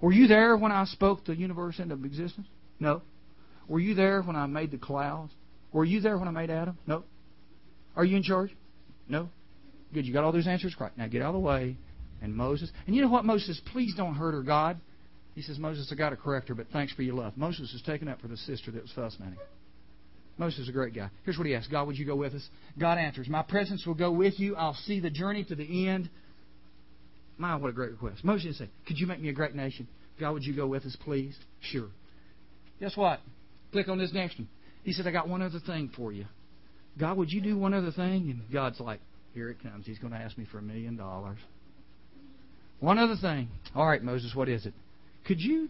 Were 0.00 0.12
you 0.12 0.28
there 0.28 0.56
when 0.56 0.72
I 0.72 0.84
spoke 0.84 1.24
the 1.24 1.34
universe 1.34 1.78
into 1.78 1.94
existence? 2.04 2.46
No. 2.78 3.02
Were 3.66 3.80
you 3.80 3.94
there 3.94 4.22
when 4.22 4.36
I 4.36 4.46
made 4.46 4.70
the 4.70 4.78
clouds? 4.78 5.32
Were 5.72 5.84
you 5.84 6.00
there 6.00 6.18
when 6.18 6.28
I 6.28 6.30
made 6.30 6.50
Adam? 6.50 6.78
No. 6.86 7.04
Are 7.96 8.04
you 8.04 8.16
in 8.16 8.22
charge? 8.22 8.54
No. 9.08 9.28
Good. 9.92 10.06
You 10.06 10.12
got 10.12 10.24
all 10.24 10.32
those 10.32 10.46
answers 10.46 10.74
right. 10.80 10.96
Now 10.96 11.06
get 11.08 11.22
out 11.22 11.28
of 11.28 11.34
the 11.34 11.40
way. 11.40 11.76
And 12.20 12.34
Moses. 12.34 12.70
And 12.86 12.96
you 12.96 13.02
know 13.02 13.08
what, 13.08 13.24
Moses? 13.24 13.60
Please 13.72 13.94
don't 13.96 14.14
hurt 14.14 14.32
her, 14.32 14.42
God. 14.42 14.80
He 15.34 15.42
says, 15.42 15.58
Moses, 15.58 15.88
I 15.92 15.94
got 15.94 16.10
to 16.10 16.16
correct 16.16 16.48
her, 16.48 16.54
but 16.54 16.66
thanks 16.72 16.92
for 16.92 17.02
your 17.02 17.14
love. 17.14 17.36
Moses 17.36 17.72
is 17.72 17.80
taking 17.86 18.08
up 18.08 18.20
for 18.20 18.26
the 18.26 18.36
sister 18.36 18.72
that 18.72 18.82
was 18.82 18.90
fussing 18.92 19.24
at 19.24 19.32
him. 19.32 19.38
Moses 20.36 20.60
is 20.60 20.68
a 20.68 20.72
great 20.72 20.94
guy. 20.94 21.10
Here's 21.24 21.38
what 21.38 21.46
he 21.46 21.54
asks 21.54 21.68
God, 21.68 21.86
would 21.86 21.96
you 21.96 22.06
go 22.06 22.16
with 22.16 22.34
us? 22.34 22.48
God 22.78 22.98
answers, 22.98 23.28
My 23.28 23.42
presence 23.42 23.86
will 23.86 23.94
go 23.94 24.10
with 24.10 24.38
you. 24.38 24.56
I'll 24.56 24.74
see 24.74 25.00
the 25.00 25.10
journey 25.10 25.44
to 25.44 25.54
the 25.54 25.88
end. 25.88 26.10
My, 27.36 27.56
what 27.56 27.68
a 27.68 27.72
great 27.72 27.92
request. 27.92 28.24
Moses 28.24 28.58
said, 28.58 28.68
Could 28.86 28.98
you 28.98 29.06
make 29.06 29.20
me 29.20 29.28
a 29.28 29.32
great 29.32 29.54
nation? 29.54 29.86
God, 30.18 30.32
would 30.32 30.44
you 30.44 30.54
go 30.56 30.66
with 30.66 30.84
us, 30.84 30.96
please? 31.04 31.36
Sure. 31.60 31.88
Guess 32.80 32.96
what? 32.96 33.20
Click 33.72 33.88
on 33.88 33.98
this 33.98 34.12
next 34.12 34.38
one. 34.38 34.48
He 34.88 34.94
said, 34.94 35.06
I 35.06 35.10
got 35.10 35.28
one 35.28 35.42
other 35.42 35.60
thing 35.60 35.90
for 35.94 36.12
you. 36.12 36.24
God, 36.98 37.18
would 37.18 37.30
you 37.30 37.42
do 37.42 37.58
one 37.58 37.74
other 37.74 37.90
thing? 37.90 38.30
And 38.30 38.40
God's 38.50 38.80
like, 38.80 39.00
Here 39.34 39.50
it 39.50 39.62
comes. 39.62 39.84
He's 39.84 39.98
going 39.98 40.14
to 40.14 40.18
ask 40.18 40.38
me 40.38 40.46
for 40.50 40.56
a 40.56 40.62
million 40.62 40.96
dollars. 40.96 41.36
One 42.80 42.96
other 42.96 43.16
thing. 43.20 43.50
All 43.74 43.86
right, 43.86 44.02
Moses, 44.02 44.34
what 44.34 44.48
is 44.48 44.64
it? 44.64 44.72
Could 45.26 45.40
you 45.40 45.68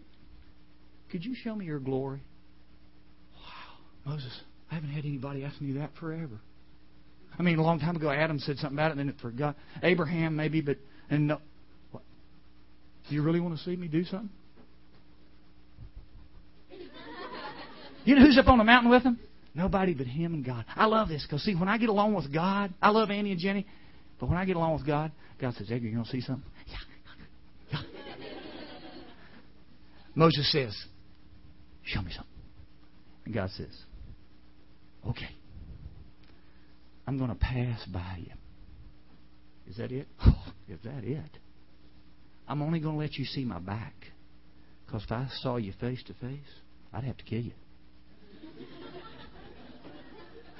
could 1.11 1.25
you 1.25 1.35
show 1.35 1.53
me 1.53 1.65
your 1.65 1.79
glory? 1.81 2.21
Wow, 3.35 4.13
Moses, 4.13 4.31
I 4.71 4.75
haven't 4.75 4.91
had 4.91 5.03
anybody 5.03 5.43
ask 5.43 5.59
me 5.59 5.73
that 5.73 5.89
forever. 5.99 6.39
I 7.37 7.43
mean, 7.43 7.59
a 7.59 7.61
long 7.61 7.81
time 7.81 7.97
ago, 7.97 8.09
Adam 8.09 8.39
said 8.39 8.55
something 8.55 8.77
about 8.77 8.91
it, 8.91 8.91
and 8.91 8.99
then 9.01 9.09
it 9.09 9.15
forgot. 9.21 9.57
Abraham, 9.83 10.37
maybe, 10.37 10.61
but 10.61 10.77
and 11.09 11.27
no. 11.27 11.39
What? 11.91 12.03
Do 13.09 13.15
you 13.15 13.21
really 13.21 13.41
want 13.41 13.57
to 13.57 13.63
see 13.65 13.75
me 13.75 13.89
do 13.89 14.05
something? 14.05 14.29
You 18.09 18.15
know 18.15 18.25
who's 18.25 18.39
up 18.39 18.47
on 18.47 18.57
the 18.57 18.63
mountain 18.63 18.89
with 18.89 19.03
him? 19.03 19.19
Nobody 19.53 19.93
but 19.93 20.07
him 20.07 20.33
and 20.33 20.43
God. 20.43 20.65
I 20.75 20.87
love 20.87 21.09
this 21.09 21.23
because 21.23 21.43
see, 21.43 21.53
when 21.53 21.69
I 21.69 21.77
get 21.77 21.89
along 21.89 22.15
with 22.15 22.33
God, 22.33 22.73
I 22.81 22.89
love 22.89 23.11
Annie 23.11 23.29
and 23.29 23.39
Jenny, 23.39 23.67
but 24.19 24.27
when 24.27 24.35
I 24.35 24.45
get 24.45 24.55
along 24.55 24.73
with 24.73 24.87
God, 24.87 25.11
God 25.39 25.53
says, 25.53 25.69
"Edgar, 25.69 25.85
you 25.85 25.93
going 25.93 26.05
to 26.05 26.09
see 26.09 26.21
something?" 26.21 26.49
Yeah. 27.71 27.81
Moses 30.15 30.51
says, 30.51 30.75
Show 31.83 32.01
me 32.01 32.09
something. 32.09 32.33
And 33.25 33.33
God 33.35 33.51
says, 33.51 33.79
Okay. 35.07 35.29
I'm 37.05 37.19
going 37.19 37.29
to 37.29 37.35
pass 37.35 37.85
by 37.85 38.21
you. 38.21 38.33
Is 39.67 39.77
that 39.77 39.91
it? 39.91 40.07
Oh, 40.25 40.51
is 40.67 40.79
that 40.83 41.03
it? 41.03 41.37
I'm 42.47 42.63
only 42.63 42.79
going 42.79 42.95
to 42.95 42.99
let 42.99 43.17
you 43.17 43.25
see 43.25 43.45
my 43.45 43.59
back. 43.59 43.93
Because 44.87 45.03
if 45.03 45.11
I 45.11 45.27
saw 45.41 45.57
you 45.57 45.73
face 45.79 46.01
to 46.07 46.15
face, 46.15 46.39
I'd 46.91 47.03
have 47.03 47.17
to 47.17 47.23
kill 47.23 47.41
you. 47.41 47.53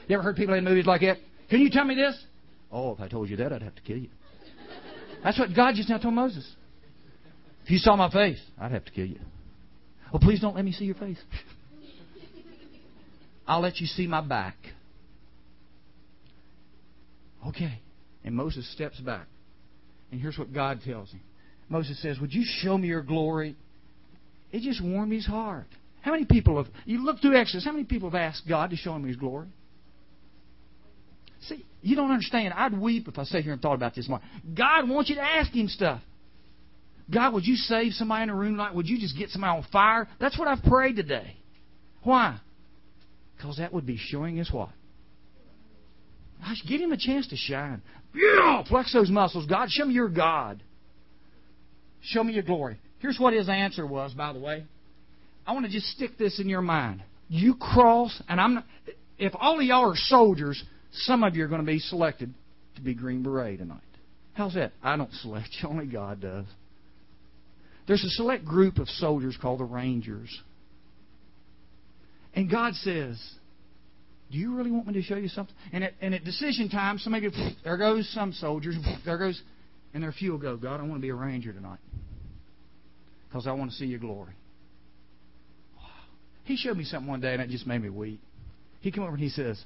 You 0.10 0.16
ever 0.16 0.24
heard 0.24 0.36
people 0.36 0.56
in 0.56 0.64
movies 0.64 0.88
like 0.88 1.02
that? 1.02 1.18
Can 1.52 1.62
you 1.62 1.70
tell 1.70 1.86
me 1.86 1.94
this? 1.94 2.20
Oh, 2.72 2.94
if 2.94 3.00
I 3.00 3.08
told 3.08 3.30
you 3.30 3.38
that, 3.38 3.54
I'd 3.54 3.62
have 3.62 3.76
to 3.76 3.82
kill 3.84 3.98
you. 3.98 4.10
That's 5.24 5.38
what 5.38 5.56
God 5.56 5.76
just 5.76 5.88
now 5.88 6.00
told 6.00 6.16
Moses. 6.16 6.52
If 7.64 7.70
you 7.70 7.78
saw 7.78 7.96
my 7.96 8.10
face, 8.10 8.42
I'd 8.60 8.72
have 8.72 8.86
to 8.86 8.92
kill 8.92 9.06
you. 9.06 9.20
Well, 10.12 10.20
please 10.20 10.42
don't 10.42 10.56
let 10.56 10.66
me 10.66 10.72
see 10.72 10.86
your 10.86 10.96
face. 10.96 11.20
I'll 13.48 13.62
let 13.62 13.80
you 13.80 13.86
see 13.86 14.08
my 14.08 14.22
back. 14.22 14.56
Okay. 17.48 17.80
And 18.24 18.36
Moses 18.36 18.72
steps 18.74 19.00
back. 19.00 19.28
And 20.12 20.20
here's 20.20 20.40
what 20.40 20.52
God 20.52 20.80
tells 20.84 21.12
him 21.12 21.22
Moses 21.70 22.02
says, 22.02 22.20
Would 22.20 22.34
you 22.34 22.44
show 22.46 22.76
me 22.80 22.88
your 22.88 23.04
glory? 23.04 23.56
It 24.52 24.62
just 24.62 24.84
warmed 24.84 25.14
his 25.14 25.28
heart. 25.28 25.68
How 26.02 26.12
many 26.12 26.26
people 26.26 26.58
have, 26.58 26.74
you 26.86 27.06
look 27.06 27.22
through 27.22 27.38
Exodus, 27.38 27.64
how 27.64 27.74
many 27.74 27.84
people 27.84 28.10
have 28.10 28.20
asked 28.20 28.48
God 28.48 28.72
to 28.72 28.76
show 28.76 28.96
him 28.96 29.04
his 29.04 29.16
glory? 29.16 29.50
See, 31.50 31.66
you 31.82 31.96
don't 31.96 32.12
understand. 32.12 32.54
I'd 32.56 32.80
weep 32.80 33.08
if 33.08 33.18
I 33.18 33.24
sat 33.24 33.44
here 33.44 33.54
and 33.54 33.62
thought 33.62 33.74
about 33.74 33.96
this 33.96 34.08
more. 34.08 34.22
God 34.56 34.88
wants 34.88 35.10
you 35.10 35.16
to 35.16 35.22
ask 35.22 35.52
him 35.52 35.68
stuff. 35.68 36.02
God, 37.12 37.34
would 37.34 37.46
you 37.46 37.56
save 37.56 37.94
somebody 37.94 38.24
in 38.24 38.30
a 38.30 38.36
room 38.36 38.54
tonight? 38.54 38.76
Would 38.76 38.88
you 38.88 39.00
just 39.00 39.18
get 39.18 39.30
somebody 39.30 39.58
on 39.58 39.66
fire? 39.72 40.08
That's 40.20 40.38
what 40.38 40.48
I've 40.48 40.64
prayed 40.64 40.96
today. 40.96 41.36
Why? 42.04 42.40
Because 43.36 43.58
that 43.58 43.74
would 43.74 43.86
be 43.86 43.98
showing 43.98 44.40
us 44.40 44.52
what? 44.52 44.70
Gosh, 46.40 46.62
give 46.68 46.80
him 46.80 46.92
a 46.92 46.98
chance 46.98 47.28
to 47.30 47.36
shine. 47.36 47.82
Yeah, 48.14 48.64
flex 48.64 48.94
those 48.94 49.10
muscles. 49.10 49.46
God, 49.46 49.70
show 49.70 49.86
me 49.86 49.94
your 49.94 50.10
God. 50.10 50.64
Show 52.02 52.24
me 52.24 52.34
your 52.34 52.44
glory. 52.44 52.80
Here's 53.00 53.20
what 53.20 53.34
his 53.34 53.50
answer 53.50 53.86
was, 53.86 54.14
by 54.14 54.34
the 54.34 54.40
way. 54.40 54.66
I 55.46 55.54
want 55.54 55.66
to 55.66 55.72
just 55.72 55.88
stick 55.88 56.18
this 56.18 56.40
in 56.40 56.48
your 56.48 56.62
mind. 56.62 57.04
You 57.28 57.56
cross, 57.56 58.22
and 58.28 58.40
I'm 58.40 58.56
not, 58.56 58.66
if 59.18 59.34
all 59.38 59.60
of 59.60 59.66
y'all 59.66 59.92
are 59.92 59.96
soldiers, 59.96 60.64
some 60.92 61.24
of 61.24 61.36
you 61.36 61.44
are 61.44 61.48
going 61.48 61.62
to 61.62 61.68
be 61.68 61.80
selected 61.80 62.34
to 62.76 62.82
be 62.82 62.94
Green 62.94 63.24
Beret 63.24 63.60
tonight. 63.60 63.82
How's 64.34 64.54
that? 64.56 64.72
I 64.82 64.96
don't 64.96 65.12
select 65.14 65.50
you, 65.62 65.70
only 65.70 65.86
God 65.86 66.22
does. 66.22 66.46
There's 67.88 68.04
a 68.04 68.10
select 68.10 68.46
group 68.46 68.78
of 68.78 68.88
soldiers 68.88 69.38
called 69.42 69.60
the 69.60 69.66
Rangers. 69.66 70.30
And 72.36 72.50
God 72.50 72.76
says, 72.76 73.20
Do 74.32 74.38
you 74.38 74.56
really 74.56 74.72
want 74.72 74.88
me 74.88 74.94
to 74.94 75.02
show 75.02 75.16
you 75.16 75.28
something? 75.28 75.56
And 75.74 75.84
at, 75.84 75.94
and 76.00 76.14
at 76.14 76.24
decision 76.24 76.70
time, 76.70 77.00
somebody 77.00 77.30
goes, 77.30 77.54
there 77.64 77.78
goes 77.78 78.08
some 78.14 78.32
soldiers, 78.34 78.76
there 79.06 79.18
goes, 79.18 79.42
and 79.94 80.04
their 80.04 80.12
few 80.12 80.32
will 80.32 80.40
go, 80.40 80.56
God, 80.56 80.80
I 80.80 80.84
want 80.84 80.96
to 80.96 81.00
be 81.00 81.10
a 81.10 81.16
Ranger 81.16 81.52
tonight 81.52 81.80
because 83.28 83.48
I 83.48 83.52
want 83.52 83.72
to 83.72 83.78
see 83.78 83.86
your 83.86 84.00
glory. 84.00 84.34
Wow. 85.78 85.84
He 86.44 86.58
showed 86.58 86.78
me 86.78 86.84
something 86.84 87.10
one 87.10 87.22
day, 87.22 87.34
and 87.34 87.42
it 87.42 87.50
just 87.50 87.66
made 87.68 87.82
me 87.82 87.90
weep. 87.90 88.22
He 88.82 88.92
came 88.92 89.04
over 89.04 89.14
and 89.14 89.22
he 89.22 89.30
says, 89.30 89.62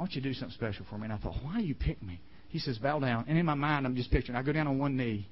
want 0.00 0.14
you 0.14 0.22
to 0.22 0.28
do 0.28 0.34
something 0.34 0.54
special 0.54 0.86
for 0.88 0.98
me. 0.98 1.04
And 1.04 1.12
I 1.12 1.18
thought, 1.18 1.36
why 1.42 1.58
you 1.58 1.74
pick 1.74 2.02
me? 2.02 2.20
He 2.48 2.58
says, 2.58 2.78
bow 2.78 2.98
down. 2.98 3.26
And 3.28 3.38
in 3.38 3.46
my 3.46 3.54
mind, 3.54 3.86
I'm 3.86 3.94
just 3.94 4.10
picturing, 4.10 4.36
I 4.36 4.42
go 4.42 4.52
down 4.52 4.66
on 4.66 4.78
one 4.78 4.96
knee 4.96 5.28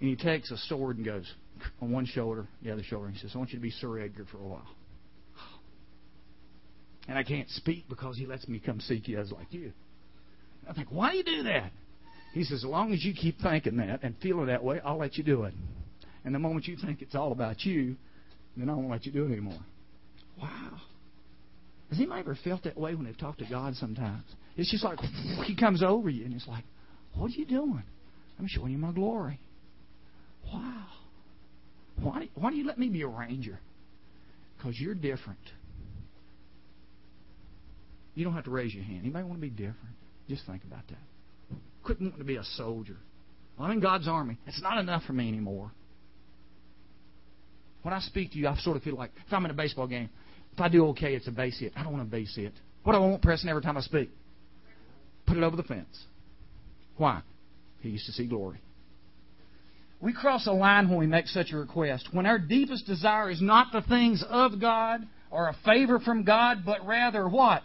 and 0.00 0.08
he 0.08 0.16
takes 0.16 0.50
a 0.50 0.56
sword 0.56 0.96
and 0.96 1.04
goes 1.04 1.30
on 1.80 1.90
one 1.92 2.06
shoulder, 2.06 2.46
the 2.62 2.70
other 2.70 2.82
shoulder. 2.82 3.06
And 3.06 3.14
he 3.14 3.20
says, 3.20 3.32
I 3.34 3.38
want 3.38 3.50
you 3.50 3.58
to 3.58 3.62
be 3.62 3.70
Sir 3.70 3.98
Edgar 3.98 4.24
for 4.30 4.38
a 4.38 4.46
while. 4.46 4.68
And 7.08 7.18
I 7.18 7.24
can't 7.24 7.48
speak 7.50 7.84
because 7.88 8.16
he 8.16 8.26
lets 8.26 8.46
me 8.46 8.60
come 8.64 8.80
seek 8.80 9.08
you 9.08 9.18
as 9.18 9.32
like 9.32 9.52
you. 9.52 9.72
I 10.68 10.72
think, 10.72 10.88
why 10.90 11.10
do 11.10 11.16
you 11.18 11.24
do 11.24 11.42
that? 11.44 11.72
He 12.32 12.44
says, 12.44 12.62
as 12.62 12.64
long 12.64 12.92
as 12.92 13.04
you 13.04 13.12
keep 13.12 13.40
thinking 13.40 13.76
that 13.78 14.04
and 14.04 14.14
feeling 14.22 14.46
that 14.46 14.62
way, 14.62 14.80
I'll 14.84 14.98
let 14.98 15.16
you 15.16 15.24
do 15.24 15.42
it. 15.42 15.54
And 16.24 16.34
the 16.34 16.38
moment 16.38 16.66
you 16.66 16.76
think 16.76 17.02
it's 17.02 17.16
all 17.16 17.32
about 17.32 17.64
you, 17.64 17.96
then 18.56 18.70
I 18.70 18.74
won't 18.74 18.90
let 18.90 19.04
you 19.04 19.12
do 19.12 19.24
it 19.24 19.32
anymore. 19.32 19.58
Wow. 20.40 20.80
Has 21.92 21.98
anybody 21.98 22.20
ever 22.20 22.38
felt 22.42 22.62
that 22.62 22.78
way 22.78 22.94
when 22.94 23.04
they've 23.04 23.18
talked 23.18 23.40
to 23.40 23.44
God 23.44 23.74
sometimes? 23.74 24.24
It's 24.56 24.70
just 24.70 24.82
like 24.82 24.98
He 25.44 25.54
comes 25.54 25.82
over 25.82 26.08
you 26.08 26.24
and 26.24 26.32
it's 26.32 26.48
like, 26.48 26.64
What 27.14 27.26
are 27.26 27.34
you 27.34 27.44
doing? 27.44 27.82
I'm 28.38 28.46
showing 28.48 28.72
you 28.72 28.78
my 28.78 28.92
glory. 28.92 29.38
Wow. 30.50 30.86
Why, 32.00 32.30
why 32.34 32.50
do 32.50 32.56
you 32.56 32.66
let 32.66 32.78
me 32.78 32.88
be 32.88 33.02
a 33.02 33.06
ranger? 33.06 33.60
Because 34.56 34.80
you're 34.80 34.94
different. 34.94 35.38
You 38.14 38.24
don't 38.24 38.32
have 38.32 38.44
to 38.44 38.50
raise 38.50 38.72
your 38.72 38.84
hand. 38.84 39.00
Anybody 39.02 39.24
want 39.24 39.36
to 39.36 39.42
be 39.42 39.50
different? 39.50 39.94
Just 40.30 40.46
think 40.46 40.64
about 40.64 40.88
that. 40.88 41.58
Quit 41.84 42.00
wanting 42.00 42.16
to 42.16 42.24
be 42.24 42.36
a 42.36 42.44
soldier. 42.56 42.96
Well, 43.58 43.66
I'm 43.66 43.72
in 43.72 43.80
God's 43.80 44.08
army. 44.08 44.38
It's 44.46 44.62
not 44.62 44.78
enough 44.78 45.02
for 45.04 45.12
me 45.12 45.28
anymore. 45.28 45.70
When 47.82 47.92
I 47.92 48.00
speak 48.00 48.32
to 48.32 48.38
you, 48.38 48.48
I 48.48 48.56
sort 48.56 48.78
of 48.78 48.82
feel 48.82 48.96
like 48.96 49.10
if 49.26 49.32
I'm 49.32 49.44
in 49.44 49.50
a 49.50 49.54
baseball 49.54 49.86
game, 49.86 50.08
if 50.52 50.60
I 50.60 50.68
do 50.68 50.86
okay, 50.88 51.14
it's 51.14 51.28
a 51.28 51.32
base 51.32 51.58
hit. 51.58 51.72
I 51.76 51.82
don't 51.82 51.92
want 51.92 52.06
a 52.06 52.10
base 52.10 52.34
hit. 52.36 52.52
What 52.82 52.92
do 52.92 52.98
I 52.98 53.00
want 53.00 53.22
pressing 53.22 53.48
every 53.48 53.62
time 53.62 53.76
I 53.76 53.80
speak? 53.80 54.10
Put 55.26 55.36
it 55.36 55.42
over 55.42 55.56
the 55.56 55.62
fence. 55.62 56.04
Why? 56.96 57.22
He 57.80 57.90
used 57.90 58.06
to 58.06 58.12
see 58.12 58.26
glory. 58.26 58.60
We 60.00 60.12
cross 60.12 60.46
a 60.46 60.52
line 60.52 60.88
when 60.88 60.98
we 60.98 61.06
make 61.06 61.28
such 61.28 61.52
a 61.52 61.56
request. 61.56 62.08
When 62.12 62.26
our 62.26 62.38
deepest 62.38 62.86
desire 62.86 63.30
is 63.30 63.40
not 63.40 63.68
the 63.72 63.82
things 63.82 64.22
of 64.28 64.60
God 64.60 65.06
or 65.30 65.48
a 65.48 65.56
favor 65.64 66.00
from 66.00 66.24
God, 66.24 66.64
but 66.66 66.84
rather 66.84 67.28
what? 67.28 67.62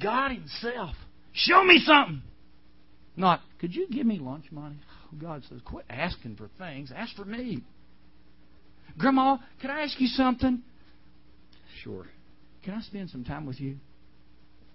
God 0.00 0.30
Himself. 0.30 0.94
Show 1.32 1.64
me 1.64 1.82
something. 1.84 2.22
Not, 3.16 3.40
could 3.60 3.74
you 3.74 3.88
give 3.88 4.06
me 4.06 4.18
lunch 4.18 4.44
money? 4.50 4.76
Oh, 5.06 5.16
God 5.20 5.42
says, 5.48 5.60
quit 5.64 5.86
asking 5.88 6.36
for 6.36 6.50
things. 6.58 6.92
Ask 6.94 7.16
for 7.16 7.24
me. 7.24 7.62
Grandma, 8.98 9.38
can 9.60 9.70
I 9.70 9.82
ask 9.82 9.98
you 10.00 10.08
something? 10.08 10.62
Sure. 11.82 12.06
Can 12.64 12.74
I 12.74 12.80
spend 12.80 13.10
some 13.10 13.24
time 13.24 13.46
with 13.46 13.60
you? 13.60 13.76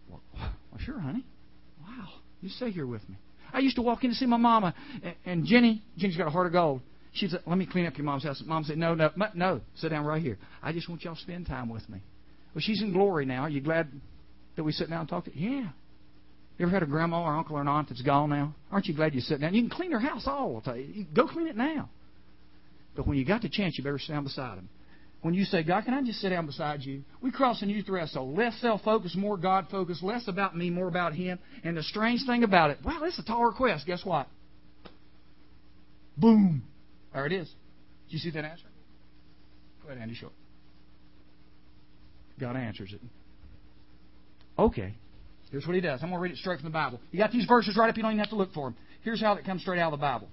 Well, 0.09 0.21
well 0.35 0.51
sure, 0.79 0.99
honey. 0.99 1.25
Wow. 1.81 2.07
You 2.41 2.49
stay 2.49 2.71
here 2.71 2.85
with 2.85 3.07
me. 3.09 3.17
I 3.51 3.59
used 3.59 3.75
to 3.77 3.81
walk 3.81 4.03
in 4.03 4.11
to 4.11 4.15
see 4.15 4.27
my 4.27 4.37
mama, 4.37 4.75
and 5.25 5.43
Jenny, 5.43 5.81
Jenny's 5.97 6.15
got 6.15 6.27
a 6.27 6.29
heart 6.29 6.45
of 6.45 6.53
gold. 6.53 6.81
She 7.13 7.27
said, 7.27 7.41
"Let 7.47 7.57
me 7.57 7.65
clean 7.65 7.87
up 7.87 7.97
your 7.97 8.05
mom's 8.05 8.23
house." 8.23 8.41
Mom 8.45 8.63
said, 8.63 8.77
"No, 8.77 8.93
no, 8.93 9.09
no. 9.33 9.61
Sit 9.77 9.89
down 9.89 10.05
right 10.05 10.21
here. 10.21 10.37
I 10.61 10.71
just 10.71 10.87
want 10.87 11.03
y'all 11.03 11.15
to 11.15 11.21
spend 11.21 11.47
time 11.47 11.67
with 11.67 11.89
me." 11.89 11.99
Well, 12.53 12.61
she's 12.61 12.83
in 12.83 12.93
glory 12.93 13.25
now. 13.25 13.41
Are 13.41 13.49
you 13.49 13.59
glad 13.59 13.87
that 14.55 14.63
we 14.63 14.71
sit 14.71 14.89
down 14.89 15.01
and 15.01 15.09
talk 15.09 15.25
to? 15.25 15.35
Yeah. 15.35 15.69
You 16.59 16.65
ever 16.65 16.71
had 16.71 16.83
a 16.83 16.85
grandma 16.85 17.23
or 17.23 17.35
uncle 17.35 17.57
or 17.57 17.61
an 17.61 17.67
aunt 17.67 17.89
that's 17.89 18.03
gone 18.03 18.29
now? 18.29 18.53
Aren't 18.71 18.85
you 18.85 18.93
glad 18.93 19.15
you 19.15 19.21
sit 19.21 19.41
down? 19.41 19.55
You 19.55 19.63
can 19.63 19.69
clean 19.71 19.89
their 19.89 19.99
house 19.99 20.27
all. 20.27 20.55
I'll 20.55 20.61
tell 20.61 20.77
you. 20.77 21.05
go 21.15 21.27
clean 21.27 21.47
it 21.47 21.57
now. 21.57 21.89
But 22.95 23.07
when 23.07 23.17
you 23.17 23.25
got 23.25 23.41
the 23.41 23.49
chance, 23.49 23.77
you 23.77 23.83
better 23.83 23.97
sit 23.97 24.13
down 24.13 24.25
beside 24.25 24.57
them 24.57 24.69
when 25.21 25.33
you 25.33 25.43
say, 25.43 25.63
God, 25.63 25.83
can 25.83 25.93
I 25.93 26.01
just 26.01 26.19
sit 26.21 26.29
down 26.29 26.45
beside 26.45 26.81
you? 26.81 27.03
We 27.21 27.31
cross 27.31 27.59
the 27.59 27.83
rest. 27.89 28.13
So 28.13 28.23
less 28.23 28.55
self 28.61 28.81
focused, 28.83 29.17
more 29.17 29.37
God 29.37 29.67
focused, 29.69 30.01
less 30.01 30.27
about 30.27 30.55
me, 30.55 30.69
more 30.69 30.87
about 30.87 31.13
Him. 31.13 31.39
And 31.63 31.75
the 31.75 31.83
strange 31.83 32.25
thing 32.25 32.43
about 32.43 32.69
it, 32.69 32.79
wow, 32.85 32.99
that's 33.01 33.19
a 33.19 33.23
tall 33.23 33.43
request. 33.43 33.85
Guess 33.85 34.05
what? 34.05 34.27
Boom. 36.15 36.63
There 37.13 37.25
it 37.25 37.33
is. 37.33 37.47
Did 38.07 38.13
you 38.13 38.19
see 38.19 38.29
that 38.31 38.45
answer? 38.45 38.63
Go 39.83 39.89
ahead, 39.89 40.01
Andy, 40.01 40.15
show 40.15 40.27
it. 40.27 40.33
God 42.39 42.55
answers 42.55 42.93
it. 42.93 43.01
Okay. 44.57 44.93
Here's 45.51 45.65
what 45.65 45.75
he 45.75 45.81
does. 45.81 46.01
I'm 46.01 46.09
going 46.09 46.19
to 46.19 46.23
read 46.23 46.31
it 46.31 46.37
straight 46.37 46.59
from 46.59 46.69
the 46.69 46.73
Bible. 46.73 47.01
You 47.11 47.19
got 47.19 47.31
these 47.31 47.45
verses 47.45 47.75
right 47.75 47.89
up. 47.89 47.97
You 47.97 48.03
don't 48.03 48.11
even 48.11 48.19
have 48.19 48.29
to 48.29 48.35
look 48.35 48.53
for 48.53 48.67
them. 48.67 48.77
Here's 49.01 49.19
how 49.19 49.33
it 49.33 49.45
comes 49.45 49.61
straight 49.61 49.79
out 49.79 49.91
of 49.91 49.99
the 49.99 50.01
Bible. 50.01 50.29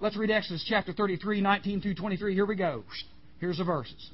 Let's 0.00 0.16
read 0.16 0.30
Exodus 0.30 0.64
chapter 0.68 0.92
33, 0.92 1.40
19 1.40 1.80
through 1.80 1.94
23. 1.94 2.34
Here 2.34 2.46
we 2.46 2.56
go. 2.56 2.84
Here's 3.42 3.58
the 3.58 3.64
verses. 3.64 4.10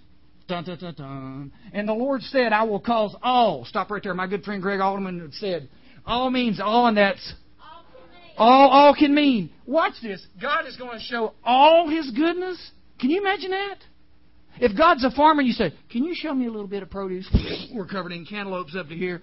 Dun, 0.49 0.65
dun, 0.65 0.79
dun, 0.79 0.95
dun. 0.95 1.53
And 1.75 1.87
the 1.87 1.93
Lord 1.93 2.23
said, 2.23 2.55
I 2.55 2.63
will 2.63 2.81
cause 2.81 3.15
all. 3.23 3.67
Stop 3.67 3.91
right 3.91 4.03
there. 4.03 4.15
My 4.15 4.27
good 4.27 4.43
friend 4.43 4.63
Greg 4.63 4.81
Alderman 4.81 5.31
said, 5.35 5.69
all 6.07 6.31
means 6.31 6.59
all, 6.65 6.87
and 6.87 6.97
that's 6.97 7.35
all, 8.39 8.71
all 8.71 8.95
can 8.95 9.15
mean. 9.15 9.51
Watch 9.67 9.93
this. 10.03 10.27
God 10.41 10.67
is 10.67 10.79
going 10.79 10.99
to 10.99 11.05
show 11.05 11.35
all 11.45 11.91
His 11.91 12.11
goodness. 12.13 12.71
Can 12.99 13.11
you 13.11 13.21
imagine 13.21 13.51
that? 13.51 13.77
If 14.61 14.75
God's 14.75 15.05
a 15.05 15.11
farmer 15.11 15.41
and 15.41 15.47
you 15.47 15.53
say, 15.53 15.75
Can 15.93 16.05
you 16.05 16.15
show 16.15 16.33
me 16.33 16.47
a 16.47 16.51
little 16.51 16.67
bit 16.67 16.83
of 16.83 16.89
produce? 16.89 17.29
We're 17.75 17.85
covered 17.85 18.13
in 18.13 18.25
cantaloupes 18.25 18.75
up 18.75 18.89
to 18.89 18.95
here. 18.95 19.21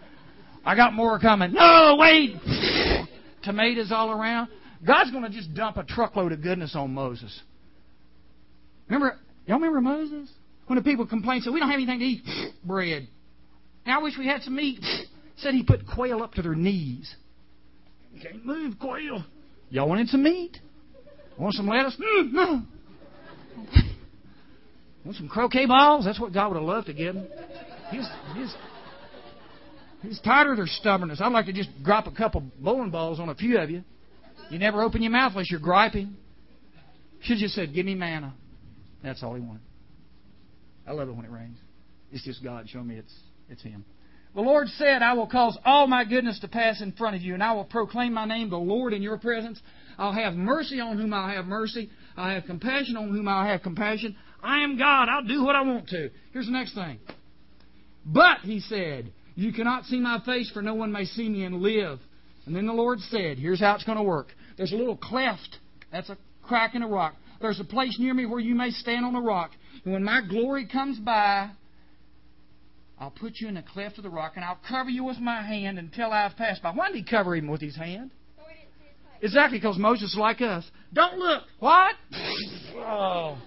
I 0.63 0.75
got 0.75 0.93
more 0.93 1.17
coming. 1.17 1.51
No, 1.51 1.97
wait! 1.97 2.35
Tomatoes 3.43 3.91
all 3.91 4.11
around. 4.11 4.49
God's 4.85 5.09
going 5.09 5.23
to 5.23 5.31
just 5.31 5.55
dump 5.55 5.77
a 5.77 5.83
truckload 5.83 6.31
of 6.31 6.43
goodness 6.43 6.75
on 6.75 6.93
Moses. 6.93 7.41
Remember, 8.87 9.17
y'all 9.45 9.57
remember 9.57 9.81
Moses? 9.81 10.29
When 10.67 10.77
the 10.77 10.83
people 10.83 11.05
complained, 11.05 11.43
said, 11.43 11.53
We 11.53 11.59
don't 11.59 11.69
have 11.69 11.77
anything 11.77 11.99
to 11.99 12.05
eat. 12.05 12.23
Bread. 12.63 13.07
Now 13.85 13.99
I 13.99 14.03
wish 14.03 14.17
we 14.17 14.25
had 14.25 14.41
some 14.41 14.55
meat. 14.55 14.79
Said 15.37 15.53
he 15.53 15.63
put 15.63 15.81
quail 15.85 16.23
up 16.23 16.33
to 16.35 16.41
their 16.41 16.55
knees. 16.55 17.13
Can't 18.21 18.45
move, 18.45 18.79
quail. 18.79 19.25
Y'all 19.69 19.89
wanted 19.89 20.07
some 20.07 20.23
meat? 20.23 20.57
Want 21.37 21.53
some 21.55 21.67
lettuce? 21.67 21.97
Mm, 21.97 22.31
no. 22.31 22.61
Want 25.03 25.17
some 25.17 25.27
croquet 25.27 25.65
balls? 25.65 26.05
That's 26.05 26.19
what 26.19 26.33
God 26.33 26.49
would 26.49 26.55
have 26.55 26.63
loved 26.63 26.87
to 26.87 26.93
give 26.93 27.15
them. 27.15 27.27
He's, 27.91 28.07
he's, 28.33 28.55
he's 30.01 30.19
tired 30.21 30.49
of 30.49 30.57
their 30.57 30.67
stubbornness. 30.67 31.21
I'd 31.21 31.31
like 31.31 31.45
to 31.45 31.53
just 31.53 31.69
drop 31.83 32.07
a 32.07 32.11
couple 32.11 32.43
bowling 32.59 32.89
balls 32.89 33.19
on 33.19 33.29
a 33.29 33.35
few 33.35 33.59
of 33.59 33.69
you. 33.69 33.83
You 34.49 34.57
never 34.57 34.81
open 34.81 35.03
your 35.03 35.11
mouth 35.11 35.33
unless 35.33 35.51
you're 35.51 35.59
griping. 35.59 36.15
Have 37.27 37.37
just 37.37 37.55
said, 37.55 37.73
Give 37.73 37.85
me 37.85 37.95
manna. 37.95 38.33
That's 39.05 39.21
all 39.21 39.35
he 39.35 39.41
wanted. 39.41 39.61
I 40.87 40.91
love 40.91 41.07
it 41.07 41.15
when 41.15 41.25
it 41.25 41.31
rains. 41.31 41.57
It's 42.11 42.25
just 42.25 42.43
God 42.43 42.67
showing 42.67 42.87
me 42.87 42.95
it's, 42.95 43.13
it's 43.49 43.61
Him. 43.61 43.85
The 44.33 44.41
Lord 44.41 44.67
said, 44.67 45.01
I 45.01 45.13
will 45.13 45.27
cause 45.27 45.57
all 45.63 45.87
my 45.87 46.03
goodness 46.03 46.39
to 46.39 46.47
pass 46.47 46.81
in 46.81 46.91
front 46.91 47.15
of 47.15 47.21
you, 47.21 47.35
and 47.35 47.43
I 47.43 47.53
will 47.53 47.63
proclaim 47.63 48.13
my 48.13 48.25
name, 48.25 48.49
the 48.49 48.57
Lord, 48.57 48.93
in 48.93 49.01
your 49.01 49.17
presence. 49.17 49.61
I'll 49.97 50.11
have 50.11 50.33
mercy 50.33 50.79
on 50.81 50.97
whom 50.97 51.13
I'll 51.13 51.29
have 51.29 51.45
mercy. 51.45 51.89
I'll 52.17 52.33
have 52.33 52.45
compassion 52.45 52.97
on 52.97 53.09
whom 53.09 53.27
I'll 53.27 53.45
have 53.45 53.61
compassion. 53.61 54.15
I 54.43 54.63
am 54.63 54.77
God. 54.77 55.07
I'll 55.07 55.23
do 55.23 55.43
what 55.43 55.55
I 55.55 55.61
want 55.61 55.87
to. 55.89 56.09
Here's 56.33 56.47
the 56.47 56.51
next 56.51 56.73
thing. 56.73 56.99
But, 58.05 58.39
he 58.41 58.59
said, 58.59 59.13
you 59.35 59.53
cannot 59.53 59.85
see 59.85 59.99
my 59.99 60.19
face, 60.25 60.51
for 60.51 60.61
no 60.61 60.73
one 60.73 60.91
may 60.91 61.05
see 61.05 61.29
me 61.29 61.45
and 61.45 61.61
live. 61.61 61.99
And 62.45 62.55
then 62.55 62.67
the 62.67 62.73
Lord 62.73 62.99
said, 62.99 63.37
here's 63.37 63.59
how 63.59 63.75
it's 63.75 63.85
going 63.85 63.97
to 63.97 64.03
work. 64.03 64.27
There's 64.57 64.73
a 64.73 64.77
little 64.77 64.97
cleft. 64.97 65.57
That's 65.91 66.09
a 66.09 66.17
crack 66.43 66.75
in 66.75 66.83
a 66.83 66.87
rock. 66.87 67.15
There's 67.45 67.59
a 67.59 67.63
place 67.63 67.95
near 67.99 68.15
me 68.15 68.25
where 68.25 68.39
you 68.39 68.55
may 68.55 68.71
stand 68.71 69.05
on 69.05 69.13
a 69.13 69.21
rock. 69.21 69.51
And 69.83 69.93
when 69.93 70.03
my 70.03 70.21
glory 70.27 70.65
comes 70.65 70.97
by, 70.97 71.51
I'll 72.97 73.11
put 73.11 73.33
you 73.35 73.47
in 73.47 73.53
the 73.53 73.61
cleft 73.61 73.99
of 73.99 74.03
the 74.03 74.09
rock, 74.09 74.31
and 74.35 74.43
I'll 74.43 74.57
cover 74.67 74.89
you 74.89 75.03
with 75.03 75.19
my 75.19 75.45
hand 75.45 75.77
until 75.77 76.11
I've 76.11 76.35
passed 76.37 76.63
by. 76.63 76.71
Why 76.71 76.87
did 76.87 76.95
he 76.97 77.03
cover 77.03 77.35
him 77.35 77.47
with 77.47 77.61
his 77.61 77.75
hand? 77.75 78.09
Exactly, 79.21 79.59
because 79.59 79.77
Moses 79.77 80.13
is 80.13 80.17
like 80.17 80.41
us. 80.41 80.65
Don't 80.91 81.19
look. 81.19 81.43
What? 81.59 81.93
Oh, 82.77 83.37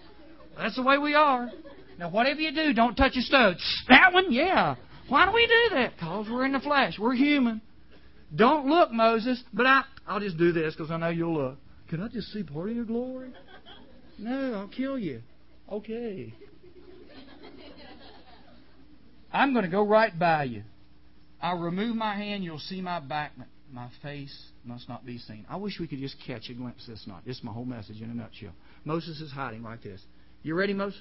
that's 0.57 0.77
the 0.77 0.85
way 0.85 0.97
we 0.99 1.15
are. 1.15 1.51
Now, 1.99 2.09
whatever 2.09 2.41
you 2.41 2.55
do, 2.55 2.73
don't 2.73 2.95
touch 2.95 3.17
a 3.17 3.21
stone. 3.23 3.57
That 3.89 4.13
one? 4.13 4.27
Yeah. 4.33 4.77
Why 5.09 5.27
do 5.27 5.33
we 5.33 5.45
do 5.45 5.75
that? 5.75 5.95
Because 5.97 6.29
we're 6.31 6.47
in 6.47 6.53
the 6.53 6.61
flesh. 6.61 7.01
We're 7.01 7.15
human. 7.15 7.63
Don't 8.33 8.69
look, 8.69 8.93
Moses. 8.93 9.43
But 9.53 9.67
I, 9.67 9.83
I'll 10.07 10.21
just 10.21 10.39
do 10.39 10.53
this 10.53 10.77
because 10.77 10.93
I 10.93 10.99
know 10.99 11.09
you'll 11.09 11.35
look. 11.35 11.57
Can 11.89 12.01
I 12.01 12.07
just 12.07 12.29
see 12.29 12.45
part 12.45 12.69
of 12.69 12.77
your 12.77 12.85
glory? 12.85 13.31
No, 14.19 14.55
I'll 14.55 14.69
kill 14.69 14.99
you. 14.99 15.23
Okay. 15.71 16.35
I'm 19.33 19.53
going 19.53 19.65
to 19.65 19.71
go 19.71 19.87
right 19.87 20.17
by 20.19 20.45
you. 20.45 20.63
I'll 21.41 21.59
remove 21.59 21.95
my 21.95 22.17
hand. 22.17 22.43
You'll 22.43 22.59
see 22.59 22.81
my 22.81 23.01
back. 23.01 23.33
My 23.71 23.89
face 24.03 24.35
must 24.65 24.89
not 24.89 25.05
be 25.05 25.19
seen. 25.19 25.45
I 25.49 25.57
wish 25.57 25.79
we 25.79 25.87
could 25.87 25.99
just 25.99 26.17
catch 26.27 26.49
a 26.49 26.55
glimpse 26.55 26.89
of 26.89 26.95
this 26.95 27.07
night. 27.07 27.23
This 27.27 27.37
is 27.37 27.45
my 27.45 27.53
whole 27.53 27.67
message 27.67 28.01
in 28.01 28.11
a 28.11 28.15
nutshell. 28.15 28.53
Moses 28.85 29.21
is 29.21 29.31
hiding 29.31 29.63
like 29.63 29.83
this. 29.83 30.01
You 30.43 30.55
ready, 30.55 30.73
Moses? 30.73 31.01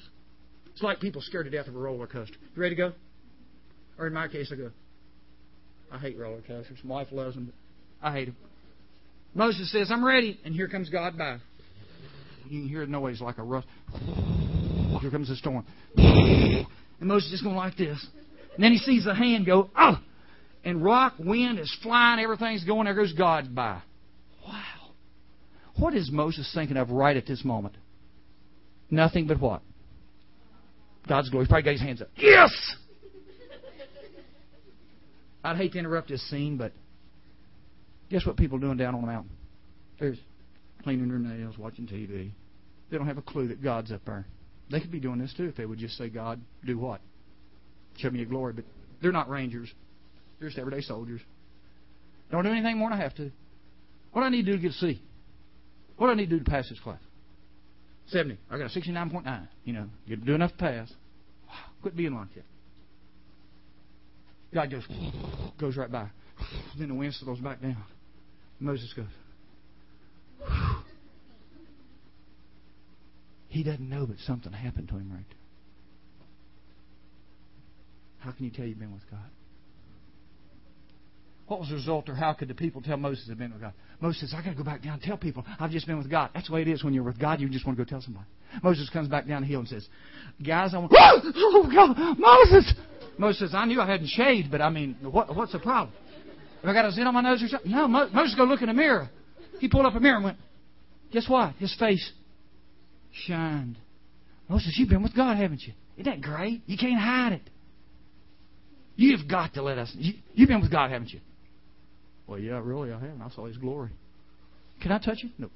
It's 0.74 0.84
like 0.84 1.00
people 1.00 1.22
scared 1.22 1.46
to 1.46 1.52
death 1.52 1.68
of 1.68 1.76
a 1.76 1.80
roller 1.80 2.08
coaster. 2.08 2.36
You 2.56 2.62
ready 2.62 2.76
to 2.76 2.82
go? 2.90 2.94
Or 3.98 4.08
in 4.08 4.14
my 4.14 4.28
case, 4.28 4.52
I 4.52 4.58
go. 4.58 4.72
I 5.92 5.98
hate 5.98 6.20
roller 6.20 6.42
coasters. 6.42 6.78
My 6.84 6.96
wife 6.96 7.08
loves 7.12 7.36
them, 7.36 7.54
but 8.02 8.08
I 8.08 8.12
hate 8.12 8.26
them. 8.26 8.36
Moses 9.34 9.72
says, 9.72 9.90
I'm 9.90 10.04
ready. 10.04 10.40
And 10.44 10.54
here 10.54 10.68
comes 10.68 10.90
God 10.90 11.18
by. 11.18 11.38
You 12.50 12.62
can 12.62 12.70
hear 12.70 12.86
the 12.86 12.92
noise 12.92 13.22
like 13.22 13.38
a 13.38 13.44
rush. 13.44 13.66
Here 15.02 15.12
comes 15.12 15.30
the 15.30 15.36
storm. 15.36 15.66
And 17.00 17.10
Moses 17.10 17.32
is 17.32 17.42
going 17.42 17.56
like 17.56 17.78
this. 17.78 18.06
And 18.56 18.64
then 18.64 18.72
he 18.72 18.80
sees 18.80 19.06
the 19.06 19.14
hand 19.14 19.46
go, 19.46 19.70
oh! 19.78 20.00
And 20.64 20.84
rock, 20.84 21.14
wind 21.20 21.60
is 21.60 21.76
flying, 21.84 22.20
everything's 22.20 22.64
going, 22.64 22.86
there 22.86 22.96
goes 22.96 23.14
God 23.14 23.54
by. 23.54 23.82
Wow. 24.46 24.64
What 25.78 25.94
is 25.94 26.10
Moses 26.12 26.50
thinking 26.54 26.76
of 26.76 26.90
right 26.90 27.16
at 27.16 27.28
this 27.28 27.46
moment? 27.46 27.76
Nothing 28.90 29.28
but 29.28 29.40
what? 29.40 29.62
God's 31.08 31.30
glory. 31.30 31.46
He 31.46 31.50
probably 31.50 31.64
got 31.64 31.72
his 31.74 31.82
hands 31.82 32.02
up. 32.02 32.10
Yes! 32.18 32.52
I'd 35.44 35.56
hate 35.56 35.74
to 35.74 35.80
interrupt 35.80 36.10
this 36.10 36.28
scene, 36.30 36.58
but 36.58 36.74
guess 38.10 38.26
what 38.26 38.36
people 38.36 38.58
are 38.58 38.62
doing 38.62 38.78
down 38.78 38.96
on 38.96 39.02
the 39.02 39.08
mountain? 39.08 39.32
They're 40.00 40.16
cleaning 40.88 41.10
their 41.10 41.20
nails, 41.20 41.58
watching 41.58 41.86
TV. 41.86 42.32
They 42.90 42.98
don't 42.98 43.08
have 43.08 43.18
a 43.18 43.22
clue 43.22 43.50
that 43.50 43.62
God's 43.62 43.92
up 43.92 44.06
there. 44.06 44.26
They 44.72 44.80
could 44.80 44.90
be 44.90 45.02
doing 45.02 45.20
this 45.20 45.34
too 45.36 45.44
if 45.44 45.58
they 45.58 45.66
would 45.66 45.80
just 45.80 45.98
say, 45.98 46.08
God, 46.08 46.40
do 46.66 46.78
what? 46.78 47.02
Show 47.98 48.10
me 48.10 48.20
your 48.20 48.30
glory. 48.30 48.54
But 48.54 48.64
they're 49.02 49.12
not 49.12 49.30
rangers. 49.30 49.70
They're 50.40 50.48
just 50.48 50.58
everyday 50.58 50.80
soldiers. 50.80 51.20
Don't 52.32 52.46
do 52.46 52.52
anything 52.52 52.78
more 52.78 52.90
than 52.90 53.00
I 53.00 53.04
have 53.04 53.14
to. 53.16 53.32
What 54.14 54.22
do 54.22 54.28
I 54.28 54.30
need 54.30 54.46
to 54.46 54.52
do 54.54 54.56
to 54.56 54.62
get 54.62 54.72
a 54.72 54.76
C? 54.76 55.02
What 55.98 56.08
do 56.08 56.14
I 56.14 56.16
need 56.16 56.30
to 56.30 56.38
do 56.38 56.44
to 56.46 56.50
pass 56.50 56.70
this 56.70 56.80
class? 56.80 57.02
70. 58.08 58.38
I 58.50 58.58
got 58.58 58.74
a 58.74 58.80
69.9. 58.80 59.48
You 59.66 59.74
know, 59.74 59.90
you 60.06 60.16
do 60.16 60.36
enough 60.36 60.52
to 60.52 60.58
pass. 60.58 60.90
Quit 61.82 61.98
being 61.98 62.16
like 62.16 62.34
that. 62.34 62.46
God 64.54 64.72
goes, 64.72 64.88
goes 65.60 65.76
right 65.76 65.92
by. 65.92 66.08
Then 66.80 66.88
the 66.88 66.96
wind 66.96 67.14
slows 67.14 67.40
back 67.40 67.62
down. 67.62 67.84
Moses 68.62 68.94
goes, 68.94 69.06
He 73.58 73.64
doesn't 73.64 73.90
know, 73.90 74.06
but 74.06 74.18
something 74.20 74.54
happened 74.54 74.88
to 74.90 74.98
him 74.98 75.12
right 75.12 75.26
there. 75.28 75.38
How 78.20 78.32
can 78.32 78.46
you 78.46 78.52
tell 78.52 78.68
you've 78.68 78.78
been 78.78 78.94
with 78.94 79.10
God? 79.10 79.32
What 81.48 81.62
was 81.62 81.70
the 81.70 81.76
result, 81.76 82.08
or 82.08 82.14
how 82.14 82.34
could 82.34 82.50
the 82.50 82.54
people 82.54 82.84
tell 82.84 82.98
Moses 82.98 83.28
had 83.28 83.40
been 83.40 83.52
with 83.52 83.62
God? 83.62 83.74
Moses 84.00 84.22
says, 84.22 84.34
I 84.38 84.44
got 84.44 84.52
to 84.52 84.56
go 84.58 84.64
back 84.64 84.84
down 84.84 84.94
and 84.94 85.02
tell 85.02 85.18
people 85.18 85.44
I've 85.60 85.72
just 85.72 85.88
been 85.88 85.98
with 85.98 86.08
God. 86.08 86.30
That's 86.36 86.50
the 86.50 86.54
way 86.54 86.62
it 86.62 86.68
is 86.68 86.84
when 86.84 86.94
you're 86.94 87.04
with 87.04 87.18
God. 87.18 87.42
You 87.42 87.50
just 87.50 87.66
want 87.66 87.80
to 87.80 87.84
go 87.84 87.90
tell 87.90 88.00
somebody. 88.00 88.28
Moses 88.62 88.92
comes 88.92 89.08
back 89.08 89.26
down 89.28 89.42
the 89.42 89.48
hill 89.48 89.62
and 89.62 89.70
says, 89.70 89.88
Guys, 90.46 90.76
I 90.76 90.78
want. 90.78 90.92
Oh, 90.94 91.68
God, 91.74 92.20
Moses! 92.20 92.76
Moses 93.18 93.40
says, 93.40 93.56
I 93.56 93.66
knew 93.66 93.82
I 93.82 93.88
hadn't 93.88 94.10
shaved, 94.10 94.52
but 94.52 94.62
I 94.62 94.70
mean, 94.70 94.98
what, 95.02 95.36
what's 95.36 95.54
the 95.54 95.60
problem? 95.60 95.96
Have 96.62 96.70
I 96.70 96.74
got 96.74 96.86
a 96.86 96.92
zit 96.92 97.08
on 97.08 97.14
my 97.16 97.22
nose 97.22 97.42
or 97.42 97.48
something? 97.48 97.72
No, 97.72 97.88
Moses 97.88 98.36
go 98.36 98.44
look 98.44 98.62
in 98.62 98.68
the 98.68 98.76
mirror. 98.76 99.10
He 99.60 99.68
pulled 99.68 99.88
up 99.88 99.96
a 99.96 100.00
mirror 100.00 100.18
and 100.18 100.26
went, 100.26 100.38
Guess 101.12 101.28
what? 101.28 101.56
His 101.56 101.76
face 101.80 102.12
shined. 103.26 103.78
Moses, 104.50 104.76
you've 104.78 104.90
been 104.90 105.04
with 105.04 105.16
God, 105.16 105.38
haven't 105.38 105.62
you? 105.62 105.74
Isn't 105.98 106.12
that 106.12 106.22
great? 106.22 106.62
You 106.66 106.78
can't 106.78 107.00
hide 107.00 107.34
it. 107.34 107.50
You've 108.96 109.28
got 109.28 109.54
to 109.56 109.62
let 109.62 109.78
us. 109.78 109.92
You, 109.98 110.14
you've 110.34 110.48
been 110.48 110.62
with 110.62 110.72
God, 110.72 110.92
haven't 110.92 111.12
you? 111.12 111.20
Well, 112.26 112.40
yeah, 112.40 112.60
really, 112.64 112.92
I 112.92 113.00
have. 113.00 113.22
I 113.22 113.30
saw 113.30 113.46
His 113.46 113.58
glory. 113.58 113.92
Can 114.82 114.92
I 114.92 115.00
touch 115.00 115.20
you? 115.24 115.30
No. 115.38 115.50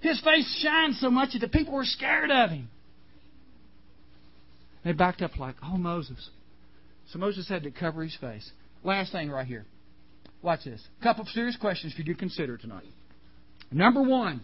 His 0.00 0.20
face 0.20 0.60
shined 0.62 0.94
so 0.96 1.10
much 1.10 1.32
that 1.32 1.40
the 1.40 1.48
people 1.48 1.74
were 1.74 1.84
scared 1.84 2.30
of 2.30 2.50
him. 2.50 2.68
They 4.84 4.92
backed 4.92 5.22
up 5.22 5.38
like, 5.38 5.56
oh, 5.62 5.76
Moses. 5.76 6.30
So 7.10 7.18
Moses 7.18 7.48
had 7.48 7.64
to 7.64 7.70
cover 7.70 8.04
his 8.04 8.16
face. 8.16 8.48
Last 8.84 9.12
thing 9.12 9.28
right 9.30 9.46
here. 9.46 9.66
Watch 10.40 10.64
this. 10.64 10.80
A 11.00 11.02
couple 11.02 11.22
of 11.22 11.28
serious 11.28 11.56
questions 11.56 11.92
for 11.94 12.02
you 12.02 12.14
to 12.14 12.18
consider 12.18 12.56
tonight. 12.56 12.84
Number 13.70 14.02
one. 14.02 14.40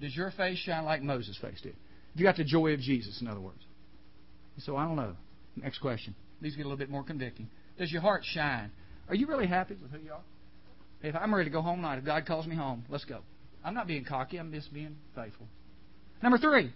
Does 0.00 0.14
your 0.14 0.30
face 0.32 0.58
shine 0.58 0.84
like 0.84 1.02
Moses' 1.02 1.38
face 1.40 1.60
did? 1.62 1.72
Have 1.72 2.20
you 2.20 2.24
got 2.24 2.36
the 2.36 2.44
joy 2.44 2.72
of 2.72 2.80
Jesus, 2.80 3.20
in 3.20 3.28
other 3.28 3.40
words? 3.40 3.60
So 4.58 4.76
I 4.76 4.84
don't 4.84 4.96
know. 4.96 5.14
Next 5.56 5.78
question. 5.78 6.14
These 6.40 6.56
get 6.56 6.62
a 6.62 6.68
little 6.68 6.78
bit 6.78 6.90
more 6.90 7.02
convicting. 7.02 7.48
Does 7.78 7.90
your 7.90 8.02
heart 8.02 8.22
shine? 8.24 8.70
Are 9.08 9.14
you 9.14 9.26
really 9.26 9.46
happy 9.46 9.76
with 9.80 9.90
who 9.90 9.98
you 9.98 10.12
are? 10.12 10.22
If 11.02 11.14
I'm 11.14 11.34
ready 11.34 11.48
to 11.48 11.52
go 11.52 11.62
home 11.62 11.78
tonight, 11.78 11.98
if 11.98 12.04
God 12.04 12.26
calls 12.26 12.46
me 12.46 12.56
home, 12.56 12.84
let's 12.88 13.04
go. 13.04 13.20
I'm 13.64 13.74
not 13.74 13.86
being 13.86 14.04
cocky, 14.04 14.38
I'm 14.38 14.52
just 14.52 14.72
being 14.72 14.96
faithful. 15.14 15.46
Number 16.22 16.38
three. 16.38 16.72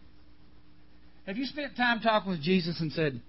Have 1.27 1.37
you 1.37 1.47
spent 1.47 1.77
time 1.77 2.01
talking 2.01 2.31
with 2.31 2.43
Jesus 2.43 2.81
and 2.81 2.93
said, 2.93 3.21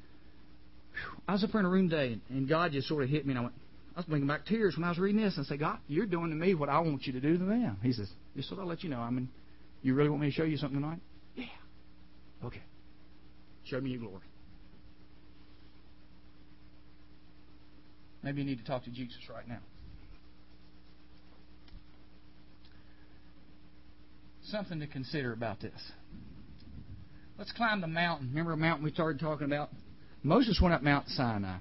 I 1.28 1.34
was 1.34 1.44
up 1.44 1.54
in 1.56 1.66
a 1.66 1.70
room 1.70 1.90
today 1.90 2.20
and 2.30 2.48
God 2.48 2.72
just 2.72 2.88
sort 2.88 3.04
of 3.04 3.10
hit 3.10 3.26
me 3.26 3.32
and 3.32 3.40
I 3.40 3.42
went, 3.44 3.56
I 3.96 4.00
was 4.00 4.06
bringing 4.06 4.28
back 4.28 4.46
tears 4.46 4.78
when 4.78 4.86
I 4.86 4.90
was 4.90 4.98
reading 4.98 5.22
this 5.22 5.36
and 5.36 5.46
I 5.46 5.50
said, 5.50 5.60
God, 5.60 5.78
you're 5.88 6.06
doing 6.06 6.30
to 6.30 6.36
me 6.36 6.56
what 6.56 6.70
I 6.70 6.80
want 6.80 7.06
you 7.06 7.14
to 7.14 7.20
do 7.20 7.38
to 7.38 7.44
them. 7.44 7.78
He 7.84 7.92
says, 7.92 8.10
just 8.36 8.50
so 8.50 8.58
I'll 8.60 8.66
let 8.66 8.84
you 8.84 8.90
know. 8.90 9.00
I 9.00 9.10
mean, 9.10 9.28
you 9.82 9.94
really 9.94 10.10
want 10.10 10.22
me 10.22 10.30
to 10.30 10.34
show 10.34 10.44
you 10.44 10.58
something 10.58 10.80
tonight? 10.80 11.00
Yeah. 11.36 11.46
Okay. 12.46 12.62
Show 13.66 13.82
me 13.82 13.90
your 13.92 14.00
glory. 14.00 14.24
Maybe 18.24 18.42
you 18.42 18.48
need 18.48 18.60
to 18.60 18.66
talk 18.66 18.84
to 18.86 18.92
Jesus 18.92 19.18
right 19.34 19.48
now. 19.48 19.60
Something 24.44 24.80
to 24.80 24.88
consider 24.88 25.34
about 25.34 25.60
this. 25.60 25.92
Let's 27.38 27.52
climb 27.54 27.82
the 27.82 27.88
mountain. 27.88 28.30
Remember 28.30 28.54
a 28.54 28.58
mountain 28.58 28.86
we 28.86 28.92
started 28.92 29.20
talking 29.20 29.48
about? 29.48 29.70
Moses 30.24 30.60
went 30.62 30.76
up 30.76 30.84
Mount 30.84 31.08
Sinai. 31.10 31.58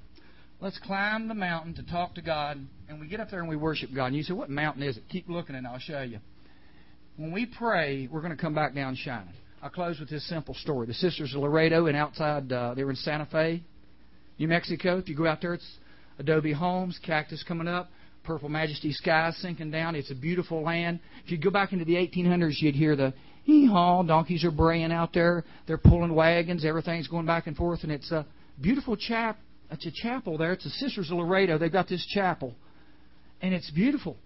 Let's 0.62 0.78
climb 0.78 1.26
the 1.26 1.34
mountain 1.34 1.72
to 1.76 1.82
talk 1.82 2.14
to 2.16 2.22
God, 2.22 2.58
and 2.86 3.00
we 3.00 3.08
get 3.08 3.18
up 3.18 3.30
there 3.30 3.40
and 3.40 3.48
we 3.48 3.56
worship 3.56 3.90
God. 3.94 4.06
And 4.06 4.16
you 4.16 4.22
say, 4.22 4.34
What 4.34 4.50
mountain 4.50 4.82
is 4.82 4.98
it? 4.98 5.04
Keep 5.08 5.30
looking 5.30 5.56
and 5.56 5.66
I'll 5.66 5.78
show 5.78 6.02
you. 6.02 6.18
When 7.16 7.32
we 7.32 7.46
pray, 7.46 8.08
we're 8.12 8.20
going 8.20 8.36
to 8.36 8.40
come 8.40 8.54
back 8.54 8.74
down 8.74 8.94
shining. 8.94 9.32
I'll 9.62 9.70
close 9.70 9.98
with 9.98 10.10
this 10.10 10.26
simple 10.28 10.54
story. 10.54 10.86
The 10.86 10.94
sisters 10.94 11.34
of 11.34 11.40
Loretto 11.40 11.86
and 11.86 11.96
outside, 11.96 12.52
uh, 12.52 12.74
they 12.74 12.84
were 12.84 12.90
in 12.90 12.96
Santa 12.96 13.26
Fe, 13.26 13.62
New 14.38 14.48
Mexico. 14.48 14.98
If 14.98 15.08
you 15.08 15.16
go 15.16 15.26
out 15.26 15.40
there, 15.40 15.54
it's 15.54 15.78
adobe 16.18 16.52
homes, 16.52 16.98
cactus 17.04 17.42
coming 17.42 17.66
up, 17.66 17.88
purple 18.24 18.50
majesty 18.50 18.92
skies 18.92 19.38
sinking 19.38 19.70
down. 19.70 19.94
It's 19.94 20.10
a 20.10 20.14
beautiful 20.14 20.62
land. 20.62 21.00
If 21.24 21.30
you 21.30 21.38
go 21.38 21.50
back 21.50 21.72
into 21.72 21.86
the 21.86 21.94
1800s, 21.94 22.60
you'd 22.60 22.74
hear 22.74 22.96
the 22.96 23.14
hee 23.44 23.66
haw, 23.66 24.02
donkeys 24.02 24.44
are 24.44 24.50
braying 24.50 24.92
out 24.92 25.14
there. 25.14 25.44
They're 25.66 25.78
pulling 25.78 26.14
wagons. 26.14 26.66
Everything's 26.66 27.08
going 27.08 27.24
back 27.24 27.46
and 27.46 27.56
forth, 27.56 27.80
and 27.82 27.90
it's 27.90 28.10
a 28.12 28.26
beautiful 28.60 28.94
chap. 28.94 29.38
It's 29.70 29.86
a 29.86 29.90
chapel 29.90 30.36
there. 30.36 30.52
It's 30.52 30.64
the 30.64 30.70
Sisters 30.70 31.10
of 31.10 31.18
Loretto. 31.18 31.58
They've 31.58 31.72
got 31.72 31.88
this 31.88 32.04
chapel, 32.06 32.54
and 33.40 33.54
it's 33.54 33.70
beautiful. 33.70 34.16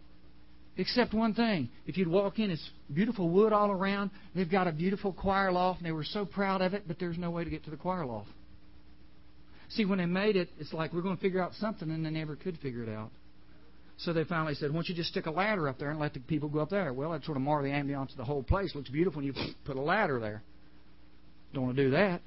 Except 0.76 1.14
one 1.14 1.34
thing. 1.34 1.68
If 1.86 1.96
you'd 1.96 2.08
walk 2.08 2.38
in, 2.38 2.50
it's 2.50 2.70
beautiful 2.92 3.28
wood 3.28 3.52
all 3.52 3.70
around. 3.70 4.10
They've 4.34 4.50
got 4.50 4.66
a 4.66 4.72
beautiful 4.72 5.12
choir 5.12 5.52
loft, 5.52 5.78
and 5.78 5.86
they 5.86 5.92
were 5.92 6.04
so 6.04 6.24
proud 6.24 6.62
of 6.62 6.74
it, 6.74 6.84
but 6.88 6.98
there's 6.98 7.18
no 7.18 7.30
way 7.30 7.44
to 7.44 7.50
get 7.50 7.64
to 7.64 7.70
the 7.70 7.76
choir 7.76 8.04
loft. 8.04 8.30
See, 9.68 9.84
when 9.84 9.98
they 9.98 10.06
made 10.06 10.36
it, 10.36 10.48
it's 10.58 10.72
like 10.72 10.92
we're 10.92 11.02
going 11.02 11.16
to 11.16 11.22
figure 11.22 11.40
out 11.40 11.54
something, 11.54 11.90
and 11.90 12.04
they 12.04 12.10
never 12.10 12.34
could 12.36 12.58
figure 12.58 12.82
it 12.82 12.88
out. 12.88 13.10
So 13.98 14.12
they 14.12 14.24
finally 14.24 14.54
said, 14.54 14.70
"Why 14.70 14.78
don't 14.78 14.88
you 14.88 14.94
just 14.96 15.10
stick 15.10 15.26
a 15.26 15.30
ladder 15.30 15.68
up 15.68 15.78
there 15.78 15.90
and 15.90 16.00
let 16.00 16.14
the 16.14 16.20
people 16.20 16.48
go 16.48 16.58
up 16.58 16.70
there?" 16.70 16.92
Well, 16.92 17.12
that 17.12 17.24
sort 17.24 17.36
of 17.36 17.42
mar 17.42 17.62
the 17.62 17.68
ambiance 17.68 18.10
of 18.10 18.16
the 18.16 18.24
whole 18.24 18.42
place. 18.42 18.74
Looks 18.74 18.90
beautiful 18.90 19.22
when 19.22 19.26
you 19.26 19.34
put 19.64 19.76
a 19.76 19.80
ladder 19.80 20.18
there. 20.18 20.42
Don't 21.52 21.64
want 21.64 21.76
to 21.76 21.84
do 21.84 21.90
that. 21.92 22.20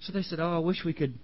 So 0.00 0.12
they 0.12 0.22
said, 0.22 0.40
"Oh, 0.40 0.56
I 0.56 0.58
wish 0.58 0.84
we 0.84 0.92
could." 0.92 1.14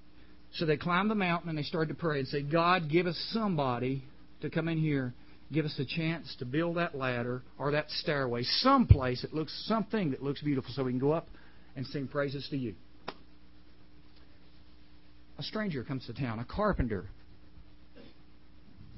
So 0.54 0.66
they 0.66 0.76
climbed 0.76 1.10
the 1.10 1.16
mountain 1.16 1.48
and 1.48 1.58
they 1.58 1.62
started 1.62 1.88
to 1.88 1.94
pray 1.94 2.20
and 2.20 2.28
say, 2.28 2.42
"God, 2.42 2.88
give 2.88 3.06
us 3.06 3.18
somebody 3.32 4.04
to 4.40 4.50
come 4.50 4.68
in 4.68 4.78
here, 4.78 5.12
give 5.52 5.64
us 5.64 5.78
a 5.78 5.84
chance 5.84 6.34
to 6.36 6.44
build 6.44 6.76
that 6.76 6.94
ladder 6.94 7.42
or 7.58 7.72
that 7.72 7.90
stairway, 7.90 8.42
someplace 8.44 9.22
that 9.22 9.34
looks 9.34 9.52
something 9.66 10.10
that 10.12 10.22
looks 10.22 10.40
beautiful, 10.42 10.72
so 10.72 10.84
we 10.84 10.92
can 10.92 11.00
go 11.00 11.12
up 11.12 11.28
and 11.76 11.86
sing 11.86 12.06
praises 12.06 12.46
to 12.48 12.56
you." 12.56 12.74
A 15.38 15.42
stranger 15.42 15.82
comes 15.82 16.06
to 16.06 16.14
town, 16.14 16.38
a 16.38 16.44
carpenter 16.44 17.08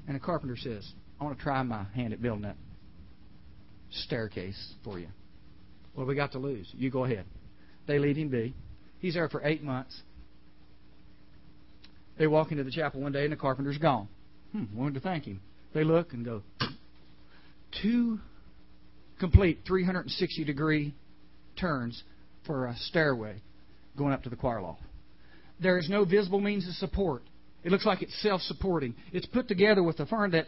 and 0.07 0.15
a 0.15 0.19
carpenter 0.19 0.55
says, 0.55 0.89
I 1.19 1.25
want 1.25 1.37
to 1.37 1.43
try 1.43 1.61
my 1.63 1.83
hand 1.83 2.13
at 2.13 2.21
building 2.21 2.43
that 2.43 2.55
staircase 3.91 4.73
for 4.83 4.99
you. 4.99 5.07
What 5.93 6.03
have 6.03 6.07
we 6.07 6.15
got 6.15 6.31
to 6.31 6.39
lose? 6.39 6.71
You 6.73 6.89
go 6.89 7.03
ahead. 7.03 7.25
They 7.87 7.99
leave 7.99 8.15
him 8.15 8.29
be. 8.29 8.53
He's 8.99 9.15
there 9.15 9.27
for 9.27 9.41
eight 9.43 9.63
months. 9.63 10.01
They 12.17 12.27
walk 12.27 12.51
into 12.51 12.63
the 12.63 12.71
chapel 12.71 13.01
one 13.01 13.11
day 13.11 13.23
and 13.23 13.31
the 13.31 13.37
carpenter's 13.37 13.77
gone. 13.77 14.07
Hmm, 14.51 14.65
wanted 14.75 14.95
to 14.95 14.99
thank 14.99 15.25
him. 15.25 15.41
They 15.73 15.83
look 15.83 16.13
and 16.13 16.25
go, 16.25 16.41
two 17.81 18.19
complete 19.19 19.59
360 19.67 20.43
degree 20.43 20.95
turns 21.59 22.03
for 22.45 22.67
a 22.67 22.75
stairway 22.77 23.41
going 23.97 24.13
up 24.13 24.23
to 24.23 24.29
the 24.29 24.35
choir 24.35 24.61
loft. 24.61 24.81
There 25.59 25.77
is 25.77 25.89
no 25.89 26.05
visible 26.05 26.39
means 26.39 26.67
of 26.67 26.75
support. 26.75 27.23
It 27.63 27.71
looks 27.71 27.85
like 27.85 28.01
it's 28.01 28.21
self-supporting. 28.21 28.95
It's 29.11 29.25
put 29.25 29.47
together 29.47 29.83
with 29.83 29.99
a 29.99 30.05
fern 30.05 30.31
that 30.31 30.45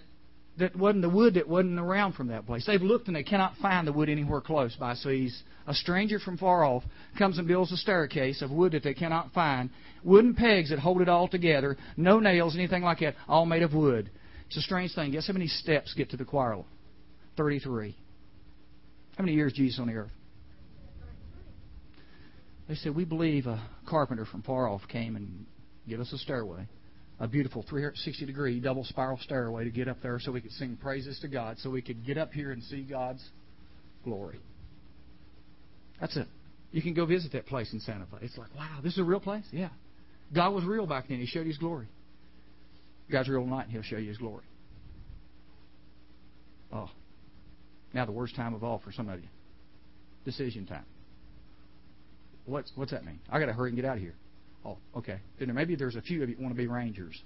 that 0.60 0.76
wasn't 0.76 1.02
the 1.02 1.10
wood 1.10 1.34
that 1.36 1.48
wasn't 1.48 1.80
around 1.80 2.14
from 2.14 2.28
that 2.28 2.46
place. 2.46 2.66
They've 2.66 2.82
looked 2.82 3.08
and 3.08 3.16
they 3.16 3.24
cannot 3.24 3.56
find 3.62 3.88
the 3.88 3.94
wood 3.94 4.10
anywhere 4.10 4.42
close 4.42 4.76
by. 4.76 4.94
So 4.94 5.10
he's 5.10 5.42
a 5.68 5.74
stranger 5.74 6.20
from 6.20 6.38
far 6.38 6.64
off 6.64 6.84
comes 7.18 7.38
and 7.38 7.48
builds 7.48 7.72
a 7.72 7.78
staircase 7.78 8.42
of 8.42 8.52
wood 8.52 8.74
that 8.74 8.84
they 8.84 8.94
cannot 8.94 9.32
find, 9.32 9.70
wooden 10.04 10.36
pegs 10.36 10.70
that 10.70 10.80
hold 10.80 11.02
it 11.02 11.10
all 11.10 11.28
together, 11.28 11.78
no 11.98 12.20
nails, 12.20 12.56
anything 12.56 12.84
like 12.84 13.00
that, 13.00 13.16
all 13.28 13.46
made 13.46 13.64
of 13.64 13.74
wood. 13.74 14.10
It's 14.48 14.58
a 14.58 14.62
strange 14.62 14.94
thing. 14.96 15.12
Guess 15.12 15.28
how 15.28 15.34
many 15.34 15.48
steps 15.48 15.94
get 15.94 16.10
to 16.12 16.18
the 16.18 16.26
choir? 16.26 16.64
Thirty-three. 17.38 17.96
How 19.18 19.24
many 19.24 19.36
years 19.36 19.54
Jesus 19.54 19.80
on 19.80 19.88
the 19.88 19.94
earth? 19.94 20.12
They 22.68 22.76
said 22.76 22.96
we 22.96 23.06
believe 23.06 23.48
a 23.48 23.62
carpenter 23.88 24.26
from 24.26 24.44
far 24.44 24.68
off 24.68 24.82
came 24.88 25.16
and 25.16 25.46
gave 25.88 26.00
us 26.00 26.14
a 26.14 26.18
stairway 26.18 26.68
a 27.20 27.28
beautiful 27.28 27.66
360 27.70 28.26
degree 28.26 28.60
double 28.60 28.86
spiral 28.86 29.18
stairway 29.22 29.66
to 29.66 29.70
get 29.70 29.88
up 29.88 29.98
there 30.02 30.20
so 30.20 30.32
we 30.32 30.42
could 30.42 30.52
sing 30.54 30.78
praises 30.82 31.20
to 31.20 31.28
God, 31.28 31.58
so 31.60 31.70
we 31.70 31.82
could 31.82 32.06
get 32.06 32.18
up 32.18 32.32
here 32.32 32.52
and 32.52 32.64
see 32.64 32.82
God's 32.84 33.24
glory. 34.04 34.40
That's 36.00 36.16
it. 36.16 36.28
You 36.72 36.82
can 36.82 36.94
go 36.94 37.06
visit 37.06 37.34
that 37.34 37.46
place 37.46 37.74
in 37.74 37.80
Santa 37.80 38.06
Fe. 38.06 38.18
It's 38.22 38.38
like, 38.38 38.56
wow, 38.56 38.80
this 38.82 38.94
is 38.94 39.00
a 39.00 39.04
real 39.04 39.20
place? 39.20 39.44
Yeah. 39.52 39.70
God 40.34 40.54
was 40.54 40.64
real 40.64 40.86
back 40.86 41.08
then. 41.10 41.20
He 41.20 41.26
showed 41.26 41.48
His 41.48 41.58
glory. 41.58 41.88
God's 43.12 43.28
real 43.28 43.44
tonight, 43.44 43.64
and 43.64 43.72
He'll 43.72 43.82
show 43.82 43.98
you 43.98 44.10
His 44.10 44.18
glory. 44.18 44.44
Oh. 46.72 46.90
Now 47.94 48.06
the 48.06 48.12
worst 48.12 48.36
time 48.36 48.54
of 48.54 48.64
all 48.64 48.80
for 48.84 48.92
some 48.92 49.10
of 49.10 49.20
you. 49.20 49.28
Decision 50.26 50.68
time. 50.68 50.86
What's 52.46 52.72
what's 52.76 52.92
that 52.92 53.04
mean? 53.04 53.20
I 53.30 53.40
got 53.40 53.48
to 53.48 53.54
hurry 53.54 53.70
and 53.70 53.76
get 53.76 53.86
out 53.86 53.98
of 53.98 54.02
here. 54.02 54.16
Oh, 54.66 54.78
okay. 54.98 55.20
Then 55.40 55.54
maybe 55.54 55.76
there's 55.76 55.96
a 55.96 56.02
few 56.02 56.22
of 56.24 56.30
you 56.30 56.36
want 56.40 56.54
to 56.54 56.58
be 56.58 56.68
rangers. 56.68 57.20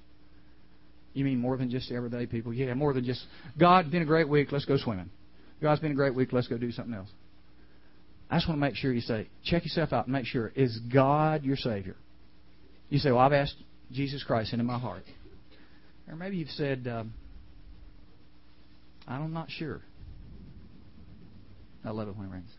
You 1.13 1.25
mean 1.25 1.39
more 1.39 1.57
than 1.57 1.69
just 1.69 1.91
everyday 1.91 2.25
people? 2.25 2.53
Yeah, 2.53 2.73
more 2.73 2.93
than 2.93 3.05
just 3.05 3.23
God. 3.59 3.91
Been 3.91 4.01
a 4.01 4.05
great 4.05 4.27
week. 4.27 4.51
Let's 4.51 4.65
go 4.65 4.77
swimming. 4.77 5.09
God's 5.61 5.81
been 5.81 5.91
a 5.91 5.95
great 5.95 6.15
week. 6.15 6.33
Let's 6.33 6.47
go 6.47 6.57
do 6.57 6.71
something 6.71 6.93
else. 6.93 7.09
I 8.29 8.37
just 8.37 8.47
want 8.47 8.57
to 8.57 8.61
make 8.61 8.75
sure 8.75 8.91
you 8.91 9.01
say, 9.01 9.29
check 9.43 9.63
yourself 9.63 9.93
out 9.93 10.05
and 10.05 10.13
make 10.13 10.25
sure 10.25 10.51
is 10.55 10.79
God 10.91 11.43
your 11.43 11.55
Savior? 11.55 11.95
You 12.89 12.97
say, 12.97 13.11
well, 13.11 13.19
I've 13.19 13.33
asked 13.33 13.55
Jesus 13.91 14.23
Christ 14.23 14.53
into 14.53 14.65
my 14.65 14.79
heart, 14.79 15.03
or 16.09 16.15
maybe 16.15 16.37
you've 16.37 16.49
said, 16.49 16.87
um, 16.87 17.13
I'm 19.07 19.33
not 19.33 19.51
sure. 19.51 19.81
I 21.85 21.91
love 21.91 22.07
it 22.07 22.17
when 22.17 22.27
it 22.27 22.31
rains. 22.31 22.49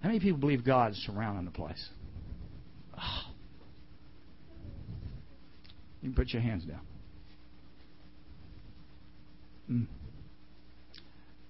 How 0.00 0.08
many 0.08 0.18
people 0.18 0.38
believe 0.38 0.64
God's 0.64 0.96
surrounding 1.06 1.44
the 1.44 1.50
place? 1.52 1.88
You 6.02 6.08
can 6.08 6.14
put 6.14 6.32
your 6.32 6.42
hands 6.42 6.64
down. 6.64 6.80
Mm. 9.70 9.86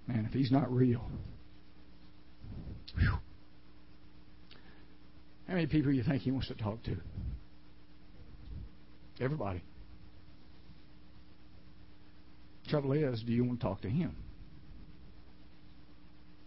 Man, 0.07 0.26
if 0.26 0.32
he's 0.32 0.53
not 0.53 0.70
real. 0.70 1.03
Whew. 2.99 3.18
How 5.49 5.55
many 5.55 5.66
people 5.66 5.90
do 5.90 5.97
you 5.97 6.05
think 6.05 6.22
he 6.22 6.30
wants 6.30 6.49
to 6.49 6.55
talk 6.55 6.82
to? 6.84 6.97
Everybody. 9.20 9.62
Trouble 12.68 12.93
is, 12.93 13.22
do 13.22 13.32
you 13.32 13.45
want 13.45 13.61
to 13.61 13.66
talk 13.66 13.80
to 13.82 13.88
him? 13.88 14.16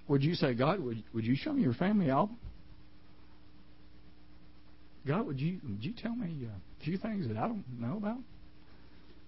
Would 0.08 0.24
you 0.24 0.36
say, 0.36 0.54
God, 0.54 0.80
would, 0.80 1.04
would 1.14 1.26
you 1.26 1.36
show 1.36 1.54
me 1.54 1.64
your 1.64 1.74
family 1.74 2.10
album? 2.10 2.38
God, 5.08 5.28
would 5.28 5.40
you 5.40 5.60
would 5.64 5.84
you 5.84 5.94
tell 5.94 6.16
me 6.16 6.48
uh, 6.48 6.50
a 6.50 6.84
few 6.84 6.98
things 6.98 7.28
that 7.28 7.38
I 7.38 7.48
don't 7.48 7.64
know 7.80 7.98
about? 7.98 8.18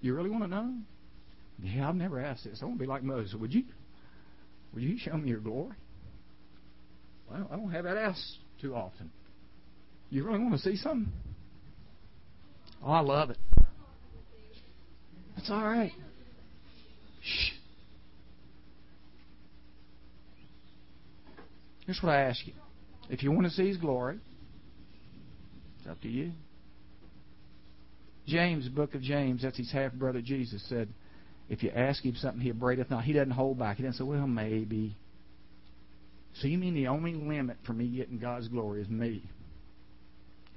You 0.02 0.16
really 0.16 0.30
want 0.30 0.44
to 0.44 0.50
know? 0.50 0.74
Yeah, 1.62 1.90
I've 1.90 1.96
never 1.96 2.20
asked 2.20 2.44
this. 2.44 2.60
I 2.62 2.66
want 2.66 2.78
to 2.78 2.84
be 2.84 2.88
like 2.88 3.04
Moses. 3.04 3.36
Would 3.36 3.54
you 3.54 3.64
would 4.74 4.84
you 4.84 4.98
show 4.98 5.16
me 5.18 5.30
your 5.30 5.40
glory? 5.40 5.76
Well, 7.30 7.48
I 7.52 7.56
don't 7.56 7.72
have 7.72 7.84
that 7.84 7.98
asked 7.98 8.38
too 8.62 8.76
often. 8.76 9.12
You 10.10 10.24
really 10.24 10.40
want 10.40 10.54
to 10.54 10.60
see 10.60 10.78
something? 10.78 11.12
Oh, 12.84 12.92
I 12.92 13.02
love 13.02 13.30
it. 13.30 13.38
That's 15.36 15.50
all 15.50 15.64
right. 15.64 15.92
Shh. 17.22 17.52
Here's 21.86 22.02
what 22.02 22.12
I 22.12 22.22
ask 22.22 22.46
you. 22.46 22.54
If 23.10 23.24
you 23.24 23.32
want 23.32 23.46
to 23.46 23.52
see 23.52 23.68
His 23.68 23.78
glory, 23.78 24.20
up 25.88 26.02
to 26.02 26.08
you. 26.08 26.32
James, 28.28 28.68
book 28.68 28.94
of 28.94 29.02
James, 29.02 29.42
that's 29.42 29.58
his 29.58 29.72
half 29.72 29.94
brother 29.94 30.22
Jesus, 30.22 30.62
said, 30.68 30.90
If 31.50 31.64
you 31.64 31.70
ask 31.70 32.04
him 32.04 32.16
something, 32.16 32.42
he 32.42 32.50
upbraideth 32.50 32.90
not. 32.90 33.06
He 33.06 33.14
doesn't 33.14 33.32
hold 33.32 33.58
back. 33.58 33.78
He 33.78 33.84
doesn't 33.84 33.98
say, 33.98 34.04
Well, 34.04 34.28
maybe. 34.28 34.96
So 36.42 36.48
you 36.48 36.58
mean 36.58 36.76
the 36.76 36.88
only 36.88 37.14
limit 37.14 37.58
for 37.66 37.74
me 37.74 37.88
getting 37.88 38.20
God's 38.20 38.48
glory 38.48 38.82
is 38.82 38.90
me? 38.90 39.24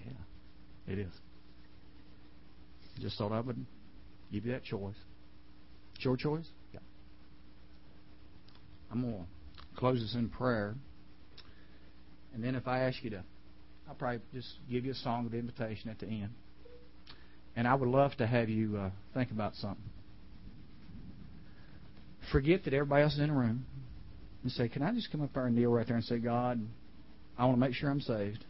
Yeah, 0.05 0.93
it 0.93 0.99
is. 0.99 1.13
Just 3.01 3.17
thought 3.17 3.33
I 3.33 3.41
would 3.41 3.65
give 4.33 4.45
you 4.45 4.53
that 4.53 4.65
choice. 4.65 4.97
It's 5.95 6.05
your 6.05 6.17
choice? 6.17 6.47
Yeah. 6.75 6.81
I'm 8.91 9.03
going 9.03 9.15
to 9.15 9.77
close 9.77 10.01
this 10.01 10.15
in 10.15 10.29
prayer. 10.29 10.75
And 12.35 12.45
then 12.45 12.55
if 12.55 12.69
I 12.69 12.81
ask 12.81 13.03
you 13.03 13.11
to, 13.11 13.23
I'll 13.91 13.97
probably 13.97 14.21
just 14.33 14.49
give 14.71 14.85
you 14.85 14.93
a 14.93 14.95
song 14.95 15.27
of 15.27 15.35
invitation 15.35 15.91
at 15.91 15.99
the 15.99 16.07
end. 16.07 16.31
And 17.57 17.67
I 17.67 17.75
would 17.75 17.89
love 17.89 18.15
to 18.19 18.27
have 18.27 18.49
you 18.49 18.77
uh, 18.77 18.91
think 19.15 19.33
about 19.33 19.57
something. 19.57 19.83
Forget 22.31 22.65
that 22.65 22.73
everybody 22.73 23.03
else 23.03 23.15
is 23.15 23.19
in 23.19 23.27
the 23.27 23.35
room 23.35 23.67
and 24.45 24.53
say, 24.53 24.69
Can 24.69 24.83
I 24.83 24.93
just 24.93 25.11
come 25.11 25.23
up 25.23 25.31
there 25.35 25.45
and 25.47 25.57
kneel 25.57 25.73
right 25.73 25.85
there 25.85 25.97
and 25.97 26.05
say, 26.05 26.19
God, 26.19 26.65
I 27.37 27.45
want 27.47 27.57
to 27.57 27.61
make 27.61 27.75
sure 27.75 27.91
I'm 27.91 28.01
saved. 28.01 28.45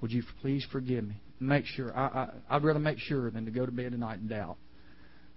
Would 0.00 0.12
you 0.12 0.22
please 0.40 0.64
forgive 0.70 1.02
me? 1.02 1.16
Make 1.40 1.66
sure. 1.66 1.92
I, 1.96 2.06
I, 2.06 2.28
I'd 2.50 2.62
rather 2.62 2.78
make 2.78 3.00
sure 3.00 3.32
than 3.32 3.46
to 3.46 3.50
go 3.50 3.66
to 3.66 3.72
bed 3.72 3.90
tonight 3.90 4.20
in 4.20 4.28
doubt. 4.28 4.58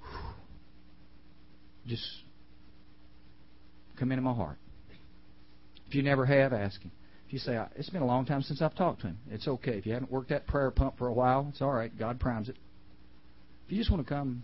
Just 1.87 2.05
come 3.99 4.11
into 4.11 4.21
my 4.21 4.33
heart. 4.33 4.59
If 5.87 5.95
you 5.95 6.03
never 6.03 6.27
have, 6.27 6.53
ask 6.53 6.79
Him. 6.79 6.91
If 7.27 7.33
you 7.33 7.39
say, 7.39 7.61
It's 7.75 7.89
been 7.89 8.01
a 8.01 8.07
long 8.07 8.25
time 8.25 8.41
since 8.41 8.61
I've 8.61 8.75
talked 8.75 9.01
to 9.01 9.07
Him, 9.07 9.17
it's 9.29 9.47
okay. 9.47 9.77
If 9.77 9.85
you 9.85 9.93
haven't 9.93 10.11
worked 10.11 10.29
that 10.29 10.47
prayer 10.47 10.71
pump 10.71 10.97
for 10.97 11.07
a 11.07 11.13
while, 11.13 11.47
it's 11.49 11.61
all 11.61 11.73
right. 11.73 11.91
God 11.97 12.19
primes 12.21 12.47
it. 12.47 12.55
If 13.65 13.73
you 13.73 13.77
just 13.77 13.91
want 13.91 14.05
to 14.05 14.09
come 14.13 14.43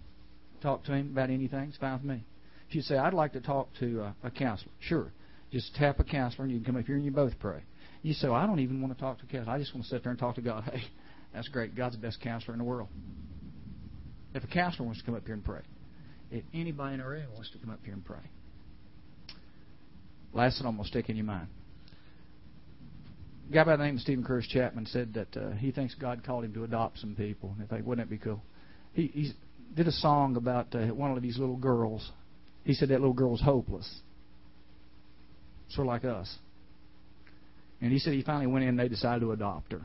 talk 0.61 0.83
to 0.85 0.93
Him 0.93 1.11
about 1.13 1.29
anything, 1.29 1.69
it's 1.69 1.77
fine 1.77 1.93
with 1.93 2.03
me. 2.03 2.25
If 2.67 2.75
you 2.75 2.81
say, 2.81 2.97
I'd 2.97 3.13
like 3.13 3.33
to 3.33 3.41
talk 3.41 3.69
to 3.79 4.01
a, 4.01 4.15
a 4.23 4.31
counselor, 4.31 4.71
sure. 4.81 5.13
Just 5.51 5.73
tap 5.75 5.99
a 5.99 6.03
counselor 6.03 6.43
and 6.43 6.51
you 6.51 6.59
can 6.59 6.65
come 6.65 6.75
up 6.77 6.85
here 6.85 6.95
and 6.95 7.05
you 7.05 7.11
both 7.11 7.39
pray. 7.39 7.61
You 8.01 8.13
say, 8.13 8.27
well, 8.27 8.35
I 8.35 8.45
don't 8.45 8.59
even 8.59 8.81
want 8.81 8.93
to 8.93 8.99
talk 8.99 9.19
to 9.19 9.25
a 9.25 9.27
counselor. 9.27 9.55
I 9.55 9.59
just 9.59 9.73
want 9.73 9.85
to 9.85 9.89
sit 9.89 10.03
there 10.03 10.11
and 10.11 10.19
talk 10.19 10.35
to 10.35 10.41
God. 10.41 10.63
Hey, 10.73 10.83
that's 11.33 11.47
great. 11.47 11.75
God's 11.75 11.95
the 11.95 12.01
best 12.01 12.21
counselor 12.21 12.53
in 12.53 12.59
the 12.59 12.63
world. 12.63 12.87
If 14.35 14.43
a 14.43 14.47
counselor 14.47 14.85
wants 14.85 14.99
to 14.99 15.05
come 15.05 15.15
up 15.15 15.25
here 15.25 15.33
and 15.33 15.43
pray, 15.43 15.61
if 16.29 16.43
anybody 16.53 16.93
in 16.93 17.01
our 17.01 17.11
area 17.11 17.25
wants 17.33 17.49
to 17.51 17.57
come 17.57 17.71
up 17.71 17.79
here 17.83 17.93
and 17.93 18.05
pray, 18.05 18.19
last 20.31 20.59
thing 20.59 20.67
I'm 20.67 20.75
going 20.75 20.83
to 20.83 20.89
stick 20.89 21.09
in 21.09 21.15
your 21.15 21.25
mind. 21.25 21.47
A 23.49 23.53
guy 23.53 23.63
by 23.63 23.75
the 23.75 23.83
name 23.83 23.95
of 23.95 24.01
Steven 24.01 24.23
Curtis 24.23 24.49
Chapman 24.49 24.85
said 24.85 25.13
that 25.13 25.37
uh, 25.37 25.51
he 25.51 25.71
thinks 25.71 25.95
God 25.95 26.23
called 26.23 26.45
him 26.45 26.53
to 26.53 26.63
adopt 26.63 26.99
some 26.99 27.15
people. 27.15 27.53
And 27.57 27.67
I 27.67 27.75
think, 27.75 27.85
wouldn't 27.85 28.07
that 28.07 28.11
be 28.11 28.17
cool? 28.17 28.41
He, 28.93 29.07
he 29.07 29.33
did 29.75 29.87
a 29.87 29.91
song 29.91 30.35
about 30.35 30.73
uh, 30.75 30.87
one 30.87 31.11
of 31.11 31.21
these 31.21 31.37
little 31.37 31.57
girls. 31.57 32.09
He 32.63 32.73
said 32.73 32.89
that 32.89 32.99
little 32.99 33.13
girl 33.13 33.31
was 33.31 33.41
hopeless, 33.41 34.01
sort 35.69 35.87
of 35.87 35.93
like 35.93 36.05
us. 36.05 36.33
And 37.81 37.91
he 37.91 37.99
said 37.99 38.13
he 38.13 38.23
finally 38.23 38.47
went 38.47 38.63
in 38.63 38.69
and 38.69 38.79
they 38.79 38.87
decided 38.87 39.19
to 39.21 39.33
adopt 39.33 39.73
her. 39.73 39.81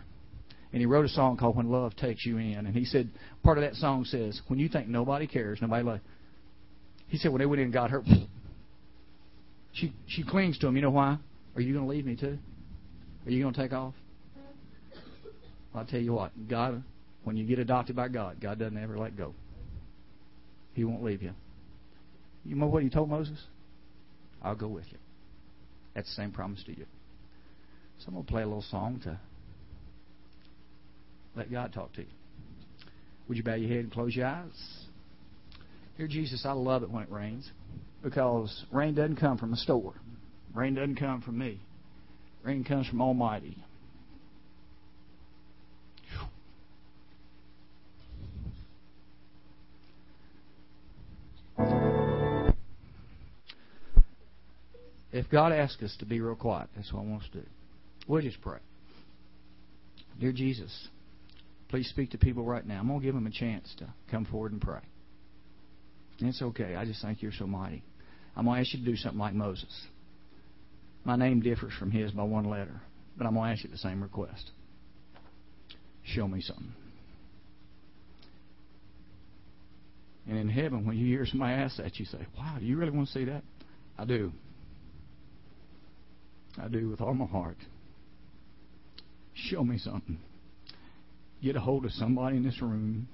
And 0.72 0.80
he 0.80 0.86
wrote 0.86 1.04
a 1.04 1.08
song 1.08 1.36
called 1.36 1.56
When 1.56 1.70
Love 1.70 1.96
Takes 1.96 2.24
You 2.24 2.38
In. 2.38 2.66
And 2.66 2.76
he 2.76 2.84
said, 2.84 3.10
part 3.42 3.58
of 3.58 3.64
that 3.64 3.74
song 3.74 4.04
says, 4.04 4.40
When 4.48 4.58
you 4.58 4.68
think 4.68 4.86
nobody 4.86 5.26
cares, 5.26 5.58
nobody 5.60 5.82
loves. 5.82 6.02
He 7.08 7.16
said, 7.16 7.32
when 7.32 7.40
they 7.40 7.46
went 7.46 7.60
in 7.60 7.66
and 7.66 7.72
got 7.72 7.90
her, 7.90 8.04
she, 9.72 9.92
she 10.06 10.22
clings 10.22 10.58
to 10.58 10.68
him. 10.68 10.76
You 10.76 10.82
know 10.82 10.90
why? 10.90 11.18
Are 11.56 11.60
you 11.60 11.72
going 11.72 11.86
to 11.86 11.90
leave 11.90 12.04
me 12.04 12.16
too? 12.16 12.38
Are 13.28 13.30
you 13.30 13.42
going 13.42 13.52
to 13.52 13.60
take 13.60 13.74
off? 13.74 13.92
I'll 15.74 15.84
tell 15.84 16.00
you 16.00 16.14
what, 16.14 16.32
God, 16.48 16.82
when 17.24 17.36
you 17.36 17.44
get 17.44 17.58
adopted 17.58 17.94
by 17.94 18.08
God, 18.08 18.40
God 18.40 18.58
doesn't 18.58 18.78
ever 18.78 18.96
let 18.96 19.18
go. 19.18 19.34
He 20.72 20.82
won't 20.82 21.04
leave 21.04 21.22
you. 21.22 21.32
You 22.46 22.56
know 22.56 22.68
what 22.68 22.82
he 22.82 22.88
told 22.88 23.10
Moses? 23.10 23.38
I'll 24.42 24.54
go 24.56 24.66
with 24.66 24.86
you. 24.90 24.96
That's 25.94 26.08
the 26.08 26.22
same 26.22 26.32
promise 26.32 26.64
to 26.64 26.70
you. 26.70 26.86
So 27.98 28.06
I'm 28.08 28.14
going 28.14 28.24
to 28.24 28.32
play 28.32 28.42
a 28.44 28.46
little 28.46 28.62
song 28.62 29.00
to 29.04 29.20
let 31.36 31.52
God 31.52 31.74
talk 31.74 31.92
to 31.96 32.00
you. 32.00 32.08
Would 33.28 33.36
you 33.36 33.44
bow 33.44 33.56
your 33.56 33.68
head 33.68 33.80
and 33.80 33.92
close 33.92 34.16
your 34.16 34.26
eyes? 34.26 34.86
Dear 35.98 36.08
Jesus, 36.08 36.46
I 36.46 36.52
love 36.52 36.82
it 36.82 36.90
when 36.90 37.02
it 37.02 37.12
rains 37.12 37.50
because 38.02 38.64
rain 38.72 38.94
doesn't 38.94 39.16
come 39.16 39.36
from 39.36 39.52
a 39.52 39.56
store. 39.56 39.92
Rain 40.54 40.76
doesn't 40.76 40.96
come 40.96 41.20
from 41.20 41.36
me. 41.36 41.60
Rain 42.48 42.64
comes 42.64 42.86
from 42.86 43.02
Almighty. 43.02 43.58
If 55.12 55.28
God 55.30 55.52
asks 55.52 55.82
us 55.82 55.94
to 55.98 56.06
be 56.06 56.22
real 56.22 56.36
quiet, 56.36 56.70
that's 56.74 56.90
what 56.90 57.00
I 57.00 57.04
want 57.04 57.22
us 57.22 57.28
to 57.32 57.40
do. 57.40 57.46
We'll 58.06 58.22
just 58.22 58.40
pray. 58.40 58.60
Dear 60.18 60.32
Jesus, 60.32 60.88
please 61.68 61.86
speak 61.90 62.12
to 62.12 62.18
people 62.18 62.44
right 62.44 62.66
now. 62.66 62.80
I'm 62.80 62.88
going 62.88 63.00
to 63.00 63.04
give 63.04 63.14
them 63.14 63.26
a 63.26 63.30
chance 63.30 63.74
to 63.80 63.92
come 64.10 64.24
forward 64.24 64.52
and 64.52 64.60
pray. 64.62 64.80
And 66.20 66.30
it's 66.30 66.40
okay. 66.40 66.76
I 66.76 66.86
just 66.86 67.02
think 67.02 67.20
you're 67.20 67.30
so 67.30 67.46
mighty. 67.46 67.82
I'm 68.34 68.46
going 68.46 68.54
to 68.54 68.60
ask 68.62 68.72
you 68.72 68.82
to 68.82 68.90
do 68.90 68.96
something 68.96 69.20
like 69.20 69.34
Moses. 69.34 69.86
My 71.08 71.16
name 71.16 71.40
differs 71.40 71.72
from 71.78 71.90
his 71.90 72.12
by 72.12 72.22
one 72.22 72.44
letter, 72.44 72.82
but 73.16 73.26
I'm 73.26 73.32
going 73.32 73.46
to 73.46 73.52
ask 73.54 73.64
you 73.64 73.70
the 73.70 73.78
same 73.78 74.02
request. 74.02 74.50
Show 76.04 76.28
me 76.28 76.42
something. 76.42 76.74
And 80.28 80.36
in 80.36 80.50
heaven, 80.50 80.84
when 80.84 80.98
you 80.98 81.06
hear 81.06 81.24
somebody 81.24 81.54
ask 81.54 81.78
that, 81.78 81.98
you 81.98 82.04
say, 82.04 82.18
Wow, 82.36 82.58
do 82.60 82.66
you 82.66 82.76
really 82.76 82.90
want 82.90 83.06
to 83.06 83.14
see 83.14 83.24
that? 83.24 83.42
I 83.98 84.04
do. 84.04 84.32
I 86.62 86.68
do 86.68 86.90
with 86.90 87.00
all 87.00 87.14
my 87.14 87.24
heart. 87.24 87.56
Show 89.32 89.64
me 89.64 89.78
something. 89.78 90.18
Get 91.42 91.56
a 91.56 91.60
hold 91.60 91.86
of 91.86 91.92
somebody 91.92 92.36
in 92.36 92.44
this 92.44 92.60
room 92.60 93.08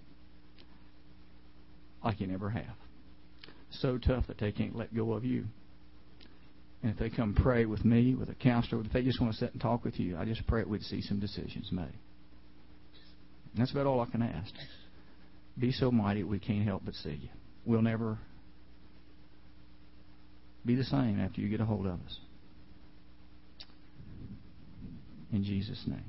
like 2.05 2.21
you 2.21 2.27
never 2.27 2.51
have. 2.51 2.75
So 3.71 3.99
tough 3.99 4.27
that 4.27 4.39
they 4.39 4.51
can't 4.51 4.75
let 4.75 4.93
go 4.93 5.13
of 5.13 5.25
you. 5.25 5.45
And 6.85 6.93
if 6.93 6.99
they 6.99 7.09
come 7.09 7.33
pray 7.35 7.65
with 7.65 7.83
me, 7.83 8.15
with 8.15 8.29
a 8.29 8.35
counselor, 8.35 8.83
if 8.85 8.93
they 8.93 9.03
just 9.03 9.19
want 9.19 9.33
to 9.33 9.39
sit 9.39 9.53
and 9.53 9.61
talk 9.61 9.85
with 9.85 9.99
you, 9.99 10.19
I 10.19 10.27
just 10.27 10.47
pray 10.47 10.61
that 10.61 10.69
we'd 10.69 10.83
see 10.83 11.01
some 11.01 11.19
decisions 11.19 11.73
made. 11.73 11.85
And 11.85 13.57
that's 13.57 13.73
about 13.73 13.87
all 13.87 14.03
I 14.03 14.05
can 14.05 14.21
ask. 14.21 14.53
Be 15.59 15.73
so 15.73 15.91
mighty 15.91 16.25
we 16.25 16.39
can't 16.39 16.63
help 16.63 16.83
but 16.85 16.93
see 16.97 17.21
you. 17.23 17.29
We'll 17.65 17.81
never 17.81 18.19
be 20.67 20.75
the 20.75 20.85
same 20.85 21.19
after 21.19 21.41
you 21.41 21.49
get 21.49 21.63
a 21.63 21.65
hold 21.65 21.87
of 21.87 21.95
us. 21.95 22.19
In 25.33 25.43
Jesus' 25.43 25.85
name. 25.87 26.05